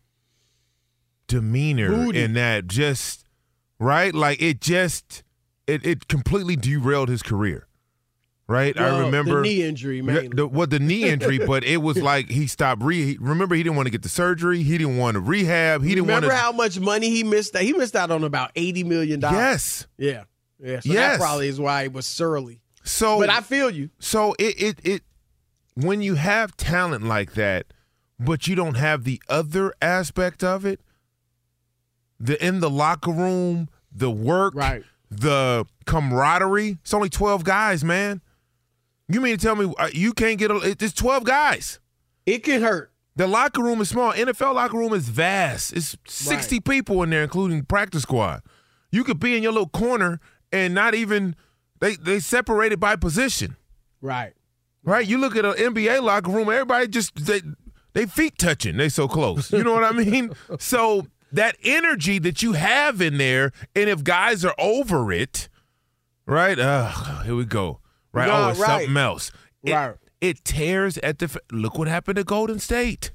demeanor 1.26 1.91
Moody. 1.91 2.22
and 2.22 2.36
that 2.36 2.66
just 2.66 3.24
right, 3.78 4.14
like 4.14 4.41
it 4.41 4.61
just 4.61 5.22
it 5.66 5.84
it 5.84 6.09
completely 6.09 6.57
derailed 6.57 7.09
his 7.09 7.22
career. 7.22 7.67
Right, 8.51 8.78
I 8.80 9.01
remember 9.01 9.36
the 9.36 9.42
knee 9.42 9.62
injury, 9.62 10.01
mainly. 10.01 10.28
The, 10.28 10.46
well, 10.46 10.66
the 10.66 10.78
knee 10.78 11.05
injury, 11.05 11.38
but 11.46 11.64
it 11.64 11.82
was 11.82 11.99
like 12.01 12.30
he 12.30 12.46
stopped. 12.46 12.82
Re, 12.82 13.18
remember, 13.20 13.55
he 13.55 13.62
didn't 13.62 13.76
want 13.76 13.88
to 13.88 13.90
get 13.90 14.03
the 14.03 14.09
surgery. 14.09 14.62
He 14.62 14.78
didn't 14.78 14.96
want 14.96 15.16
to 15.16 15.20
rehab. 15.20 15.82
He 15.82 15.90
didn't 15.90 16.07
want 16.07 16.22
Remember 16.24 16.34
to. 16.34 16.40
how 16.40 16.53
much 16.53 16.80
money 16.80 17.11
he 17.11 17.24
missed? 17.24 17.55
He 17.59 17.74
missed 17.74 17.94
out 17.94 18.11
on 18.11 18.24
about 18.24 18.51
eighty 18.57 18.84
million 18.84 19.20
dollars. 19.20 19.36
Yes. 19.36 19.86
Yeah. 19.99 20.24
Yeah. 20.59 20.80
So 20.80 20.90
Yes. 20.92 21.18
that 21.18 21.20
probably 21.20 21.49
is 21.49 21.61
why 21.61 21.82
he 21.82 21.88
was 21.88 22.07
surly. 22.07 22.62
So, 22.84 23.18
But 23.18 23.28
I 23.28 23.42
feel 23.42 23.68
you. 23.68 23.90
So 23.99 24.34
it 24.38 24.55
it 24.62 24.80
it 24.82 25.03
when 25.74 26.01
you 26.01 26.14
have 26.14 26.57
talent 26.57 27.05
like 27.05 27.34
that, 27.34 27.66
but 28.18 28.46
you 28.49 28.55
don't 28.55 28.78
have 28.78 29.05
the 29.05 29.20
other 29.28 29.74
aspect 29.82 30.42
of 30.42 30.64
it, 30.64 30.80
the 32.18 32.42
in 32.42 32.61
the 32.61 32.70
locker 32.70 33.12
room, 33.12 33.68
the 33.92 34.11
work, 34.11 34.55
right. 34.55 34.84
the 35.11 35.66
camaraderie. 35.84 36.78
It's 36.80 36.94
only 36.94 37.11
twelve 37.11 37.44
guys, 37.44 37.84
man. 37.84 38.22
You 39.09 39.20
mean 39.20 39.36
to 39.36 39.42
tell 39.42 39.56
me 39.56 39.72
uh, 39.78 39.88
you 39.92 40.12
can't 40.12 40.38
get 40.38 40.50
a? 40.50 40.56
it- 40.59 40.82
It's 40.82 40.92
twelve 40.92 41.24
guys. 41.24 41.80
It 42.26 42.42
can 42.44 42.61
hurt. 42.62 42.92
The 43.16 43.26
locker 43.26 43.62
room 43.62 43.80
is 43.80 43.88
small. 43.88 44.12
NFL 44.12 44.54
locker 44.54 44.76
room 44.78 44.92
is 44.92 45.09
vast. 45.09 45.72
It's 45.72 45.96
sixty 46.06 46.61
people 46.61 47.02
in 47.02 47.11
there, 47.11 47.22
including 47.22 47.64
practice 47.64 48.02
squad. 48.02 48.42
You 48.92 49.02
could 49.04 49.18
be 49.18 49.36
in 49.36 49.42
your 49.42 49.52
little 49.52 49.68
corner 49.68 50.20
and 50.52 50.74
not 50.74 50.94
even 50.94 51.34
they 51.80 51.96
they 51.96 52.20
separated 52.20 52.78
by 52.80 52.96
position. 52.96 53.56
Right. 54.00 54.34
Right? 54.84 55.06
You 55.06 55.18
look 55.18 55.36
at 55.36 55.44
an 55.44 55.54
NBA 55.54 56.02
locker 56.02 56.30
room, 56.30 56.48
everybody 56.50 56.86
just 56.88 57.14
they 57.26 57.40
they 57.94 58.06
feet 58.06 58.38
touching. 58.38 58.76
They 58.76 58.88
so 58.88 59.09
close. 59.09 59.50
You 59.52 59.64
know 59.64 59.72
what 59.72 59.84
I 59.84 59.92
mean? 59.92 60.30
So 60.61 61.06
that 61.32 61.56
energy 61.64 62.18
that 62.20 62.42
you 62.42 62.52
have 62.52 63.00
in 63.02 63.18
there, 63.18 63.52
and 63.74 63.90
if 63.90 64.02
guys 64.04 64.44
are 64.44 64.54
over 64.59 65.12
it, 65.12 65.48
right? 66.26 66.59
Uh, 66.59 67.22
here 67.22 67.34
we 67.34 67.44
go. 67.44 67.80
Right? 68.18 68.28
No, 68.28 68.34
oh, 68.34 68.48
it's 68.50 68.58
right. 68.58 68.68
something 68.68 68.96
else. 68.96 69.32
It, 69.62 69.72
Right. 69.72 69.94
it 70.20 70.44
tears 70.44 70.98
at 70.98 71.18
the. 71.18 71.40
Look 71.50 71.78
what 71.78 71.88
happened 71.88 72.16
to 72.16 72.24
Golden 72.24 72.58
State 72.58 73.12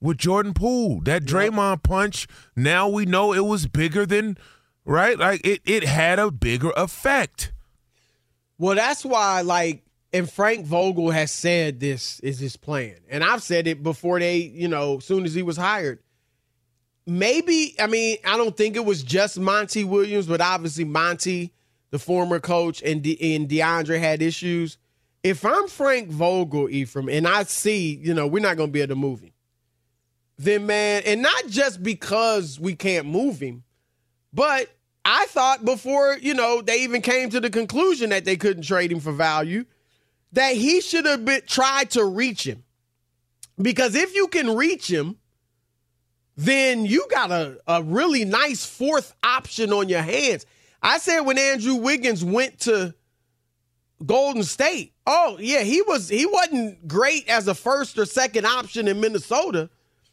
with 0.00 0.18
Jordan 0.18 0.54
Poole. 0.54 1.00
That 1.02 1.24
Draymond 1.24 1.82
punch. 1.82 2.26
Now 2.54 2.88
we 2.88 3.06
know 3.06 3.32
it 3.32 3.44
was 3.44 3.66
bigger 3.66 4.06
than. 4.06 4.38
Right? 4.84 5.18
Like 5.18 5.44
it. 5.46 5.60
It 5.64 5.84
had 5.84 6.18
a 6.18 6.30
bigger 6.30 6.72
effect. 6.76 7.52
Well, 8.58 8.74
that's 8.74 9.04
why, 9.04 9.42
like, 9.42 9.82
and 10.12 10.30
Frank 10.30 10.64
Vogel 10.64 11.10
has 11.10 11.30
said 11.30 11.78
this 11.78 12.20
is 12.20 12.38
his 12.38 12.56
plan. 12.56 12.96
And 13.10 13.22
I've 13.22 13.42
said 13.42 13.66
it 13.66 13.82
before 13.82 14.18
they, 14.18 14.38
you 14.38 14.66
know, 14.68 14.98
soon 14.98 15.24
as 15.24 15.34
he 15.34 15.42
was 15.42 15.56
hired. 15.58 15.98
Maybe, 17.06 17.74
I 17.78 17.86
mean, 17.86 18.16
I 18.24 18.36
don't 18.36 18.56
think 18.56 18.76
it 18.76 18.84
was 18.84 19.02
just 19.02 19.38
Monty 19.38 19.84
Williams, 19.84 20.26
but 20.26 20.40
obviously 20.40 20.84
Monty, 20.84 21.52
the 21.90 21.98
former 21.98 22.40
coach, 22.40 22.82
and, 22.82 23.02
De- 23.02 23.34
and 23.34 23.48
DeAndre 23.48 23.98
had 23.98 24.22
issues. 24.22 24.78
If 25.22 25.44
I'm 25.44 25.68
Frank 25.68 26.08
Vogel, 26.08 26.68
Ephraim, 26.68 27.08
and 27.08 27.26
I 27.26 27.44
see, 27.44 27.96
you 27.96 28.14
know, 28.14 28.26
we're 28.26 28.42
not 28.42 28.56
going 28.56 28.68
to 28.68 28.72
be 28.72 28.80
able 28.80 28.94
to 28.94 29.00
move 29.00 29.20
him, 29.20 29.32
then, 30.38 30.66
man, 30.66 31.02
and 31.06 31.22
not 31.22 31.46
just 31.48 31.82
because 31.82 32.60
we 32.60 32.74
can't 32.74 33.06
move 33.06 33.40
him, 33.40 33.64
but 34.32 34.68
I 35.04 35.26
thought 35.26 35.64
before, 35.64 36.18
you 36.20 36.34
know, 36.34 36.60
they 36.60 36.82
even 36.82 37.00
came 37.00 37.30
to 37.30 37.40
the 37.40 37.48
conclusion 37.48 38.10
that 38.10 38.24
they 38.24 38.36
couldn't 38.36 38.64
trade 38.64 38.92
him 38.92 39.00
for 39.00 39.12
value, 39.12 39.64
that 40.32 40.56
he 40.56 40.80
should 40.80 41.06
have 41.06 41.24
been 41.24 41.42
tried 41.46 41.90
to 41.92 42.04
reach 42.04 42.46
him. 42.46 42.64
Because 43.56 43.94
if 43.94 44.14
you 44.14 44.28
can 44.28 44.54
reach 44.54 44.90
him, 44.90 45.16
then 46.36 46.84
you 46.84 47.06
got 47.10 47.30
a, 47.30 47.58
a 47.66 47.82
really 47.82 48.24
nice 48.24 48.66
fourth 48.66 49.14
option 49.22 49.72
on 49.72 49.88
your 49.88 50.02
hands. 50.02 50.44
I 50.86 50.98
said 50.98 51.22
when 51.22 51.36
Andrew 51.36 51.74
Wiggins 51.74 52.24
went 52.24 52.60
to 52.60 52.94
Golden 54.04 54.44
State, 54.44 54.92
oh 55.04 55.36
yeah, 55.40 55.62
he 55.62 55.82
was 55.82 56.08
he 56.08 56.26
wasn't 56.26 56.86
great 56.86 57.28
as 57.28 57.48
a 57.48 57.56
first 57.56 57.98
or 57.98 58.06
second 58.06 58.46
option 58.46 58.86
in 58.86 59.00
Minnesota, 59.00 59.68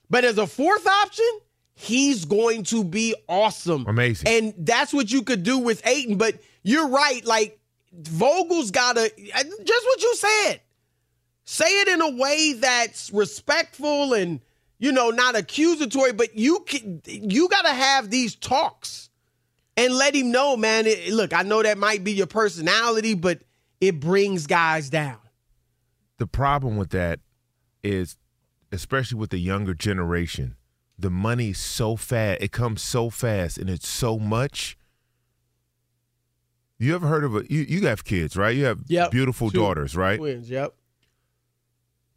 but 0.09 0.25
as 0.25 0.39
a 0.39 0.47
fourth 0.47 0.87
option, 0.87 1.29
he's 1.75 2.25
going 2.25 2.63
to 2.63 2.83
be 2.83 3.13
awesome. 3.29 3.85
Amazing. 3.87 4.27
And 4.27 4.53
that's 4.57 4.91
what 4.91 5.11
you 5.11 5.21
could 5.21 5.43
do 5.43 5.59
with 5.59 5.85
Ayton. 5.85 6.17
But 6.17 6.39
you're 6.63 6.89
right, 6.89 7.23
like 7.23 7.59
Vogel's 7.93 8.71
gotta 8.71 9.11
just 9.15 9.85
what 9.85 10.01
you 10.01 10.15
said. 10.15 10.61
Say 11.45 11.81
it 11.81 11.87
in 11.87 12.01
a 12.01 12.15
way 12.15 12.53
that's 12.53 13.13
respectful 13.13 14.15
and 14.15 14.39
you 14.79 14.91
know 14.91 15.11
not 15.11 15.35
accusatory, 15.35 16.13
but 16.13 16.35
you 16.35 16.61
can 16.61 17.03
you 17.05 17.47
gotta 17.47 17.73
have 17.73 18.09
these 18.09 18.33
talks 18.33 19.11
and 19.77 19.93
let 19.93 20.15
him 20.15 20.31
know, 20.31 20.55
man. 20.57 20.85
It, 20.87 21.11
look, 21.13 21.33
I 21.33 21.41
know 21.43 21.63
that 21.63 21.77
might 21.77 22.03
be 22.03 22.13
your 22.13 22.27
personality, 22.27 23.13
but 23.13 23.41
it 23.81 23.99
brings 23.99 24.47
guys 24.47 24.89
down. 24.89 25.17
the 26.17 26.27
problem 26.27 26.77
with 26.77 26.91
that 26.91 27.19
is, 27.83 28.17
especially 28.71 29.17
with 29.19 29.29
the 29.31 29.39
younger 29.39 29.73
generation, 29.73 30.55
the 30.97 31.09
money's 31.09 31.57
so 31.59 31.95
fast. 31.95 32.41
It 32.41 32.51
comes 32.51 32.81
so 32.81 33.09
fast, 33.09 33.57
and 33.57 33.69
it's 33.69 33.87
so 33.87 34.17
much. 34.19 34.77
You 36.79 36.95
ever 36.95 37.07
heard 37.07 37.23
of 37.23 37.35
a? 37.35 37.43
You, 37.49 37.61
you 37.61 37.87
have 37.87 38.03
kids, 38.03 38.35
right? 38.35 38.55
You 38.55 38.65
have 38.65 38.79
Yep. 38.87 39.11
beautiful 39.11 39.49
Two 39.49 39.59
daughters, 39.59 39.95
right? 39.95 40.17
Twins, 40.17 40.49
yep. 40.49 40.75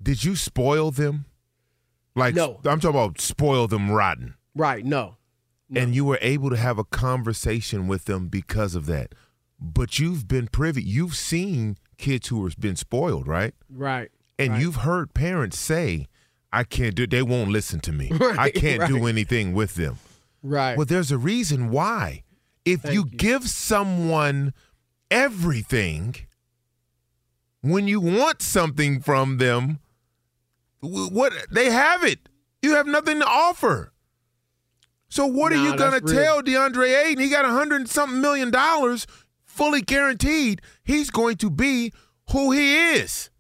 Did 0.03 0.25
you 0.25 0.37
spoil 0.37 0.91
them? 0.91 1.25
Like, 2.15 2.35
No. 2.35 2.61
I'm 2.65 2.81
talking 2.81 2.91
about 2.91 3.21
spoil 3.21 3.67
them 3.69 3.91
rotten. 3.91 4.35
Right, 4.55 4.85
no. 4.85 5.17
And 5.75 5.95
you 5.95 6.05
were 6.05 6.19
able 6.23 6.51
to 6.51 6.57
have 6.57 6.79
a 6.79 6.85
conversation 6.85 7.89
with 7.89 8.05
them 8.05 8.29
because 8.29 8.75
of 8.75 8.87
that. 8.87 9.15
But 9.59 9.99
you've 9.99 10.29
been 10.29 10.47
privy. 10.47 10.83
You've 10.83 11.17
seen 11.17 11.77
kids 11.99 12.29
who 12.29 12.45
have 12.45 12.59
been 12.59 12.77
spoiled, 12.77 13.27
right? 13.27 13.55
Right. 13.69 14.11
And 14.39 14.53
right. 14.53 14.61
you've 14.61 14.77
heard 14.77 15.15
parents 15.15 15.59
say, 15.59 16.07
I 16.53 16.65
can't 16.65 16.95
do 16.95 17.07
they 17.07 17.23
won't 17.23 17.51
listen 17.51 17.81
to 17.81 17.93
me. 17.93 18.13
I 18.39 18.51
can't 18.51 18.87
do 18.87 19.07
anything 19.07 19.55
with 19.55 19.75
them. 19.75 19.99
Right. 20.43 20.77
Well, 20.77 20.87
there's 20.87 21.11
a 21.11 21.19
reason 21.19 21.71
why. 21.71 22.23
If 22.65 22.85
you, 22.93 23.05
give 23.05 23.49
someone 23.49 24.53
everything 25.11 26.17
when 27.61 27.89
you 27.89 28.01
want 28.01 28.43
something 28.43 29.01
from 29.01 29.39
them, 29.39 29.81
what 30.81 31.33
they 31.51 31.71
have 31.71 32.05
it. 32.05 32.29
You 32.63 32.75
have 32.75 32.87
nothing 32.87 33.21
to 33.21 33.27
offer. 33.27 33.93
So 35.17 35.25
what 35.25 35.51
are 35.51 35.65
you 35.65 35.75
gonna 35.79 36.03
tell 36.03 36.43
DeAndre 36.43 37.07
Ayton? 37.07 37.25
He 37.25 37.31
got 37.31 37.47
a 37.47 37.49
hundred 37.49 37.77
and 37.77 37.89
something 37.89 38.21
million 38.21 38.51
dollars, 38.51 39.07
fully 39.47 39.81
guaranteed. 39.81 40.61
He's 40.85 41.09
going 41.09 41.39
to 41.39 41.49
be 41.49 41.95
who 42.33 42.53
he 42.53 42.97
is. 42.97 43.31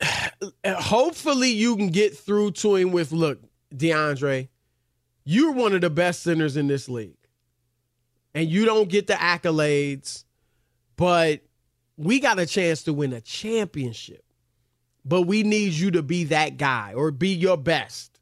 Hopefully 0.66 1.50
you 1.50 1.76
can 1.76 1.88
get 1.88 2.16
through 2.16 2.52
to 2.52 2.76
him 2.76 2.92
with 2.92 3.12
look, 3.12 3.40
DeAndre, 3.74 4.48
you're 5.22 5.52
one 5.52 5.74
of 5.74 5.82
the 5.82 5.90
best 5.90 6.22
centers 6.22 6.56
in 6.56 6.66
this 6.66 6.88
league. 6.88 7.18
And 8.32 8.48
you 8.48 8.64
don't 8.64 8.88
get 8.88 9.06
the 9.06 9.12
accolades, 9.12 10.24
but 10.96 11.42
we 11.98 12.20
got 12.20 12.38
a 12.38 12.46
chance 12.46 12.84
to 12.84 12.94
win 12.94 13.12
a 13.12 13.20
championship. 13.20 14.24
But 15.04 15.22
we 15.22 15.42
need 15.42 15.74
you 15.74 15.90
to 15.90 16.02
be 16.02 16.24
that 16.24 16.56
guy 16.56 16.94
or 16.94 17.10
be 17.10 17.34
your 17.34 17.58
best. 17.58 18.13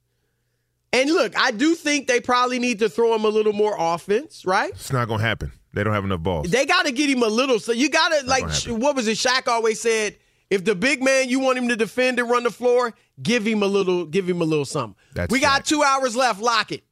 And 0.93 1.11
look, 1.11 1.37
I 1.39 1.51
do 1.53 1.75
think 1.75 2.07
they 2.07 2.21
probably 2.21 2.59
need 2.59 2.79
to 2.81 2.89
throw 2.89 3.15
him 3.15 3.25
a 3.25 3.29
little 3.29 3.53
more 3.53 3.75
offense, 3.79 4.45
right? 4.45 4.71
It's 4.71 4.93
not 4.93 5.09
gonna 5.09 5.23
happen. 5.23 5.53
They 5.73 5.83
don't 5.85 5.95
have 5.95 6.05
enough 6.05 6.21
balls. 6.21 6.51
They 6.51 6.67
got 6.67 6.85
to 6.85 6.93
get 6.93 7.09
him 7.09 7.23
a 7.23 7.29
little. 7.29 7.59
So 7.59 7.73
you 7.73 7.89
got 7.89 8.11
to 8.11 8.27
like, 8.27 8.45
what 8.67 8.95
was 8.95 9.09
it? 9.09 9.17
Shaq 9.17 9.49
always 9.49 9.81
said, 9.81 10.19
If 10.51 10.65
the 10.65 10.75
big 10.75 11.03
man 11.03 11.31
you 11.31 11.41
want 11.41 11.57
him 11.57 11.69
to 11.69 11.77
defend 11.77 12.19
and 12.19 12.29
run 12.29 12.43
the 12.43 12.51
floor, 12.51 12.93
give 13.23 13.47
him 13.47 13.63
a 13.63 13.67
little, 13.67 14.05
give 14.05 14.29
him 14.29 14.43
a 14.43 14.45
little 14.45 14.67
something. 14.67 14.97
That's 15.15 15.33
we 15.33 15.41
got 15.41 15.65
two 15.65 15.83
hours 15.83 16.15
left. 16.15 16.43
Lock 16.43 16.73
it. 16.73 16.85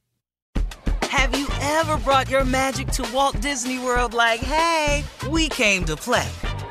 Have 1.03 1.37
you 1.37 1.47
ever 1.61 1.97
brought 1.97 2.29
your 2.29 2.43
magic 2.45 2.87
to 2.93 3.07
Walt 3.13 3.39
Disney 3.39 3.77
World 3.77 4.15
like, 4.15 4.39
hey, 4.39 5.03
we 5.29 5.47
came 5.49 5.85
to 5.85 5.95
play? 5.95 6.27